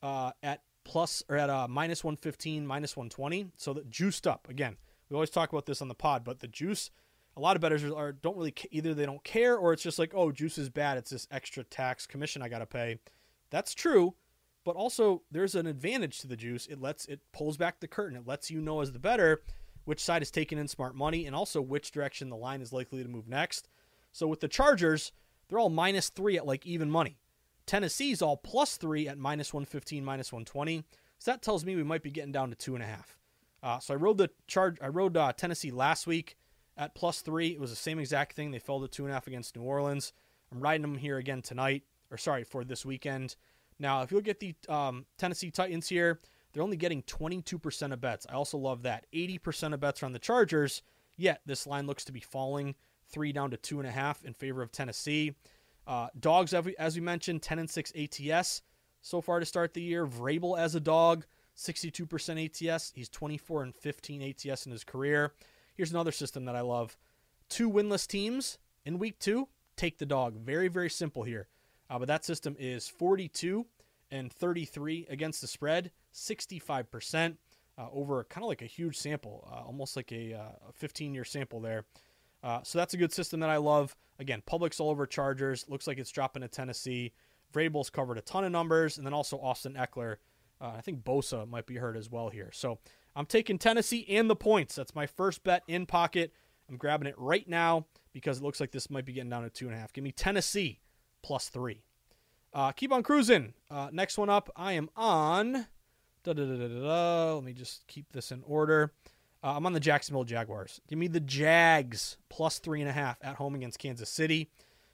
uh, 0.02 0.32
at 0.42 0.62
plus 0.84 1.22
or 1.28 1.36
at 1.36 1.50
uh, 1.50 1.66
minus 1.68 2.02
115, 2.02 2.66
minus 2.66 2.96
120. 2.96 3.50
So 3.56 3.72
that 3.74 3.90
juiced 3.90 4.26
up. 4.26 4.48
Again, 4.48 4.76
we 5.08 5.14
always 5.14 5.30
talk 5.30 5.52
about 5.52 5.66
this 5.66 5.82
on 5.82 5.88
the 5.88 5.94
pod, 5.94 6.24
but 6.24 6.40
the 6.40 6.48
juice 6.48 6.90
a 7.38 7.40
lot 7.40 7.54
of 7.54 7.62
bettors 7.62 7.84
are 7.84 8.12
don't 8.12 8.36
really 8.36 8.52
either 8.72 8.92
they 8.92 9.06
don't 9.06 9.22
care 9.22 9.56
or 9.56 9.72
it's 9.72 9.82
just 9.82 9.98
like 9.98 10.12
oh 10.14 10.32
juice 10.32 10.58
is 10.58 10.68
bad 10.68 10.98
it's 10.98 11.10
this 11.10 11.28
extra 11.30 11.62
tax 11.62 12.06
commission 12.06 12.42
i 12.42 12.48
got 12.48 12.58
to 12.58 12.66
pay 12.66 12.98
that's 13.50 13.74
true 13.74 14.14
but 14.64 14.74
also 14.74 15.22
there's 15.30 15.54
an 15.54 15.66
advantage 15.66 16.18
to 16.18 16.26
the 16.26 16.36
juice 16.36 16.66
it 16.66 16.80
lets 16.80 17.06
it 17.06 17.20
pulls 17.32 17.56
back 17.56 17.78
the 17.78 17.86
curtain 17.86 18.18
it 18.18 18.26
lets 18.26 18.50
you 18.50 18.60
know 18.60 18.80
as 18.80 18.92
the 18.92 18.98
better 18.98 19.40
which 19.84 20.02
side 20.02 20.20
is 20.20 20.30
taking 20.30 20.58
in 20.58 20.66
smart 20.66 20.96
money 20.96 21.26
and 21.26 21.34
also 21.34 21.62
which 21.62 21.92
direction 21.92 22.28
the 22.28 22.36
line 22.36 22.60
is 22.60 22.72
likely 22.72 23.02
to 23.02 23.08
move 23.08 23.28
next 23.28 23.68
so 24.10 24.26
with 24.26 24.40
the 24.40 24.48
chargers 24.48 25.12
they're 25.48 25.60
all 25.60 25.70
minus 25.70 26.08
three 26.08 26.36
at 26.36 26.44
like 26.44 26.66
even 26.66 26.90
money 26.90 27.18
tennessee's 27.68 28.20
all 28.22 28.36
plus 28.36 28.76
three 28.76 29.06
at 29.06 29.18
minus 29.18 29.52
115 29.52 30.04
minus 30.04 30.32
120 30.32 30.84
so 31.18 31.30
that 31.30 31.42
tells 31.42 31.64
me 31.64 31.76
we 31.76 31.84
might 31.84 32.02
be 32.02 32.10
getting 32.10 32.32
down 32.32 32.50
to 32.50 32.56
two 32.56 32.74
and 32.74 32.82
a 32.82 32.86
half 32.86 33.16
uh, 33.62 33.78
so 33.78 33.94
i 33.94 33.96
rode 33.96 34.18
the 34.18 34.30
charge 34.46 34.76
i 34.82 34.88
rode 34.88 35.16
uh, 35.16 35.32
tennessee 35.32 35.70
last 35.70 36.06
week 36.06 36.36
at 36.78 36.94
plus 36.94 37.20
three. 37.20 37.48
It 37.48 37.60
was 37.60 37.70
the 37.70 37.76
same 37.76 37.98
exact 37.98 38.34
thing. 38.34 38.52
They 38.52 38.60
fell 38.60 38.80
to 38.80 38.88
two 38.88 39.02
and 39.02 39.10
a 39.10 39.14
half 39.14 39.26
against 39.26 39.56
New 39.56 39.62
Orleans. 39.62 40.12
I'm 40.50 40.60
riding 40.60 40.82
them 40.82 40.96
here 40.96 41.18
again 41.18 41.42
tonight, 41.42 41.82
or 42.10 42.16
sorry, 42.16 42.44
for 42.44 42.64
this 42.64 42.86
weekend. 42.86 43.36
Now, 43.78 44.02
if 44.02 44.10
you 44.10 44.16
look 44.16 44.28
at 44.28 44.40
the 44.40 44.54
um, 44.68 45.04
Tennessee 45.18 45.50
Titans 45.50 45.88
here, 45.88 46.20
they're 46.52 46.62
only 46.62 46.76
getting 46.76 47.02
22% 47.02 47.92
of 47.92 48.00
bets. 48.00 48.26
I 48.30 48.34
also 48.34 48.56
love 48.56 48.82
that. 48.84 49.06
80% 49.12 49.74
of 49.74 49.80
bets 49.80 50.02
are 50.02 50.06
on 50.06 50.12
the 50.12 50.18
Chargers, 50.18 50.82
yet 51.16 51.42
this 51.44 51.66
line 51.66 51.86
looks 51.86 52.04
to 52.04 52.12
be 52.12 52.20
falling 52.20 52.74
three 53.10 53.32
down 53.32 53.50
to 53.50 53.56
two 53.56 53.80
and 53.80 53.88
a 53.88 53.92
half 53.92 54.24
in 54.24 54.32
favor 54.32 54.62
of 54.62 54.72
Tennessee. 54.72 55.34
Uh, 55.88 56.08
dogs, 56.20 56.52
as 56.52 56.94
we 56.94 57.00
mentioned, 57.00 57.40
10 57.40 57.58
and 57.58 57.70
6 57.70 57.92
ATS 57.96 58.60
so 59.00 59.22
far 59.22 59.40
to 59.40 59.46
start 59.46 59.72
the 59.72 59.80
year. 59.80 60.06
Vrabel 60.06 60.58
as 60.58 60.74
a 60.74 60.80
dog, 60.80 61.24
62% 61.56 62.68
ATS. 62.70 62.92
He's 62.94 63.08
24 63.08 63.62
and 63.62 63.74
15 63.74 64.22
ATS 64.22 64.66
in 64.66 64.72
his 64.72 64.84
career. 64.84 65.32
Here's 65.76 65.90
another 65.90 66.12
system 66.12 66.44
that 66.44 66.54
I 66.54 66.60
love 66.60 66.98
two 67.48 67.70
winless 67.70 68.06
teams 68.06 68.58
in 68.84 68.98
week 68.98 69.18
two, 69.18 69.48
take 69.76 69.96
the 69.96 70.04
dog. 70.04 70.36
Very, 70.36 70.68
very 70.68 70.90
simple 70.90 71.22
here. 71.22 71.48
Uh, 71.88 71.98
but 71.98 72.08
that 72.08 72.22
system 72.22 72.54
is 72.58 72.86
42 72.86 73.64
and 74.10 74.30
33 74.30 75.06
against 75.08 75.40
the 75.40 75.46
spread, 75.46 75.90
65% 76.12 77.36
uh, 77.78 77.86
over 77.92 78.24
kind 78.24 78.44
of 78.44 78.48
like 78.48 78.60
a 78.60 78.66
huge 78.66 78.98
sample, 78.98 79.48
uh, 79.50 79.64
almost 79.64 79.96
like 79.96 80.12
a 80.12 80.54
15 80.74 81.14
year 81.14 81.24
sample 81.24 81.60
there. 81.60 81.86
Uh, 82.42 82.60
so 82.62 82.78
that's 82.78 82.94
a 82.94 82.98
good 82.98 83.12
system 83.12 83.40
that 83.40 83.50
I 83.50 83.56
love. 83.56 83.96
Again, 84.18 84.42
public's 84.46 84.80
all 84.80 84.90
over 84.90 85.06
Chargers. 85.06 85.64
Looks 85.68 85.86
like 85.86 85.98
it's 85.98 86.10
dropping 86.10 86.42
to 86.42 86.48
Tennessee. 86.48 87.12
Vrabel's 87.52 87.90
covered 87.90 88.18
a 88.18 88.22
ton 88.22 88.44
of 88.44 88.52
numbers, 88.52 88.98
and 88.98 89.06
then 89.06 89.14
also 89.14 89.38
Austin 89.38 89.74
Ekeler. 89.74 90.16
Uh, 90.60 90.72
I 90.76 90.80
think 90.80 91.04
Bosa 91.04 91.48
might 91.48 91.66
be 91.66 91.76
hurt 91.76 91.96
as 91.96 92.10
well 92.10 92.28
here. 92.28 92.50
So 92.52 92.78
I'm 93.14 93.26
taking 93.26 93.58
Tennessee 93.58 94.04
and 94.08 94.28
the 94.28 94.36
points. 94.36 94.74
That's 94.74 94.94
my 94.94 95.06
first 95.06 95.44
bet 95.44 95.62
in 95.68 95.86
pocket. 95.86 96.32
I'm 96.68 96.76
grabbing 96.76 97.08
it 97.08 97.14
right 97.16 97.48
now 97.48 97.86
because 98.12 98.38
it 98.38 98.44
looks 98.44 98.60
like 98.60 98.72
this 98.72 98.90
might 98.90 99.04
be 99.04 99.12
getting 99.12 99.30
down 99.30 99.44
to 99.44 99.50
two 99.50 99.66
and 99.66 99.74
a 99.74 99.78
half. 99.78 99.92
Give 99.92 100.04
me 100.04 100.12
Tennessee 100.12 100.80
plus 101.22 101.48
three. 101.48 101.82
Uh, 102.52 102.72
keep 102.72 102.92
on 102.92 103.02
cruising. 103.02 103.54
Uh, 103.70 103.88
next 103.92 104.18
one 104.18 104.28
up, 104.28 104.50
I 104.56 104.72
am 104.72 104.90
on. 104.96 105.66
Let 106.26 107.44
me 107.44 107.52
just 107.52 107.86
keep 107.86 108.12
this 108.12 108.32
in 108.32 108.42
order. 108.44 108.92
Uh, 109.42 109.54
I'm 109.56 109.66
on 109.66 109.72
the 109.72 109.80
Jacksonville 109.80 110.24
Jaguars. 110.24 110.80
Give 110.88 110.98
me 110.98 111.06
the 111.06 111.20
Jags 111.20 112.16
plus 112.28 112.58
three 112.58 112.80
and 112.80 112.90
a 112.90 112.92
half 112.92 113.18
at 113.22 113.36
home 113.36 113.54
against 113.54 113.78
Kansas 113.78 114.10
City. 114.10 114.50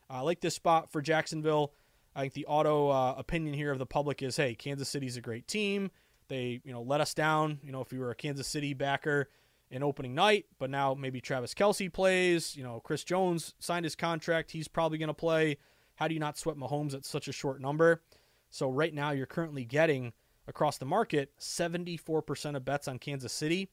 I 0.09 0.21
like 0.21 0.39
this 0.39 0.55
spot 0.55 0.91
for 0.91 1.01
Jacksonville. 1.01 1.73
I 2.15 2.21
think 2.21 2.33
the 2.33 2.45
auto 2.45 2.89
uh, 2.89 3.15
opinion 3.17 3.55
here 3.55 3.71
of 3.71 3.79
the 3.79 3.85
public 3.85 4.21
is, 4.21 4.37
hey, 4.37 4.55
Kansas 4.55 4.87
City's 4.87 5.17
a 5.17 5.21
great 5.21 5.47
team. 5.47 5.89
They, 6.27 6.61
you 6.63 6.71
know, 6.71 6.81
let 6.81 7.01
us 7.01 7.13
down. 7.13 7.59
You 7.63 7.71
know, 7.71 7.81
if 7.81 7.91
you 7.91 7.99
were 7.99 8.11
a 8.11 8.15
Kansas 8.15 8.47
City 8.47 8.73
backer 8.73 9.29
in 9.71 9.83
opening 9.83 10.13
night, 10.13 10.45
but 10.59 10.69
now 10.69 10.93
maybe 10.93 11.19
Travis 11.19 11.53
Kelce 11.53 11.91
plays. 11.91 12.55
You 12.55 12.63
know, 12.63 12.79
Chris 12.79 13.03
Jones 13.03 13.55
signed 13.59 13.83
his 13.83 13.95
contract. 13.95 14.51
He's 14.51 14.67
probably 14.67 14.97
going 14.97 15.07
to 15.07 15.13
play. 15.13 15.57
How 15.95 16.07
do 16.07 16.13
you 16.13 16.19
not 16.19 16.37
sweat 16.37 16.57
Mahomes 16.57 16.93
at 16.93 17.05
such 17.05 17.27
a 17.27 17.31
short 17.31 17.61
number? 17.61 18.01
So 18.49 18.69
right 18.69 18.93
now 18.93 19.11
you're 19.11 19.25
currently 19.25 19.65
getting 19.65 20.13
across 20.47 20.77
the 20.77 20.85
market 20.85 21.31
74% 21.39 22.55
of 22.55 22.63
bets 22.63 22.87
on 22.87 22.99
Kansas 22.99 23.33
City. 23.33 23.69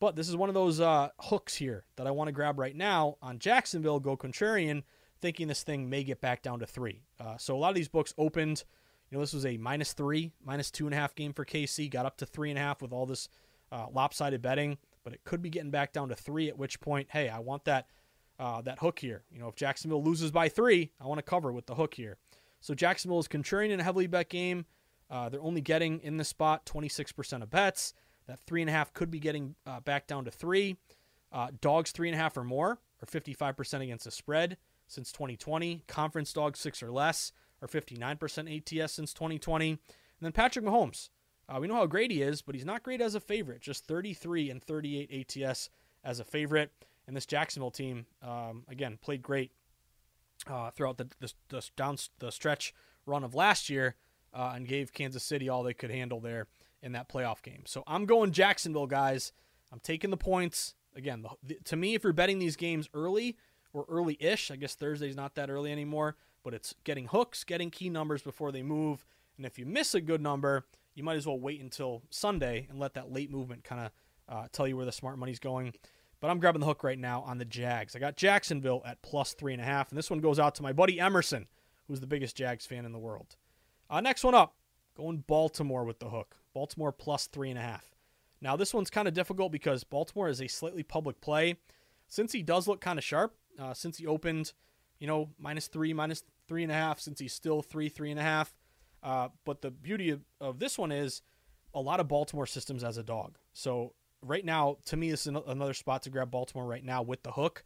But 0.00 0.16
this 0.16 0.28
is 0.28 0.36
one 0.36 0.48
of 0.48 0.54
those 0.54 0.80
uh, 0.80 1.10
hooks 1.20 1.56
here 1.56 1.84
that 1.96 2.06
I 2.06 2.10
want 2.10 2.28
to 2.28 2.32
grab 2.32 2.58
right 2.58 2.74
now 2.74 3.16
on 3.22 3.38
Jacksonville. 3.38 4.00
Go 4.00 4.16
contrarian, 4.16 4.82
thinking 5.20 5.46
this 5.46 5.62
thing 5.62 5.88
may 5.88 6.02
get 6.02 6.20
back 6.20 6.42
down 6.42 6.58
to 6.60 6.66
three. 6.66 7.02
Uh, 7.20 7.36
so 7.36 7.54
a 7.54 7.58
lot 7.58 7.68
of 7.68 7.74
these 7.74 7.88
books 7.88 8.14
opened 8.16 8.64
you 9.10 9.16
know, 9.18 9.22
this 9.22 9.34
was 9.34 9.44
a 9.44 9.56
minus 9.56 9.92
three, 9.92 10.32
minus 10.44 10.70
two 10.70 10.86
and 10.86 10.94
a 10.94 10.96
half 10.96 11.14
game 11.14 11.32
for 11.32 11.44
KC. 11.44 11.90
Got 11.90 12.06
up 12.06 12.16
to 12.18 12.26
three 12.26 12.50
and 12.50 12.58
a 12.58 12.62
half 12.62 12.80
with 12.80 12.92
all 12.92 13.06
this 13.06 13.28
uh, 13.72 13.86
lopsided 13.92 14.40
betting. 14.40 14.78
but 15.02 15.12
it 15.12 15.24
could 15.24 15.42
be 15.42 15.50
getting 15.50 15.70
back 15.70 15.92
down 15.92 16.08
to 16.10 16.14
three. 16.14 16.48
At 16.48 16.58
which 16.58 16.80
point, 16.80 17.08
hey, 17.10 17.28
I 17.28 17.40
want 17.40 17.64
that 17.64 17.88
uh, 18.38 18.62
that 18.62 18.78
hook 18.78 19.00
here. 19.00 19.24
You 19.30 19.40
know, 19.40 19.48
if 19.48 19.56
Jacksonville 19.56 20.02
loses 20.02 20.30
by 20.30 20.48
three, 20.48 20.92
I 21.00 21.06
want 21.06 21.18
to 21.18 21.22
cover 21.22 21.52
with 21.52 21.66
the 21.66 21.74
hook 21.74 21.94
here. 21.94 22.16
So 22.60 22.74
Jacksonville 22.74 23.18
is 23.18 23.28
contrarian 23.28 23.70
in 23.70 23.80
a 23.80 23.82
heavily 23.82 24.06
bet 24.06 24.28
game. 24.30 24.64
Uh, 25.10 25.28
they're 25.28 25.42
only 25.42 25.60
getting 25.60 25.98
in 26.00 26.16
the 26.16 26.24
spot 26.24 26.64
26% 26.66 27.42
of 27.42 27.50
bets. 27.50 27.94
That 28.26 28.40
three 28.40 28.60
and 28.60 28.70
a 28.70 28.72
half 28.72 28.92
could 28.92 29.10
be 29.10 29.18
getting 29.18 29.54
uh, 29.66 29.80
back 29.80 30.06
down 30.06 30.24
to 30.24 30.30
three. 30.30 30.76
Uh, 31.32 31.48
dogs 31.60 31.92
three 31.92 32.08
and 32.08 32.14
a 32.14 32.20
half 32.20 32.36
or 32.36 32.44
more 32.44 32.78
are 33.02 33.06
55% 33.06 33.82
against 33.82 34.04
the 34.04 34.10
spread 34.10 34.56
since 34.86 35.12
2020. 35.12 35.82
Conference 35.86 36.32
dogs 36.32 36.58
six 36.58 36.82
or 36.82 36.90
less 36.90 37.32
are 37.62 37.68
59% 37.68 38.82
ATS 38.82 38.92
since 38.92 39.12
2020. 39.12 39.70
And 39.70 39.78
then 40.20 40.32
Patrick 40.32 40.64
Mahomes. 40.64 41.10
Uh, 41.48 41.58
we 41.60 41.66
know 41.66 41.74
how 41.74 41.86
great 41.86 42.10
he 42.10 42.22
is, 42.22 42.42
but 42.42 42.54
he's 42.54 42.64
not 42.64 42.82
great 42.82 43.00
as 43.00 43.14
a 43.14 43.20
favorite. 43.20 43.60
Just 43.60 43.84
33 43.86 44.50
and 44.50 44.62
38 44.62 45.36
ATS 45.36 45.70
as 46.04 46.20
a 46.20 46.24
favorite. 46.24 46.70
And 47.06 47.16
this 47.16 47.26
Jacksonville 47.26 47.72
team, 47.72 48.06
um, 48.22 48.64
again, 48.68 48.98
played 49.00 49.22
great 49.22 49.50
uh, 50.46 50.70
throughout 50.70 50.98
the, 50.98 51.08
the, 51.18 51.32
the, 51.48 51.68
down 51.76 51.96
the 52.20 52.30
stretch 52.30 52.72
run 53.04 53.24
of 53.24 53.34
last 53.34 53.68
year 53.68 53.96
uh, 54.32 54.52
and 54.54 54.68
gave 54.68 54.92
Kansas 54.92 55.24
City 55.24 55.48
all 55.48 55.62
they 55.62 55.74
could 55.74 55.90
handle 55.90 56.20
there 56.20 56.46
in 56.82 56.92
that 56.92 57.08
playoff 57.08 57.42
game. 57.42 57.62
So 57.66 57.82
I'm 57.86 58.06
going 58.06 58.32
Jacksonville, 58.32 58.86
guys. 58.86 59.32
I'm 59.72 59.80
taking 59.80 60.10
the 60.10 60.16
points. 60.16 60.74
Again, 60.96 61.22
the, 61.22 61.30
the, 61.42 61.58
to 61.64 61.76
me, 61.76 61.94
if 61.94 62.04
you're 62.04 62.12
betting 62.12 62.38
these 62.38 62.56
games 62.56 62.88
early 62.94 63.36
or 63.72 63.84
early 63.88 64.16
ish, 64.20 64.50
I 64.50 64.56
guess 64.56 64.74
Thursday's 64.74 65.16
not 65.16 65.34
that 65.36 65.50
early 65.50 65.70
anymore, 65.70 66.16
but 66.42 66.54
it's 66.54 66.74
getting 66.84 67.06
hooks, 67.06 67.44
getting 67.44 67.70
key 67.70 67.90
numbers 67.90 68.22
before 68.22 68.50
they 68.50 68.62
move. 68.62 69.04
And 69.36 69.46
if 69.46 69.58
you 69.58 69.66
miss 69.66 69.94
a 69.94 70.00
good 70.00 70.20
number, 70.20 70.66
you 70.94 71.04
might 71.04 71.16
as 71.16 71.26
well 71.26 71.38
wait 71.38 71.60
until 71.60 72.02
Sunday 72.10 72.66
and 72.68 72.78
let 72.78 72.94
that 72.94 73.12
late 73.12 73.30
movement 73.30 73.64
kind 73.64 73.86
of 73.86 73.92
uh, 74.28 74.48
tell 74.52 74.66
you 74.66 74.76
where 74.76 74.86
the 74.86 74.92
smart 74.92 75.18
money's 75.18 75.38
going. 75.38 75.72
But 76.20 76.28
I'm 76.28 76.38
grabbing 76.38 76.60
the 76.60 76.66
hook 76.66 76.84
right 76.84 76.98
now 76.98 77.22
on 77.22 77.38
the 77.38 77.44
Jags. 77.44 77.96
I 77.96 77.98
got 77.98 78.16
Jacksonville 78.16 78.82
at 78.84 79.00
plus 79.00 79.32
three 79.32 79.52
and 79.54 79.62
a 79.62 79.64
half, 79.64 79.90
and 79.90 79.96
this 79.96 80.10
one 80.10 80.20
goes 80.20 80.38
out 80.38 80.54
to 80.56 80.62
my 80.62 80.72
buddy 80.72 81.00
Emerson, 81.00 81.46
who's 81.86 82.00
the 82.00 82.06
biggest 82.06 82.36
Jags 82.36 82.66
fan 82.66 82.84
in 82.84 82.92
the 82.92 82.98
world. 82.98 83.36
Uh, 83.88 84.00
next 84.00 84.22
one 84.22 84.34
up, 84.34 84.54
going 85.00 85.24
Baltimore 85.26 85.84
with 85.84 85.98
the 85.98 86.10
hook. 86.10 86.36
Baltimore 86.54 86.92
plus 86.92 87.26
three 87.26 87.50
and 87.50 87.58
a 87.58 87.62
half. 87.62 87.96
Now 88.40 88.56
this 88.56 88.74
one's 88.74 88.90
kind 88.90 89.08
of 89.08 89.14
difficult 89.14 89.52
because 89.52 89.84
Baltimore 89.84 90.28
is 90.28 90.40
a 90.40 90.48
slightly 90.48 90.82
public 90.82 91.20
play. 91.20 91.56
Cincy 92.10 92.44
does 92.44 92.68
look 92.68 92.80
kind 92.80 92.98
of 92.98 93.04
sharp, 93.04 93.34
uh, 93.58 93.70
Cincy 93.70 94.06
opened, 94.06 94.52
you 94.98 95.06
know, 95.06 95.30
minus 95.38 95.68
three, 95.68 95.92
minus 95.92 96.24
three 96.48 96.62
and 96.62 96.72
a 96.72 96.74
half, 96.74 97.00
Cincy's 97.00 97.32
still 97.32 97.62
three, 97.62 97.88
three 97.88 98.10
and 98.10 98.18
a 98.18 98.22
half. 98.22 98.54
Uh, 99.02 99.28
but 99.44 99.62
the 99.62 99.70
beauty 99.70 100.10
of, 100.10 100.20
of 100.40 100.58
this 100.58 100.76
one 100.76 100.92
is 100.92 101.22
a 101.72 101.80
lot 101.80 102.00
of 102.00 102.08
Baltimore 102.08 102.46
systems 102.46 102.84
as 102.84 102.98
a 102.98 103.02
dog. 103.02 103.38
So 103.52 103.94
right 104.22 104.44
now, 104.44 104.78
to 104.86 104.96
me, 104.96 105.10
this 105.10 105.26
is 105.26 105.34
another 105.46 105.74
spot 105.74 106.02
to 106.02 106.10
grab 106.10 106.30
Baltimore 106.30 106.66
right 106.66 106.84
now 106.84 107.02
with 107.02 107.22
the 107.22 107.32
hook. 107.32 107.64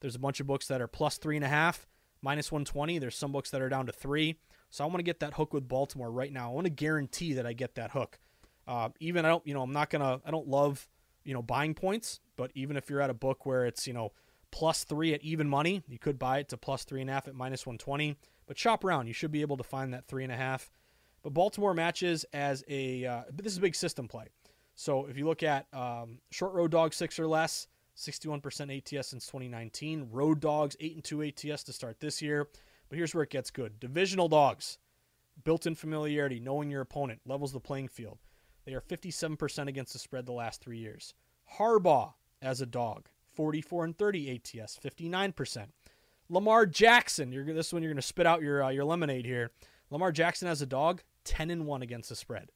There's 0.00 0.14
a 0.14 0.20
bunch 0.20 0.40
of 0.40 0.46
books 0.46 0.68
that 0.68 0.80
are 0.80 0.86
plus 0.86 1.16
three 1.18 1.36
and 1.36 1.44
a 1.44 1.48
half, 1.48 1.86
minus 2.22 2.52
120. 2.52 2.98
There's 2.98 3.16
some 3.16 3.32
books 3.32 3.50
that 3.50 3.62
are 3.62 3.68
down 3.68 3.86
to 3.86 3.92
three. 3.92 4.36
So 4.76 4.84
I 4.84 4.88
want 4.88 4.98
to 4.98 5.04
get 5.04 5.20
that 5.20 5.32
hook 5.32 5.54
with 5.54 5.66
Baltimore 5.66 6.10
right 6.10 6.30
now. 6.30 6.50
I 6.50 6.52
want 6.52 6.66
to 6.66 6.70
guarantee 6.70 7.32
that 7.32 7.46
I 7.46 7.54
get 7.54 7.76
that 7.76 7.92
hook. 7.92 8.18
Uh, 8.68 8.90
even 9.00 9.24
I 9.24 9.28
don't, 9.30 9.46
you 9.46 9.54
know, 9.54 9.62
I'm 9.62 9.72
not 9.72 9.88
gonna, 9.88 10.20
I 10.22 10.30
don't 10.30 10.48
love, 10.48 10.86
you 11.24 11.32
know, 11.32 11.40
buying 11.40 11.72
points, 11.72 12.20
but 12.36 12.50
even 12.54 12.76
if 12.76 12.90
you're 12.90 13.00
at 13.00 13.08
a 13.08 13.14
book 13.14 13.46
where 13.46 13.64
it's, 13.64 13.86
you 13.86 13.94
know, 13.94 14.12
plus 14.50 14.84
three 14.84 15.14
at 15.14 15.22
even 15.22 15.48
money, 15.48 15.82
you 15.88 15.98
could 15.98 16.18
buy 16.18 16.40
it 16.40 16.50
to 16.50 16.58
plus 16.58 16.84
three 16.84 17.00
and 17.00 17.08
a 17.08 17.12
half 17.14 17.26
at 17.26 17.34
minus 17.34 17.64
120. 17.64 18.18
But 18.46 18.58
shop 18.58 18.84
around, 18.84 19.06
you 19.06 19.14
should 19.14 19.32
be 19.32 19.40
able 19.40 19.56
to 19.56 19.62
find 19.62 19.94
that 19.94 20.08
three 20.08 20.24
and 20.24 20.32
a 20.32 20.36
half. 20.36 20.70
But 21.22 21.32
Baltimore 21.32 21.72
matches 21.72 22.26
as 22.34 22.62
a, 22.68 23.06
uh, 23.06 23.22
this 23.32 23.52
is 23.52 23.56
a 23.56 23.62
big 23.62 23.76
system 23.76 24.08
play. 24.08 24.26
So 24.74 25.06
if 25.06 25.16
you 25.16 25.24
look 25.24 25.42
at 25.42 25.68
um, 25.72 26.18
short 26.30 26.52
road 26.52 26.70
dog 26.70 26.92
six 26.92 27.18
or 27.18 27.26
less, 27.26 27.66
61% 27.96 28.44
ATS 28.76 29.08
since 29.08 29.24
2019. 29.24 30.08
Road 30.12 30.40
dogs 30.40 30.76
eight 30.80 30.96
and 30.96 31.02
two 31.02 31.22
ATS 31.22 31.62
to 31.62 31.72
start 31.72 31.98
this 31.98 32.20
year. 32.20 32.48
But 32.88 32.98
here's 32.98 33.14
where 33.14 33.24
it 33.24 33.30
gets 33.30 33.50
good: 33.50 33.80
divisional 33.80 34.28
dogs, 34.28 34.78
built-in 35.44 35.74
familiarity, 35.74 36.40
knowing 36.40 36.70
your 36.70 36.82
opponent, 36.82 37.20
levels 37.26 37.52
the 37.52 37.60
playing 37.60 37.88
field. 37.88 38.18
They 38.64 38.74
are 38.74 38.80
57% 38.80 39.68
against 39.68 39.92
the 39.92 39.98
spread 39.98 40.26
the 40.26 40.32
last 40.32 40.60
three 40.60 40.78
years. 40.78 41.14
Harbaugh 41.56 42.14
as 42.42 42.60
a 42.60 42.66
dog, 42.66 43.08
44 43.32 43.84
and 43.84 43.96
30 43.96 44.34
ATS, 44.34 44.78
59%. 44.82 45.66
Lamar 46.28 46.66
Jackson, 46.66 47.30
this 47.54 47.72
one 47.72 47.82
you're 47.82 47.92
going 47.92 47.96
to 47.96 48.02
spit 48.02 48.26
out 48.26 48.42
your 48.42 48.64
uh, 48.64 48.70
your 48.70 48.84
lemonade 48.84 49.24
here. 49.24 49.50
Lamar 49.90 50.10
Jackson 50.10 50.48
as 50.48 50.60
a 50.60 50.66
dog, 50.66 51.02
10 51.24 51.50
and 51.50 51.66
1 51.66 51.82
against 51.82 52.08
the 52.08 52.16
spread. 52.16 52.50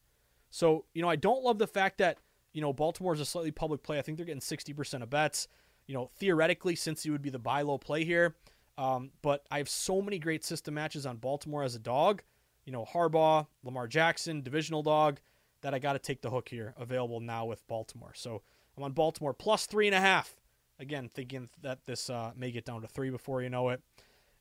So, 0.49 0.85
you 0.93 1.01
know, 1.01 1.07
I 1.07 1.15
don't 1.15 1.43
love 1.43 1.59
the 1.59 1.67
fact 1.67 1.97
that, 1.99 2.17
you 2.51 2.61
know, 2.61 2.73
Baltimore 2.73 3.13
is 3.13 3.21
a 3.21 3.25
slightly 3.25 3.51
public 3.51 3.83
play. 3.83 3.97
I 3.97 4.01
think 4.01 4.17
they're 4.17 4.25
getting 4.25 4.41
60% 4.41 5.01
of 5.01 5.09
bets. 5.09 5.47
You 5.87 5.95
know, 5.95 6.09
theoretically, 6.17 6.75
Cincy 6.75 7.09
would 7.09 7.21
be 7.21 7.29
the 7.29 7.39
buy 7.39 7.61
low 7.61 7.77
play 7.77 8.03
here. 8.03 8.35
Um, 8.77 9.11
but 9.21 9.45
I 9.51 9.57
have 9.57 9.69
so 9.69 10.01
many 10.01 10.19
great 10.19 10.43
system 10.43 10.73
matches 10.73 11.05
on 11.05 11.17
Baltimore 11.17 11.63
as 11.63 11.75
a 11.75 11.79
dog. 11.79 12.23
You 12.65 12.71
know, 12.71 12.85
Harbaugh, 12.85 13.47
Lamar 13.63 13.87
Jackson, 13.87 14.41
divisional 14.41 14.83
dog, 14.83 15.19
that 15.61 15.73
I 15.73 15.79
got 15.79 15.93
to 15.93 15.99
take 15.99 16.21
the 16.21 16.29
hook 16.29 16.49
here, 16.49 16.73
available 16.77 17.19
now 17.19 17.45
with 17.45 17.65
Baltimore. 17.67 18.13
So 18.15 18.41
I'm 18.77 18.83
on 18.83 18.93
Baltimore 18.93 19.33
plus 19.33 19.65
three 19.65 19.87
and 19.87 19.95
a 19.95 20.01
half. 20.01 20.35
Again, 20.79 21.09
thinking 21.13 21.49
that 21.61 21.85
this 21.85 22.09
uh, 22.09 22.31
may 22.35 22.51
get 22.51 22.65
down 22.65 22.81
to 22.81 22.87
three 22.87 23.09
before 23.09 23.41
you 23.41 23.49
know 23.49 23.69
it. 23.69 23.81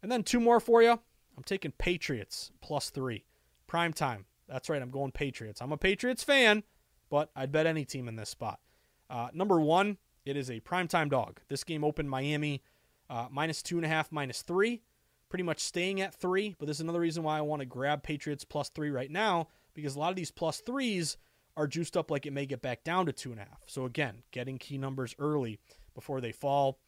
And 0.03 0.11
then 0.11 0.23
two 0.23 0.41
more 0.41 0.61
for 0.61 0.83
you. 0.83 0.93
I'm 1.37 1.45
taking 1.45 1.73
Patriots 1.73 2.51
plus 2.61 2.91
three. 2.91 3.25
Prime 3.67 3.93
time. 3.93 4.25
That's 4.49 4.69
right. 4.69 4.81
I'm 4.81 4.91
going 4.91 5.13
Patriots. 5.13 5.61
I'm 5.61 5.73
a 5.73 5.77
Patriots 5.77 6.25
fan, 6.25 6.63
but 7.11 7.31
I'd 7.37 7.53
bet 7.53 7.67
any 7.67 7.85
team 7.85 8.09
in 8.09 8.17
this 8.17 8.31
spot. 8.31 8.61
Uh, 9.09 9.29
number 9.33 9.61
one, 9.61 9.99
it 10.25 10.37
is 10.37 10.51
a 10.51 10.61
primetime 10.61 11.11
dog. 11.11 11.41
This 11.49 11.65
game 11.65 11.85
opened 11.85 12.09
Miami 12.09 12.63
uh, 13.11 13.27
minus 13.31 13.63
two 13.63 13.77
and 13.77 13.85
a 13.85 13.89
half, 13.89 14.13
minus 14.13 14.43
three, 14.43 14.83
pretty 15.29 15.43
much 15.43 15.59
staying 15.59 16.01
at 16.01 16.15
three. 16.15 16.55
But 16.59 16.67
this 16.67 16.79
is 16.79 16.83
another 16.83 17.01
reason 17.01 17.23
why 17.25 17.37
I 17.37 17.43
want 17.43 17.61
to 17.61 17.67
grab 17.67 18.03
Patriots 18.03 18.45
plus 18.45 18.71
three 18.71 18.91
right 18.91 19.11
now 19.11 19.49
because 19.75 19.97
a 19.97 19.99
lot 19.99 20.11
of 20.11 20.17
these 20.17 20.31
plus 20.31 20.61
threes 20.61 21.17
are 21.57 21.67
juiced 21.67 21.97
up 21.97 22.11
like 22.11 22.25
it 22.25 22.33
may 22.33 22.47
get 22.47 22.63
back 22.63 22.85
down 22.85 23.07
to 23.07 23.13
two 23.13 23.33
and 23.33 23.41
a 23.41 23.45
half. 23.45 23.65
So 23.67 23.85
again, 23.85 24.23
getting 24.31 24.57
key 24.57 24.79
numbers 24.79 25.15
early 25.19 25.59
before 25.95 26.21
they 26.21 26.33
fall. 26.33 26.79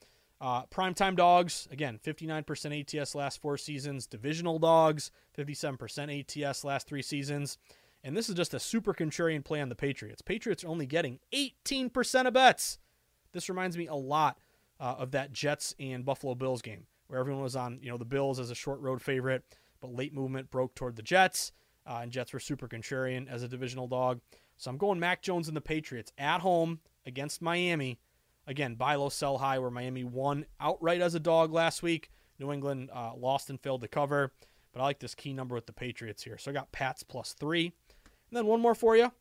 Uh, 0.40 0.66
primetime 0.66 1.14
dogs, 1.14 1.68
again, 1.70 2.00
59% 2.04 3.00
ATS 3.00 3.14
last 3.14 3.40
four 3.40 3.56
seasons. 3.56 4.06
Divisional 4.06 4.58
dogs, 4.58 5.10
57% 5.36 6.46
ATS 6.46 6.64
last 6.64 6.86
three 6.88 7.02
seasons. 7.02 7.58
And 8.04 8.16
this 8.16 8.28
is 8.28 8.34
just 8.34 8.54
a 8.54 8.58
super 8.60 8.92
contrarian 8.92 9.44
play 9.44 9.60
on 9.60 9.68
the 9.68 9.76
Patriots. 9.76 10.22
Patriots 10.22 10.64
are 10.64 10.68
only 10.68 10.86
getting 10.86 11.20
18% 11.32 12.26
of 12.26 12.32
bets. 12.32 12.78
This 13.32 13.48
reminds 13.48 13.76
me 13.76 13.86
a 13.86 13.94
lot 13.94 14.38
uh, 14.82 14.96
of 14.98 15.12
that 15.12 15.32
Jets 15.32 15.74
and 15.80 16.04
Buffalo 16.04 16.34
Bills 16.34 16.60
game 16.60 16.86
where 17.06 17.18
everyone 17.18 17.42
was 17.42 17.56
on, 17.56 17.78
you 17.82 17.90
know, 17.90 17.96
the 17.96 18.04
Bills 18.04 18.38
as 18.38 18.50
a 18.50 18.54
short 18.54 18.80
road 18.80 19.00
favorite, 19.00 19.44
but 19.80 19.94
late 19.94 20.12
movement 20.12 20.50
broke 20.50 20.74
toward 20.74 20.96
the 20.96 21.02
Jets, 21.02 21.52
uh, 21.86 22.00
and 22.02 22.12
Jets 22.12 22.32
were 22.32 22.40
super 22.40 22.68
contrarian 22.68 23.30
as 23.30 23.42
a 23.42 23.48
divisional 23.48 23.86
dog. 23.86 24.20
So 24.56 24.70
I'm 24.70 24.78
going 24.78 24.98
Mac 24.98 25.22
Jones 25.22 25.48
and 25.48 25.56
the 25.56 25.62
Patriots 25.62 26.12
at 26.18 26.40
home 26.40 26.80
against 27.06 27.42
Miami 27.42 27.98
Again, 28.46 28.74
buy 28.74 28.96
low, 28.96 29.08
sell 29.08 29.38
high, 29.38 29.58
where 29.58 29.70
Miami 29.70 30.04
won 30.04 30.46
outright 30.60 31.00
as 31.00 31.14
a 31.14 31.20
dog 31.20 31.52
last 31.52 31.82
week. 31.82 32.10
New 32.38 32.52
England 32.52 32.90
uh, 32.92 33.12
lost 33.16 33.50
and 33.50 33.60
failed 33.60 33.82
to 33.82 33.88
cover. 33.88 34.32
But 34.72 34.80
I 34.80 34.84
like 34.84 34.98
this 34.98 35.14
key 35.14 35.32
number 35.32 35.54
with 35.54 35.66
the 35.66 35.72
Patriots 35.72 36.24
here. 36.24 36.38
So 36.38 36.50
I 36.50 36.54
got 36.54 36.72
Pats 36.72 37.02
plus 37.02 37.34
three. 37.34 37.66
And 37.66 38.36
then 38.36 38.46
one 38.46 38.60
more 38.60 38.74
for 38.74 38.96
you. 38.96 39.04
And 39.04 39.12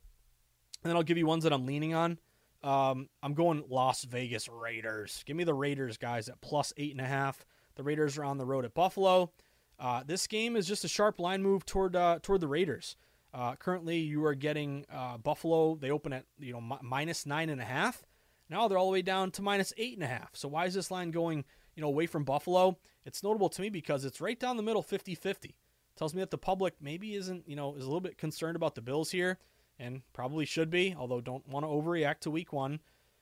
then 0.90 0.96
I'll 0.96 1.04
give 1.04 1.18
you 1.18 1.28
ones 1.28 1.44
that 1.44 1.54
I'm 1.54 1.66
leaning 1.66 1.94
on. 1.94 2.18
Um, 2.64 3.10
I'm 3.24 3.34
going 3.34 3.64
Las 3.70 4.04
Vegas 4.04 4.48
Raiders. 4.48 5.24
Give 5.26 5.36
me 5.36 5.44
the 5.44 5.54
Raiders, 5.54 5.98
guys, 5.98 6.30
at 6.30 6.42
plus 6.42 6.74
eight 6.78 6.92
and 6.92 7.02
a 7.02 7.08
half. 7.08 7.46
The 7.76 7.84
Raiders 7.84 8.18
are 8.18 8.24
on 8.24 8.38
the 8.38 8.46
road 8.46 8.66
at 8.66 8.74
Buffalo. 8.74 9.32
Uh, 9.80 10.04
this 10.06 10.28
game 10.28 10.56
is 10.56 10.68
just 10.68 10.84
a 10.84 10.88
sharp 10.88 11.20
line 11.20 11.42
move 11.42 11.66
toward 11.66 11.96
uh, 11.96 12.20
toward 12.22 12.42
the 12.42 12.48
Raiders. 12.48 12.96
Uh, 13.34 13.56
currently, 13.56 13.98
you 13.98 14.24
are 14.26 14.36
getting 14.36 14.86
uh, 14.92 15.18
Buffalo. 15.18 15.76
They 15.76 15.90
open 15.90 16.14
at 16.14 16.26
you 16.40 16.54
know 16.54 16.78
minus 16.82 17.26
nine 17.26 17.50
and 17.50 17.62
a 17.62 17.66
half. 17.66 18.04
Now 18.52 18.68
they're 18.68 18.78
all 18.78 18.88
the 18.88 18.92
way 18.92 19.02
down 19.02 19.32
to 19.32 19.42
minus 19.42 19.74
eight 19.78 19.96
and 19.96 20.04
a 20.04 20.08
half. 20.08 20.36
So 20.36 20.50
why 20.50 20.66
is 20.66 20.74
this 20.74 20.92
line 20.92 21.12
going, 21.12 21.46
you 21.74 21.82
know, 21.82 21.88
away 21.88 22.06
from 22.06 22.26
Buffalo? 22.26 22.78
It's 23.06 23.24
notable 23.24 23.48
to 23.48 23.62
me 23.62 23.70
because 23.70 24.04
it's 24.04 24.20
right 24.20 24.38
down 24.38 24.58
the 24.58 24.64
middle, 24.64 24.84
50-50. 24.84 25.54
Tells 25.96 26.14
me 26.14 26.20
that 26.20 26.32
the 26.32 26.38
public 26.38 26.76
maybe 26.82 27.16
isn't, 27.16 27.48
you 27.48 27.56
know, 27.56 27.76
is 27.76 27.84
a 27.84 27.88
little 27.88 28.02
bit 28.02 28.18
concerned 28.18 28.58
about 28.58 28.76
the 28.76 28.82
Bills 28.82 29.10
here, 29.10 29.40
and 29.82 30.02
probably 30.14 30.46
should 30.46 30.70
be, 30.70 30.96
although 30.98 31.20
don't 31.20 31.48
want 31.48 31.66
to 31.66 31.70
overreact 31.70 32.20
to 32.22 32.32
week 32.32 32.54
one. 32.54 32.80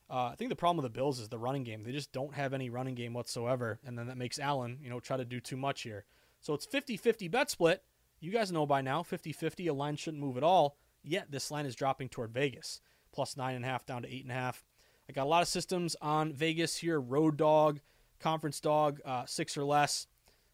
Uh, 0.10 0.30
I 0.32 0.36
think 0.36 0.49
the 0.49 0.55
problem 0.55 0.84
with 0.84 0.91
the 0.91 0.97
Bills 0.97 1.20
is 1.20 1.30
the 1.30 1.38
running 1.38 1.64
game. 1.64 1.84
They 1.84 1.91
just 1.91 2.12
don't 2.12 2.34
have 2.34 2.53
any 2.53 2.70
running 2.70 2.95
game 2.95 3.14
whatsoever, 3.14 3.80
and 3.86 3.97
then 3.97 4.07
that 4.07 4.18
makes 4.18 4.39
Allen, 4.39 4.80
you 4.82 4.89
know, 4.89 4.99
try 4.99 5.18
to 5.18 5.26
do 5.26 5.39
too 5.39 5.57
much 5.57 5.84
here. 5.84 6.03
So 6.41 6.53
it's 6.53 6.66
50-50 6.66 7.30
bet 7.30 7.49
split. 7.49 7.84
You 8.20 8.32
guys 8.32 8.51
know 8.51 8.66
by 8.66 8.82
now, 8.82 9.01
50-50, 9.01 9.70
a 9.70 9.74
line 9.74 9.95
shouldn't 9.95 10.22
move 10.22 10.36
at 10.36 10.43
all. 10.43 10.78
Yet 11.03 11.32
this 11.32 11.51
line 11.51 11.66
is 11.66 11.76
dropping 11.76 12.10
toward 12.10 12.34
Vegas, 12.34 12.82
plus 13.14 13.38
nine 13.38 13.55
and 13.55 13.64
a 13.64 13.68
half 13.68 13.86
down 13.86 14.01
to 14.01 14.14
eight 14.14 14.24
and 14.24 14.32
a 14.32 14.36
half. 14.36 14.66
I 15.07 15.14
got 15.14 15.24
a 15.24 15.30
lot 15.30 15.41
of 15.41 15.47
systems 15.47 15.95
on 16.01 16.34
Vegas 16.34 16.78
here. 16.78 16.99
Road 16.99 17.38
Dog, 17.38 17.80
Conference 18.20 18.60
Dog, 18.60 18.99
uh, 19.05 19.26
six 19.26 19.57
or 19.57 19.64
less. 19.64 20.07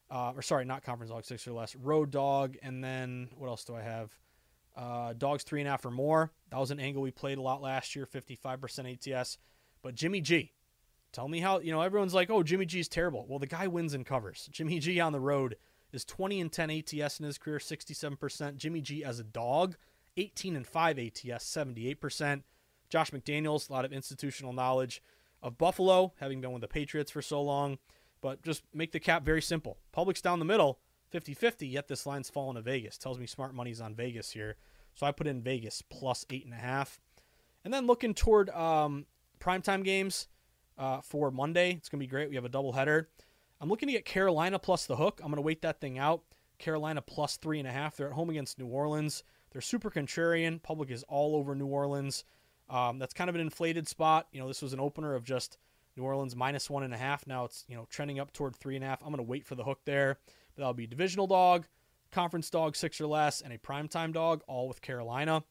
Uh, 0.10 0.34
or 0.36 0.42
sorry, 0.42 0.66
not 0.66 0.84
Conference 0.84 1.12
Dog, 1.12 1.26
six 1.26 1.48
or 1.48 1.54
less. 1.54 1.76
Road 1.76 2.12
Dog, 2.12 2.58
and 2.62 2.84
then 2.84 3.30
what 3.38 3.48
else 3.48 3.64
do 3.66 3.76
I 3.76 3.82
have? 3.82 4.12
Uh, 4.76 5.14
dogs 5.14 5.44
three 5.44 5.62
and 5.62 5.68
a 5.68 5.72
half 5.72 5.86
or 5.86 5.92
more. 5.92 6.32
That 6.52 6.60
was 6.60 6.72
an 6.72 6.80
angle 6.80 7.02
we 7.02 7.12
played 7.12 7.38
a 7.38 7.42
lot 7.42 7.62
last 7.62 7.96
year, 7.96 8.06
55% 8.06 9.16
ATS. 9.16 9.38
But 9.82 9.96
Jimmy 9.96 10.20
G, 10.20 10.52
tell 11.14 11.28
me 11.28 11.40
how, 11.40 11.60
you 11.60 11.72
know, 11.72 11.82
everyone's 11.82 12.14
like, 12.14 12.30
oh, 12.30 12.44
Jimmy 12.44 12.66
G's 12.66 12.90
terrible. 12.90 13.26
Well, 13.28 13.40
the 13.40 13.48
guy 13.48 13.68
wins 13.68 13.94
and 13.94 14.06
covers. 14.06 14.50
Jimmy 14.52 14.80
G 14.80 15.00
on 15.00 15.14
the 15.14 15.20
road 15.20 15.56
is 15.94 16.04
20 16.04 16.42
and 16.42 16.52
10 16.52 16.70
ATS 16.72 17.20
in 17.20 17.26
his 17.26 17.38
career, 17.38 17.58
67%. 17.58 18.58
Jimmy 18.58 18.82
G 18.82 19.04
as 19.04 19.20
a 19.20 19.24
dog, 19.24 19.78
18 20.18 20.56
and 20.56 20.68
5 20.68 21.00
ATS, 21.00 21.46
78%. 21.46 22.44
Josh 22.90 23.12
McDaniels, 23.12 23.70
a 23.70 23.74
lot 23.74 23.86
of 23.86 23.94
institutional 23.94 24.54
knowledge 24.54 25.02
of 25.42 25.58
Buffalo, 25.58 26.14
having 26.20 26.42
been 26.42 26.52
with 26.52 26.62
the 26.62 26.68
Patriots 26.68 27.12
for 27.12 27.22
so 27.22 27.42
long. 27.42 27.78
But 28.22 28.42
just 28.42 28.64
make 28.74 28.92
the 28.92 29.00
cap 29.00 29.24
very 29.24 29.42
simple. 29.42 29.78
Public's 29.92 30.22
down 30.22 30.40
the 30.40 30.46
middle, 30.46 30.80
50 31.16 31.34
50, 31.34 31.66
yet 31.66 31.88
this 31.88 32.06
line's 32.06 32.30
fallen 32.30 32.58
to 32.58 32.62
Vegas. 32.62 32.98
Tells 32.98 33.18
me 33.18 33.26
smart 33.26 33.56
money's 33.56 33.80
on 33.80 33.96
Vegas 33.96 34.32
here. 34.32 34.58
So 34.96 35.06
I 35.06 35.14
put 35.14 35.28
in 35.28 35.42
Vegas 35.42 35.82
plus 35.82 36.26
8.5. 36.26 37.00
And 37.64 37.74
then 37.74 37.88
looking 37.88 38.14
toward 38.14 38.50
um, 38.50 39.06
primetime 39.40 39.86
games 39.86 40.28
uh, 40.78 41.00
for 41.00 41.32
Monday, 41.32 41.72
it's 41.72 41.88
going 41.88 42.02
to 42.02 42.06
be 42.06 42.10
great. 42.10 42.28
We 42.28 42.36
have 42.36 42.44
a 42.44 42.50
doubleheader. 42.50 43.06
I'm 43.62 43.70
looking 43.70 43.88
to 43.88 43.94
get 43.94 44.04
Carolina 44.04 44.60
plus 44.60 44.88
the 44.88 44.98
hook. 44.98 45.22
I'm 45.24 45.28
going 45.28 45.38
to 45.38 45.42
wait 45.42 45.62
that 45.62 45.80
thing 45.80 45.98
out. 45.98 46.24
Carolina 46.60 47.02
plus 47.02 47.38
three 47.38 47.60
and 47.60 47.68
a 47.68 47.72
half. 47.72 47.96
They're 47.96 48.08
at 48.08 48.14
home 48.14 48.30
against 48.30 48.60
New 48.60 48.68
Orleans. 48.68 49.24
They're 49.54 49.62
super 49.62 49.90
contrarian. 49.90 50.62
Public 50.62 50.92
is 50.92 51.04
all 51.04 51.38
over 51.38 51.56
New 51.56 51.68
Orleans. 51.68 52.26
Um, 52.70 53.00
that's 53.00 53.14
kind 53.14 53.30
of 53.30 53.36
an 53.36 53.42
inflated 53.42 53.88
spot. 53.88 54.28
You 54.34 54.42
know, 54.42 54.50
this 54.50 54.62
was 54.62 54.74
an 54.74 54.82
opener 54.82 55.16
of 55.16 55.24
just 55.24 55.60
New 55.96 56.04
Orleans 56.04 56.36
minus 56.36 56.70
one 56.70 56.84
and 56.84 56.94
a 56.94 56.98
half. 56.98 57.26
Now 57.26 57.46
it's 57.46 57.64
you 57.70 57.76
know 57.78 57.88
trending 57.90 58.20
up 58.20 58.34
toward 58.34 58.54
three 58.54 58.76
and 58.76 58.84
a 58.84 58.88
half. 58.88 59.02
I'm 59.02 59.08
going 59.08 59.18
to 59.18 59.24
wait 59.24 59.46
for 59.46 59.56
the 59.56 59.64
hook 59.64 59.80
there. 59.86 60.18
That'll 60.56 60.74
be 60.74 60.88
divisional 60.88 61.28
dog, 61.28 61.68
conference 62.12 62.50
dog 62.50 62.76
six 62.76 63.00
or 63.02 63.08
less, 63.08 63.42
and 63.42 63.52
a 63.54 63.58
primetime 63.58 64.14
dog, 64.14 64.42
all 64.48 64.68
with 64.68 64.82
Carolina. 64.82 65.44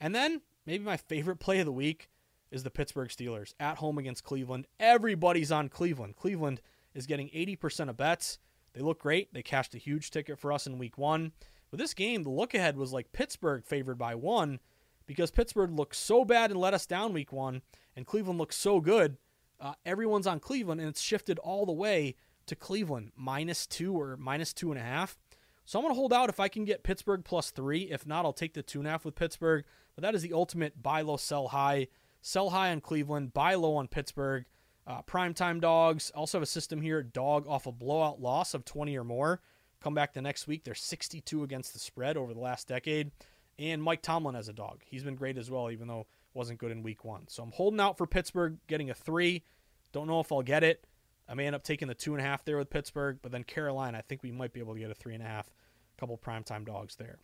And 0.00 0.14
then 0.14 0.42
maybe 0.66 0.84
my 0.84 0.96
favorite 0.96 1.38
play 1.38 1.60
of 1.60 1.66
the 1.66 1.72
week 1.72 2.08
is 2.50 2.62
the 2.62 2.70
Pittsburgh 2.70 3.08
Steelers 3.08 3.54
at 3.60 3.78
home 3.78 3.98
against 3.98 4.24
Cleveland. 4.24 4.66
Everybody's 4.80 5.52
on 5.52 5.68
Cleveland. 5.68 6.16
Cleveland 6.16 6.60
is 6.94 7.06
getting 7.06 7.28
80% 7.28 7.90
of 7.90 7.96
bets. 7.96 8.38
They 8.72 8.80
look 8.80 9.00
great. 9.00 9.32
They 9.32 9.42
cashed 9.42 9.74
a 9.74 9.78
huge 9.78 10.10
ticket 10.10 10.38
for 10.38 10.52
us 10.52 10.66
in 10.66 10.78
week 10.78 10.98
one. 10.98 11.32
But 11.70 11.78
this 11.78 11.94
game, 11.94 12.22
the 12.22 12.30
look 12.30 12.54
ahead 12.54 12.76
was 12.76 12.92
like 12.92 13.12
Pittsburgh 13.12 13.64
favored 13.64 13.98
by 13.98 14.14
one 14.14 14.60
because 15.06 15.30
Pittsburgh 15.30 15.72
looked 15.72 15.96
so 15.96 16.24
bad 16.24 16.50
and 16.50 16.60
let 16.60 16.74
us 16.74 16.86
down 16.86 17.12
week 17.12 17.32
one, 17.32 17.62
and 17.96 18.06
Cleveland 18.06 18.38
looks 18.38 18.56
so 18.56 18.80
good. 18.80 19.16
Uh, 19.60 19.74
everyone's 19.84 20.26
on 20.26 20.38
Cleveland, 20.38 20.80
and 20.80 20.88
it's 20.88 21.00
shifted 21.00 21.38
all 21.40 21.66
the 21.66 21.72
way 21.72 22.14
to 22.48 22.56
Cleveland 22.56 23.12
minus 23.16 23.66
two 23.66 23.98
or 23.98 24.16
minus 24.16 24.52
two 24.52 24.70
and 24.70 24.80
a 24.80 24.84
half. 24.84 25.16
So 25.64 25.78
I'm 25.78 25.84
going 25.84 25.94
to 25.94 25.98
hold 25.98 26.12
out 26.12 26.30
if 26.30 26.40
I 26.40 26.48
can 26.48 26.64
get 26.64 26.82
Pittsburgh 26.82 27.24
plus 27.24 27.50
three. 27.50 27.82
If 27.82 28.06
not, 28.06 28.24
I'll 28.24 28.32
take 28.32 28.54
the 28.54 28.62
two 28.62 28.78
and 28.78 28.88
a 28.88 28.90
half 28.90 29.04
with 29.04 29.14
Pittsburgh. 29.14 29.64
But 29.94 30.02
that 30.02 30.14
is 30.14 30.22
the 30.22 30.32
ultimate 30.32 30.82
buy 30.82 31.02
low, 31.02 31.16
sell 31.16 31.48
high. 31.48 31.88
Sell 32.20 32.50
high 32.50 32.72
on 32.72 32.80
Cleveland, 32.80 33.32
buy 33.32 33.54
low 33.54 33.76
on 33.76 33.86
Pittsburgh. 33.86 34.44
Uh, 34.86 35.02
primetime 35.02 35.60
dogs 35.60 36.10
also 36.14 36.38
have 36.38 36.42
a 36.42 36.46
system 36.46 36.80
here 36.80 37.02
dog 37.02 37.46
off 37.46 37.66
a 37.66 37.72
blowout 37.72 38.20
loss 38.20 38.54
of 38.54 38.64
20 38.64 38.96
or 38.96 39.04
more. 39.04 39.40
Come 39.80 39.94
back 39.94 40.14
the 40.14 40.22
next 40.22 40.46
week. 40.46 40.64
They're 40.64 40.74
62 40.74 41.42
against 41.42 41.72
the 41.72 41.78
spread 41.78 42.16
over 42.16 42.32
the 42.34 42.40
last 42.40 42.66
decade. 42.66 43.12
And 43.58 43.82
Mike 43.82 44.02
Tomlin 44.02 44.36
as 44.36 44.48
a 44.48 44.52
dog. 44.52 44.82
He's 44.84 45.04
been 45.04 45.14
great 45.14 45.36
as 45.36 45.50
well, 45.50 45.70
even 45.70 45.86
though 45.88 46.06
wasn't 46.34 46.58
good 46.58 46.70
in 46.70 46.82
week 46.82 47.04
one. 47.04 47.28
So 47.28 47.42
I'm 47.42 47.52
holding 47.52 47.80
out 47.80 47.98
for 47.98 48.06
Pittsburgh, 48.06 48.58
getting 48.66 48.90
a 48.90 48.94
three. 48.94 49.44
Don't 49.92 50.06
know 50.06 50.20
if 50.20 50.32
I'll 50.32 50.42
get 50.42 50.64
it. 50.64 50.86
I 51.28 51.34
may 51.34 51.46
end 51.46 51.54
up 51.54 51.62
taking 51.62 51.88
the 51.88 51.94
two 51.94 52.14
and 52.14 52.20
a 52.20 52.24
half 52.24 52.44
there 52.44 52.56
with 52.56 52.70
Pittsburgh, 52.70 53.18
but 53.22 53.32
then 53.32 53.44
Carolina, 53.44 53.98
I 53.98 54.00
think 54.00 54.22
we 54.22 54.32
might 54.32 54.52
be 54.52 54.60
able 54.60 54.74
to 54.74 54.80
get 54.80 54.90
a 54.90 54.94
three 54.94 55.14
and 55.14 55.22
a 55.22 55.26
half. 55.26 55.50
Couple 55.98 56.16
primetime 56.16 56.64
dogs 56.64 56.96
there. 56.96 57.18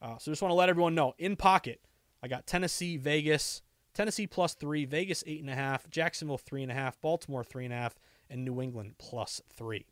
Uh, 0.00 0.16
so 0.18 0.30
just 0.30 0.40
want 0.40 0.50
to 0.50 0.56
let 0.56 0.68
everyone 0.68 0.94
know 0.94 1.14
in 1.18 1.36
pocket, 1.36 1.80
I 2.22 2.28
got 2.28 2.46
Tennessee, 2.46 2.96
Vegas, 2.96 3.60
Tennessee 3.92 4.26
plus 4.26 4.54
three, 4.54 4.84
Vegas 4.84 5.24
eight 5.26 5.40
and 5.40 5.50
a 5.50 5.54
half, 5.54 5.90
Jacksonville 5.90 6.38
three 6.38 6.62
and 6.62 6.70
a 6.70 6.74
half, 6.74 7.00
Baltimore 7.00 7.44
three 7.44 7.64
and 7.64 7.74
a 7.74 7.76
half, 7.76 7.96
and 8.30 8.44
New 8.44 8.62
England 8.62 8.94
plus 8.98 9.42
three. 9.52 9.84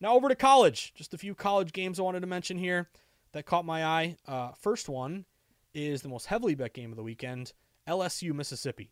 Now 0.00 0.14
over 0.14 0.28
to 0.28 0.34
college. 0.34 0.92
Just 0.94 1.14
a 1.14 1.18
few 1.18 1.34
college 1.34 1.72
games 1.72 1.98
I 1.98 2.02
wanted 2.02 2.20
to 2.20 2.26
mention 2.26 2.58
here 2.58 2.88
that 3.32 3.46
caught 3.46 3.64
my 3.64 3.84
eye. 3.84 4.16
Uh, 4.26 4.50
first 4.52 4.88
one 4.88 5.24
is 5.74 6.02
the 6.02 6.08
most 6.08 6.26
heavily 6.26 6.54
bet 6.54 6.74
game 6.74 6.90
of 6.90 6.96
the 6.96 7.02
weekend 7.02 7.52
LSU, 7.86 8.32
Mississippi. 8.32 8.90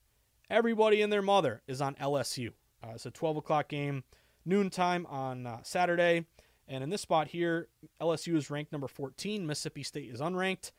Everybody 0.51 1.03
and 1.03 1.13
their 1.13 1.23
mother 1.23 1.63
is 1.67 1.81
on 1.81 1.95
LSU. 1.97 2.53
Uh, 2.83 2.93
it's 2.95 3.07
a 3.07 3.11
12 3.11 3.39
o'clock 3.39 3.69
game, 3.69 4.05
noontime 4.45 5.07
on 5.07 5.47
uh, 5.47 5.59
Saturday. 5.63 6.27
And 6.67 6.85
in 6.85 6.91
this 6.91 7.01
spot 7.01 7.29
here, 7.29 7.69
LSU 8.01 8.37
is 8.37 8.51
ranked 8.51 8.73
number 8.73 8.89
14. 8.89 9.47
Mississippi 9.47 9.83
State 9.83 10.11
is 10.11 10.21
unranked. 10.21 10.73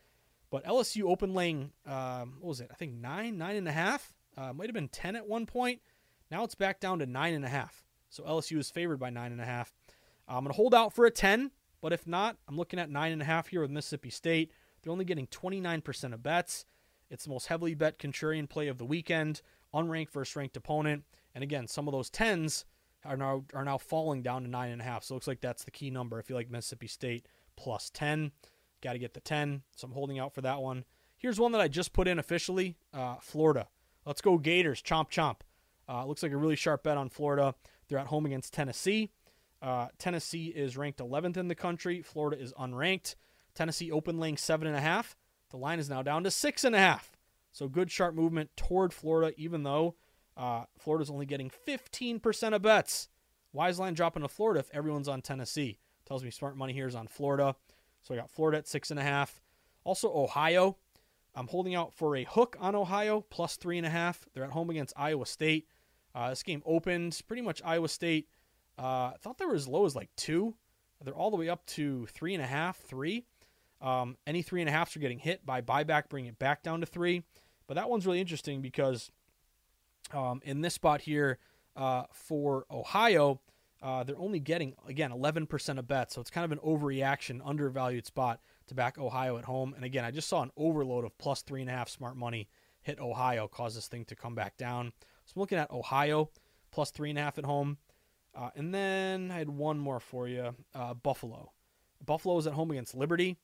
But 0.50 0.64
LSU 0.64 1.04
open 1.04 1.32
laying, 1.32 1.72
um, 1.86 2.36
what 2.40 2.48
was 2.48 2.60
it? 2.60 2.68
I 2.70 2.74
think 2.74 2.94
nine, 2.94 3.38
nine 3.38 3.56
and 3.56 3.68
a 3.68 3.72
half. 3.72 4.12
Uh, 4.36 4.52
might 4.52 4.66
have 4.66 4.74
been 4.74 4.88
10 4.88 5.16
at 5.16 5.28
one 5.28 5.46
point. 5.46 5.80
Now 6.30 6.44
it's 6.44 6.54
back 6.54 6.80
down 6.80 6.98
to 7.00 7.06
nine 7.06 7.34
and 7.34 7.44
a 7.44 7.48
half. 7.48 7.84
So 8.08 8.24
LSU 8.24 8.58
is 8.58 8.70
favored 8.70 8.98
by 8.98 9.10
nine 9.10 9.32
and 9.32 9.40
a 9.40 9.44
half. 9.44 9.72
I'm 10.28 10.44
going 10.44 10.52
to 10.52 10.56
hold 10.56 10.74
out 10.74 10.92
for 10.92 11.06
a 11.06 11.10
10, 11.10 11.50
but 11.80 11.92
if 11.92 12.06
not, 12.06 12.36
I'm 12.48 12.56
looking 12.56 12.78
at 12.78 12.90
nine 12.90 13.12
and 13.12 13.22
a 13.22 13.24
half 13.24 13.48
here 13.48 13.60
with 13.60 13.70
Mississippi 13.70 14.10
State. 14.10 14.52
They're 14.82 14.92
only 14.92 15.04
getting 15.04 15.26
29% 15.26 16.12
of 16.12 16.22
bets. 16.22 16.64
It's 17.10 17.24
the 17.24 17.30
most 17.30 17.48
heavily 17.48 17.74
bet 17.74 17.98
contrarian 17.98 18.48
play 18.48 18.68
of 18.68 18.78
the 18.78 18.84
weekend, 18.84 19.42
unranked 19.74 20.12
versus 20.12 20.36
ranked 20.36 20.56
opponent. 20.56 21.04
And 21.34 21.44
again, 21.44 21.66
some 21.66 21.88
of 21.88 21.92
those 21.92 22.10
10s 22.10 22.64
are 23.04 23.16
now 23.16 23.44
are 23.54 23.64
now 23.64 23.78
falling 23.78 24.22
down 24.22 24.42
to 24.42 24.48
nine 24.48 24.70
and 24.70 24.80
a 24.80 24.84
half. 24.84 25.04
So 25.04 25.14
it 25.14 25.16
looks 25.16 25.26
like 25.26 25.40
that's 25.40 25.64
the 25.64 25.70
key 25.70 25.90
number 25.90 26.18
if 26.18 26.28
you 26.28 26.34
like 26.34 26.50
Mississippi 26.50 26.86
State 26.86 27.26
plus 27.56 27.90
10. 27.90 28.32
Got 28.82 28.94
to 28.94 28.98
get 28.98 29.14
the 29.14 29.20
10. 29.20 29.62
So 29.76 29.86
I'm 29.86 29.92
holding 29.92 30.18
out 30.18 30.34
for 30.34 30.40
that 30.42 30.60
one. 30.60 30.84
Here's 31.16 31.38
one 31.38 31.52
that 31.52 31.60
I 31.60 31.68
just 31.68 31.92
put 31.92 32.08
in 32.08 32.18
officially 32.18 32.76
uh, 32.94 33.16
Florida. 33.20 33.68
Let's 34.06 34.22
go 34.22 34.38
Gators. 34.38 34.82
Chomp, 34.82 35.10
chomp. 35.10 35.40
Uh, 35.88 36.06
looks 36.06 36.22
like 36.22 36.32
a 36.32 36.36
really 36.36 36.56
sharp 36.56 36.84
bet 36.84 36.96
on 36.96 37.10
Florida. 37.10 37.54
They're 37.88 37.98
at 37.98 38.06
home 38.06 38.24
against 38.24 38.54
Tennessee. 38.54 39.10
Uh, 39.60 39.88
Tennessee 39.98 40.46
is 40.46 40.76
ranked 40.76 41.00
11th 41.00 41.36
in 41.36 41.48
the 41.48 41.54
country. 41.54 42.00
Florida 42.00 42.40
is 42.40 42.52
unranked. 42.54 43.16
Tennessee 43.54 43.90
open 43.90 44.18
laying 44.18 44.36
7.5. 44.36 45.14
The 45.50 45.56
line 45.56 45.78
is 45.78 45.90
now 45.90 46.02
down 46.02 46.24
to 46.24 46.30
6.5. 46.30 47.00
So 47.52 47.68
good 47.68 47.90
sharp 47.90 48.14
movement 48.14 48.50
toward 48.56 48.94
Florida, 48.94 49.34
even 49.36 49.64
though 49.64 49.96
uh, 50.36 50.64
Florida's 50.78 51.10
only 51.10 51.26
getting 51.26 51.50
15% 51.66 52.54
of 52.54 52.62
bets. 52.62 53.08
Why 53.52 53.68
is 53.68 53.78
line 53.78 53.94
dropping 53.94 54.22
to 54.22 54.28
Florida 54.28 54.60
if 54.60 54.70
everyone's 54.72 55.08
on 55.08 55.22
Tennessee? 55.22 55.78
Tells 56.06 56.24
me 56.24 56.30
smart 56.30 56.56
money 56.56 56.72
here 56.72 56.86
is 56.86 56.94
on 56.94 57.08
Florida. 57.08 57.56
So 58.02 58.14
I 58.14 58.16
got 58.16 58.30
Florida 58.30 58.58
at 58.58 58.68
six 58.68 58.90
and 58.90 59.00
a 59.00 59.02
half. 59.02 59.40
Also 59.84 60.12
Ohio. 60.12 60.76
I'm 61.34 61.46
holding 61.46 61.76
out 61.76 61.94
for 61.94 62.16
a 62.16 62.24
hook 62.24 62.56
on 62.58 62.74
Ohio 62.74 63.24
plus 63.30 63.56
three 63.56 63.78
and 63.78 63.86
a 63.86 63.90
half. 63.90 64.28
They're 64.34 64.44
at 64.44 64.50
home 64.50 64.70
against 64.70 64.94
Iowa 64.96 65.26
State. 65.26 65.68
Uh, 66.14 66.30
this 66.30 66.42
game 66.42 66.62
opened 66.66 67.20
pretty 67.28 67.42
much 67.42 67.62
Iowa 67.64 67.88
State. 67.88 68.28
Uh, 68.78 69.12
I 69.12 69.16
thought 69.20 69.38
they 69.38 69.46
were 69.46 69.54
as 69.54 69.68
low 69.68 69.86
as 69.86 69.94
like 69.94 70.10
two. 70.16 70.54
They're 71.04 71.14
all 71.14 71.30
the 71.30 71.36
way 71.36 71.48
up 71.48 71.64
to 71.66 72.06
three 72.06 72.34
and 72.34 72.42
a 72.42 72.46
half, 72.46 72.78
three. 72.78 73.24
Um, 73.80 74.16
any 74.26 74.42
three 74.42 74.60
and 74.60 74.68
a 74.68 74.72
halfs 74.72 74.96
are 74.96 75.00
getting 75.00 75.18
hit 75.18 75.46
by 75.46 75.62
buyback, 75.62 76.08
bringing 76.08 76.30
it 76.30 76.38
back 76.38 76.62
down 76.62 76.80
to 76.80 76.86
three. 76.86 77.22
But 77.66 77.74
that 77.74 77.88
one's 77.88 78.06
really 78.06 78.20
interesting 78.20 78.60
because 78.60 79.10
um, 80.12 80.40
in 80.44 80.60
this 80.60 80.74
spot 80.74 81.02
here 81.02 81.38
uh, 81.76 82.04
for 82.12 82.66
Ohio, 82.70 83.40
uh, 83.82 84.04
they're 84.04 84.18
only 84.18 84.40
getting, 84.40 84.74
again, 84.86 85.10
11% 85.10 85.78
of 85.78 85.88
bets. 85.88 86.14
So 86.14 86.20
it's 86.20 86.30
kind 86.30 86.44
of 86.44 86.52
an 86.52 86.58
overreaction, 86.58 87.40
undervalued 87.44 88.06
spot 88.06 88.40
to 88.66 88.74
back 88.74 88.98
Ohio 88.98 89.38
at 89.38 89.44
home. 89.44 89.72
And 89.74 89.84
again, 89.84 90.04
I 90.04 90.10
just 90.10 90.28
saw 90.28 90.42
an 90.42 90.50
overload 90.56 91.04
of 91.04 91.16
plus 91.18 91.42
three 91.42 91.60
and 91.60 91.70
a 91.70 91.72
half 91.72 91.88
smart 91.88 92.16
money 92.16 92.48
hit 92.82 93.00
Ohio, 93.00 93.48
cause 93.48 93.74
this 93.74 93.88
thing 93.88 94.04
to 94.06 94.14
come 94.14 94.34
back 94.34 94.56
down. 94.56 94.92
So 95.24 95.34
I'm 95.36 95.40
looking 95.40 95.58
at 95.58 95.70
Ohio 95.70 96.30
plus 96.70 96.90
three 96.90 97.10
and 97.10 97.18
a 97.18 97.22
half 97.22 97.38
at 97.38 97.44
home. 97.44 97.78
Uh, 98.34 98.50
and 98.54 98.72
then 98.74 99.30
I 99.30 99.38
had 99.38 99.48
one 99.48 99.78
more 99.78 100.00
for 100.00 100.28
you 100.28 100.54
uh, 100.74 100.94
Buffalo. 100.94 101.52
Buffalo 102.04 102.38
is 102.38 102.46
at 102.46 102.54
home 102.54 102.70
against 102.70 102.94
Liberty. 102.94 103.36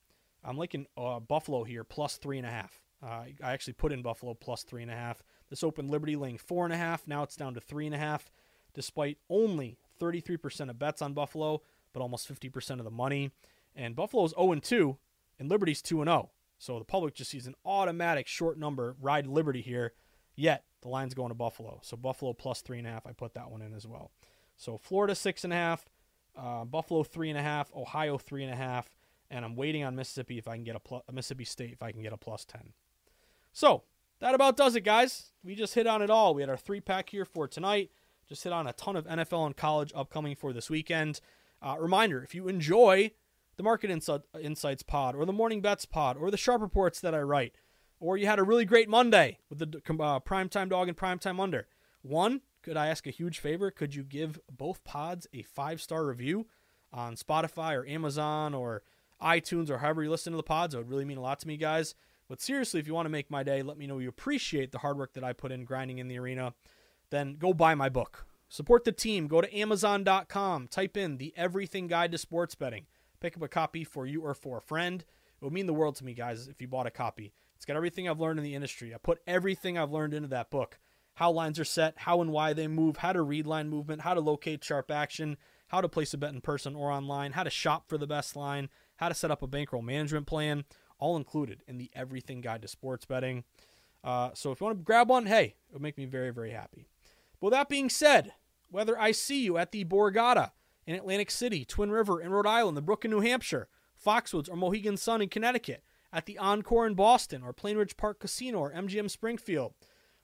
I'm 0.44 0.56
liking 0.56 0.86
uh, 0.96 1.18
Buffalo 1.20 1.64
here 1.64 1.84
plus 1.84 2.18
three 2.18 2.38
and 2.38 2.46
a 2.46 2.50
half. 2.50 2.80
Uh, 3.02 3.24
I 3.42 3.52
actually 3.52 3.74
put 3.74 3.92
in 3.92 4.02
Buffalo 4.02 4.34
plus 4.34 4.62
three 4.62 4.82
and 4.82 4.90
a 4.90 4.94
half. 4.94 5.22
This 5.50 5.62
opened 5.62 5.90
Liberty 5.90 6.16
laying 6.16 6.38
four 6.38 6.64
and 6.64 6.72
a 6.72 6.76
half. 6.76 7.06
Now 7.06 7.22
it's 7.22 7.36
down 7.36 7.54
to 7.54 7.60
three 7.60 7.86
and 7.86 7.94
a 7.94 7.98
half, 7.98 8.30
despite 8.74 9.18
only 9.28 9.78
33% 10.00 10.70
of 10.70 10.78
bets 10.78 11.02
on 11.02 11.12
Buffalo, 11.12 11.62
but 11.92 12.00
almost 12.00 12.28
50% 12.28 12.78
of 12.78 12.84
the 12.84 12.90
money. 12.90 13.30
And 13.74 13.94
Buffalo's 13.94 14.34
0 14.38 14.54
2, 14.56 14.96
and 15.38 15.48
Liberty's 15.48 15.82
2 15.82 16.04
0. 16.04 16.30
So 16.58 16.78
the 16.78 16.84
public 16.84 17.14
just 17.14 17.30
sees 17.30 17.46
an 17.46 17.54
automatic 17.64 18.26
short 18.26 18.58
number 18.58 18.96
ride 19.00 19.26
Liberty 19.26 19.60
here. 19.60 19.92
Yet 20.34 20.64
the 20.82 20.88
line's 20.88 21.14
going 21.14 21.28
to 21.28 21.34
Buffalo. 21.34 21.80
So 21.82 21.96
Buffalo 21.96 22.32
plus 22.32 22.60
three 22.60 22.78
and 22.78 22.86
a 22.86 22.90
half. 22.90 23.06
I 23.06 23.12
put 23.12 23.34
that 23.34 23.50
one 23.50 23.62
in 23.62 23.74
as 23.74 23.86
well. 23.86 24.10
So 24.56 24.78
Florida 24.78 25.14
six 25.14 25.44
and 25.44 25.52
a 25.52 25.56
half, 25.56 25.86
uh, 26.36 26.64
Buffalo 26.64 27.02
three 27.02 27.30
and 27.30 27.38
a 27.38 27.42
half, 27.42 27.70
Ohio 27.74 28.18
three 28.18 28.42
and 28.42 28.52
a 28.52 28.56
half, 28.56 28.94
and 29.30 29.44
I'm 29.44 29.56
waiting 29.56 29.84
on 29.84 29.96
Mississippi 29.96 30.38
if 30.38 30.48
I 30.48 30.54
can 30.54 30.64
get 30.64 30.76
a 30.76 30.80
plus, 30.80 31.02
Mississippi 31.12 31.44
State 31.44 31.72
if 31.72 31.82
I 31.82 31.92
can 31.92 32.02
get 32.02 32.12
a 32.12 32.16
plus 32.16 32.44
ten. 32.44 32.72
So 33.52 33.82
that 34.20 34.34
about 34.34 34.56
does 34.56 34.76
it, 34.76 34.82
guys. 34.82 35.32
We 35.44 35.54
just 35.54 35.74
hit 35.74 35.86
on 35.86 36.02
it 36.02 36.10
all. 36.10 36.34
We 36.34 36.42
had 36.42 36.50
our 36.50 36.56
three 36.56 36.80
pack 36.80 37.10
here 37.10 37.24
for 37.24 37.46
tonight. 37.46 37.90
Just 38.28 38.44
hit 38.44 38.52
on 38.52 38.66
a 38.66 38.72
ton 38.72 38.96
of 38.96 39.06
NFL 39.06 39.46
and 39.46 39.56
college 39.56 39.92
upcoming 39.94 40.34
for 40.34 40.52
this 40.52 40.68
weekend. 40.68 41.20
Uh, 41.62 41.76
reminder 41.78 42.22
if 42.22 42.34
you 42.34 42.48
enjoy 42.48 43.12
the 43.56 43.62
Market 43.62 43.90
Insights 43.90 44.82
pod 44.82 45.14
or 45.14 45.24
the 45.24 45.32
Morning 45.32 45.60
Bets 45.60 45.86
pod 45.86 46.16
or 46.16 46.30
the 46.30 46.36
Sharp 46.36 46.60
Reports 46.60 47.00
that 47.00 47.14
I 47.14 47.20
write, 47.20 47.54
or 48.00 48.16
you 48.16 48.26
had 48.26 48.38
a 48.38 48.44
really 48.44 48.64
great 48.64 48.88
Monday 48.88 49.38
with 49.48 49.58
the 49.58 49.78
uh, 49.88 50.20
Primetime 50.20 50.68
Dog 50.68 50.88
and 50.88 50.96
Primetime 50.96 51.40
Under, 51.40 51.66
One, 52.02 52.42
could 52.62 52.76
I 52.76 52.88
ask 52.88 53.06
a 53.06 53.12
huge 53.12 53.38
favor? 53.38 53.70
Could 53.70 53.94
you 53.94 54.02
give 54.02 54.40
both 54.50 54.82
pods 54.84 55.26
a 55.32 55.42
five 55.42 55.80
star 55.80 56.04
review 56.04 56.46
on 56.92 57.14
Spotify 57.14 57.74
or 57.74 57.86
Amazon 57.86 58.54
or 58.54 58.82
iTunes 59.22 59.70
or 59.70 59.78
however 59.78 60.02
you 60.02 60.10
listen 60.10 60.32
to 60.32 60.36
the 60.36 60.42
pods? 60.42 60.74
It 60.74 60.78
would 60.78 60.90
really 60.90 61.04
mean 61.04 61.18
a 61.18 61.22
lot 61.22 61.38
to 61.40 61.48
me, 61.48 61.56
guys. 61.56 61.94
But 62.28 62.40
seriously, 62.40 62.80
if 62.80 62.86
you 62.86 62.94
want 62.94 63.06
to 63.06 63.10
make 63.10 63.30
my 63.30 63.42
day, 63.42 63.62
let 63.62 63.78
me 63.78 63.86
know 63.86 63.98
you 63.98 64.08
appreciate 64.08 64.72
the 64.72 64.78
hard 64.78 64.98
work 64.98 65.14
that 65.14 65.24
I 65.24 65.32
put 65.32 65.52
in 65.52 65.64
grinding 65.64 65.98
in 65.98 66.08
the 66.08 66.18
arena. 66.18 66.54
Then 67.10 67.36
go 67.36 67.54
buy 67.54 67.74
my 67.74 67.88
book. 67.88 68.26
Support 68.48 68.84
the 68.84 68.92
team. 68.92 69.28
Go 69.28 69.40
to 69.40 69.56
Amazon.com. 69.56 70.68
Type 70.68 70.96
in 70.96 71.18
the 71.18 71.32
Everything 71.36 71.86
Guide 71.86 72.12
to 72.12 72.18
Sports 72.18 72.54
Betting. 72.54 72.86
Pick 73.20 73.36
up 73.36 73.42
a 73.42 73.48
copy 73.48 73.84
for 73.84 74.06
you 74.06 74.22
or 74.22 74.34
for 74.34 74.58
a 74.58 74.62
friend. 74.62 75.02
It 75.02 75.44
would 75.44 75.52
mean 75.52 75.66
the 75.66 75.74
world 75.74 75.96
to 75.96 76.04
me, 76.04 76.14
guys, 76.14 76.48
if 76.48 76.60
you 76.60 76.68
bought 76.68 76.86
a 76.86 76.90
copy. 76.90 77.32
It's 77.54 77.64
got 77.64 77.76
everything 77.76 78.08
I've 78.08 78.20
learned 78.20 78.38
in 78.38 78.44
the 78.44 78.54
industry. 78.54 78.94
I 78.94 78.98
put 78.98 79.20
everything 79.26 79.78
I've 79.78 79.92
learned 79.92 80.14
into 80.14 80.28
that 80.28 80.50
book 80.50 80.78
how 81.16 81.30
lines 81.30 81.58
are 81.58 81.64
set, 81.64 81.94
how 81.96 82.20
and 82.20 82.30
why 82.30 82.52
they 82.52 82.68
move, 82.68 82.98
how 82.98 83.10
to 83.10 83.22
read 83.22 83.46
line 83.46 83.70
movement, 83.70 84.02
how 84.02 84.12
to 84.12 84.20
locate 84.20 84.62
sharp 84.62 84.90
action, 84.90 85.38
how 85.68 85.80
to 85.80 85.88
place 85.88 86.12
a 86.12 86.18
bet 86.18 86.34
in 86.34 86.42
person 86.42 86.76
or 86.76 86.90
online, 86.90 87.32
how 87.32 87.42
to 87.42 87.48
shop 87.48 87.88
for 87.88 87.96
the 87.96 88.06
best 88.06 88.36
line, 88.36 88.68
how 88.96 89.08
to 89.08 89.14
set 89.14 89.30
up 89.30 89.42
a 89.42 89.46
bankroll 89.46 89.80
management 89.80 90.26
plan, 90.26 90.64
all 90.98 91.16
included 91.16 91.62
in 91.66 91.78
the 91.78 91.90
Everything 91.94 92.40
Guide 92.40 92.62
to 92.62 92.68
Sports 92.68 93.04
Betting. 93.04 93.44
Uh, 94.02 94.30
so 94.34 94.52
if 94.52 94.60
you 94.60 94.66
want 94.66 94.78
to 94.78 94.84
grab 94.84 95.08
one, 95.08 95.26
hey, 95.26 95.56
it 95.68 95.72
would 95.72 95.82
make 95.82 95.98
me 95.98 96.04
very, 96.04 96.30
very 96.30 96.50
happy. 96.50 96.86
But 97.40 97.46
with 97.46 97.52
that 97.52 97.68
being 97.68 97.90
said, 97.90 98.32
whether 98.70 98.98
I 98.98 99.12
see 99.12 99.42
you 99.42 99.58
at 99.58 99.72
the 99.72 99.84
Borgata 99.84 100.52
in 100.86 100.94
Atlantic 100.94 101.30
City, 101.30 101.64
Twin 101.64 101.90
River 101.90 102.20
in 102.20 102.30
Rhode 102.30 102.46
Island, 102.46 102.76
the 102.76 102.82
Brook 102.82 103.04
in 103.04 103.10
New 103.10 103.20
Hampshire, 103.20 103.68
Foxwoods 104.04 104.50
or 104.50 104.56
Mohegan 104.56 104.96
Sun 104.96 105.22
in 105.22 105.28
Connecticut, 105.28 105.82
at 106.12 106.26
the 106.26 106.38
Encore 106.38 106.86
in 106.86 106.94
Boston 106.94 107.42
or 107.42 107.52
Plainridge 107.52 107.96
Park 107.96 108.20
Casino 108.20 108.58
or 108.58 108.72
MGM 108.72 109.10
Springfield, 109.10 109.74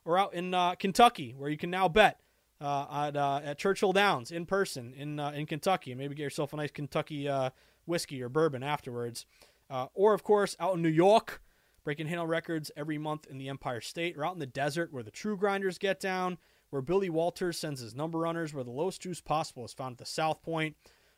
or 0.05 0.17
out 0.17 0.33
in 0.35 0.55
uh, 0.55 0.75
Kentucky 0.75 1.35
where 1.37 1.51
you 1.51 1.57
can 1.57 1.71
now 1.71 1.89
bet 1.89 2.21
uh, 2.61 2.87
at, 3.09 3.17
uh, 3.17 3.41
at 3.45 3.59
Churchill 3.59 3.93
Downs 3.93 4.31
in 4.31 4.47
person 4.47 4.95
in 4.97 5.19
uh, 5.19 5.31
in 5.33 5.47
Kentucky 5.47 5.93
and 5.93 5.99
maybe 5.99 6.15
get 6.15 6.23
yourself 6.23 6.53
a 6.53 6.57
nice 6.57 6.71
Kentucky 6.71 7.29
uh, 7.29 7.51
whiskey 7.87 8.23
or 8.23 8.29
bourbon 8.29 8.63
afterwards. 8.63 9.27
Uh, 9.73 9.87
or 9.95 10.13
of 10.13 10.23
course 10.23 10.55
out 10.61 10.75
in 10.75 10.83
New 10.83 10.89
York, 10.89 11.41
breaking 11.83 12.07
handle 12.07 12.27
records 12.27 12.71
every 12.77 12.99
month 12.99 13.27
in 13.31 13.39
the 13.39 13.49
Empire 13.49 13.81
State, 13.81 14.19
or 14.19 14.25
out 14.25 14.35
in 14.35 14.39
the 14.39 14.47
desert 14.47 14.93
where 14.93 15.03
the 15.03 15.11
true 15.11 15.37
grinders 15.37 15.79
get 15.79 15.99
down, 15.99 16.37
where 16.69 16.83
Billy 16.83 17.09
Walters 17.09 17.59
sends 17.59 17.81
his 17.81 17.95
number 17.95 18.19
runners, 18.19 18.53
where 18.53 18.65
the 18.65 18.71
lowest 18.71 19.01
juice 19.01 19.23
possible 19.23 19.65
is 19.65 19.73
found 19.73 19.95
at 19.95 19.99
the 19.99 20.05
South 20.05 20.43
Point, 20.43 20.77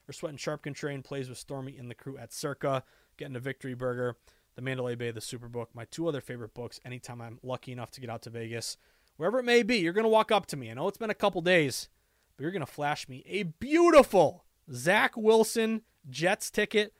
or 0.08 0.12
sweating 0.12 0.38
sharp 0.38 0.64
contrarian 0.64 1.02
plays 1.02 1.28
with 1.28 1.38
Stormy 1.38 1.76
and 1.76 1.90
the 1.90 1.96
crew 1.96 2.16
at 2.16 2.32
Circa, 2.32 2.84
getting 3.16 3.36
a 3.36 3.40
victory 3.40 3.74
burger 3.74 4.16
the 4.54 4.62
Mandalay 4.62 4.94
Bay, 4.94 5.10
the 5.10 5.20
Superbook, 5.20 5.66
my 5.74 5.84
two 5.86 6.08
other 6.08 6.20
favorite 6.20 6.54
books 6.54 6.78
anytime 6.84 7.20
I'm 7.20 7.38
lucky 7.42 7.72
enough 7.72 7.90
to 7.92 8.00
get 8.00 8.10
out 8.10 8.22
to 8.22 8.30
Vegas. 8.30 8.76
Wherever 9.16 9.38
it 9.38 9.44
may 9.44 9.62
be, 9.62 9.78
you're 9.78 9.92
going 9.92 10.04
to 10.04 10.08
walk 10.08 10.32
up 10.32 10.46
to 10.46 10.56
me. 10.56 10.70
I 10.70 10.74
know 10.74 10.88
it's 10.88 10.98
been 10.98 11.10
a 11.10 11.14
couple 11.14 11.40
days, 11.40 11.88
but 12.36 12.42
you're 12.42 12.52
going 12.52 12.64
to 12.64 12.66
flash 12.66 13.08
me 13.08 13.24
a 13.26 13.44
beautiful 13.44 14.44
Zach 14.72 15.16
Wilson 15.16 15.82
Jets 16.08 16.50
ticket, 16.50 16.94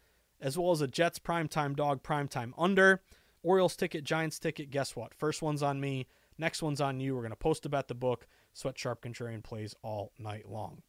as 0.45 0.59
well 0.59 0.71
as 0.71 0.83
a 0.83 0.87
Jets 0.87 1.19
primetime 1.19 1.75
dog 1.75 2.03
primetime 2.03 2.53
under. 2.57 3.03
Orioles 3.43 3.75
ticket, 3.75 4.05
Giants 4.05 4.39
ticket. 4.39 4.71
Guess 4.71 4.95
what? 4.95 5.15
First 5.15 5.43
one's 5.43 5.63
on 5.63 5.81
me. 5.81 6.07
Next 6.39 6.63
one's 6.63 6.81
on 6.81 7.01
you. 7.01 7.15
We're 7.15 7.23
going 7.23 7.31
to 7.31 7.37
post 7.37 7.65
about 7.65 7.89
the 7.89 7.95
book. 7.95 8.27
Sweat 8.53 8.79
Sharp 8.79 9.03
Contrarian 9.03 9.43
plays 9.43 9.75
all 9.83 10.13
night 10.19 10.49
long. 10.49 10.83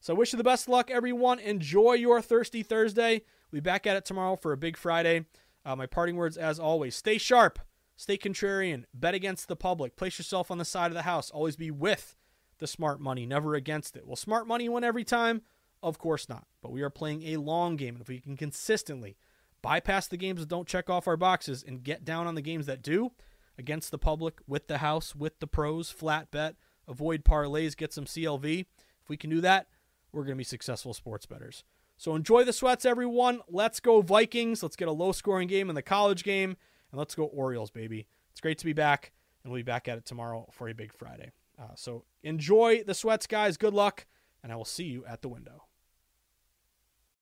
So 0.00 0.14
I 0.14 0.16
wish 0.16 0.32
you 0.32 0.36
the 0.36 0.44
best 0.44 0.66
of 0.66 0.72
luck, 0.72 0.90
everyone. 0.90 1.38
Enjoy 1.40 1.94
your 1.94 2.20
Thirsty 2.20 2.62
Thursday. 2.62 3.22
We'll 3.50 3.60
be 3.60 3.64
back 3.64 3.86
at 3.86 3.96
it 3.96 4.04
tomorrow 4.04 4.36
for 4.36 4.52
a 4.52 4.58
big 4.58 4.76
Friday. 4.76 5.24
Uh, 5.64 5.74
my 5.74 5.86
parting 5.86 6.16
words, 6.16 6.36
as 6.36 6.60
always, 6.60 6.94
stay 6.94 7.18
sharp, 7.18 7.58
stay 7.96 8.16
contrarian, 8.16 8.84
bet 8.94 9.14
against 9.14 9.48
the 9.48 9.56
public, 9.56 9.96
place 9.96 10.18
yourself 10.18 10.50
on 10.50 10.58
the 10.58 10.64
side 10.64 10.86
of 10.86 10.94
the 10.94 11.02
house, 11.02 11.30
always 11.30 11.56
be 11.56 11.70
with 11.70 12.14
the 12.58 12.66
smart 12.66 13.00
money, 13.00 13.26
never 13.26 13.54
against 13.54 13.96
it. 13.96 14.06
Will 14.06 14.16
smart 14.16 14.46
money 14.46 14.68
win 14.68 14.84
every 14.84 15.04
time? 15.04 15.42
Of 15.82 15.98
course 15.98 16.28
not. 16.28 16.46
But 16.62 16.72
we 16.72 16.82
are 16.82 16.90
playing 16.90 17.22
a 17.22 17.36
long 17.36 17.76
game, 17.76 17.94
and 17.94 18.02
if 18.02 18.08
we 18.08 18.20
can 18.20 18.36
consistently 18.36 19.16
bypass 19.62 20.06
the 20.06 20.16
games 20.16 20.40
that 20.40 20.48
don't 20.48 20.68
check 20.68 20.88
off 20.88 21.08
our 21.08 21.16
boxes 21.16 21.64
and 21.66 21.82
get 21.82 22.04
down 22.04 22.26
on 22.26 22.34
the 22.34 22.42
games 22.42 22.66
that 22.66 22.82
do, 22.82 23.12
against 23.58 23.90
the 23.90 23.98
public, 23.98 24.40
with 24.46 24.68
the 24.68 24.78
house, 24.78 25.14
with 25.14 25.40
the 25.40 25.46
pros, 25.46 25.90
flat 25.90 26.30
bet, 26.30 26.54
avoid 26.86 27.24
parlays, 27.24 27.76
get 27.76 27.92
some 27.92 28.04
CLV. 28.04 28.60
If 29.02 29.08
we 29.08 29.16
can 29.16 29.28
do 29.28 29.40
that, 29.40 29.66
we're 30.12 30.22
going 30.22 30.36
to 30.36 30.38
be 30.38 30.44
successful 30.44 30.94
sports 30.94 31.26
bettors. 31.26 31.64
So 31.96 32.14
enjoy 32.14 32.44
the 32.44 32.52
sweats, 32.52 32.84
everyone. 32.84 33.40
Let's 33.48 33.80
go 33.80 34.00
Vikings. 34.00 34.62
Let's 34.62 34.76
get 34.76 34.88
a 34.88 34.92
low 34.92 35.10
scoring 35.10 35.48
game 35.48 35.68
in 35.68 35.74
the 35.74 35.82
college 35.82 36.22
game. 36.22 36.56
And 36.92 36.98
let's 36.98 37.16
go 37.16 37.24
Orioles, 37.24 37.70
baby. 37.70 38.06
It's 38.30 38.40
great 38.40 38.58
to 38.58 38.64
be 38.64 38.72
back. 38.72 39.12
And 39.42 39.52
we'll 39.52 39.58
be 39.58 39.64
back 39.64 39.88
at 39.88 39.98
it 39.98 40.06
tomorrow 40.06 40.46
for 40.52 40.68
a 40.68 40.74
big 40.74 40.92
Friday. 40.92 41.32
Uh, 41.60 41.74
so 41.74 42.04
enjoy 42.22 42.84
the 42.84 42.94
sweats, 42.94 43.26
guys. 43.26 43.56
Good 43.56 43.74
luck. 43.74 44.06
And 44.42 44.52
I 44.52 44.56
will 44.56 44.64
see 44.64 44.84
you 44.84 45.04
at 45.06 45.22
the 45.22 45.28
window. 45.28 45.64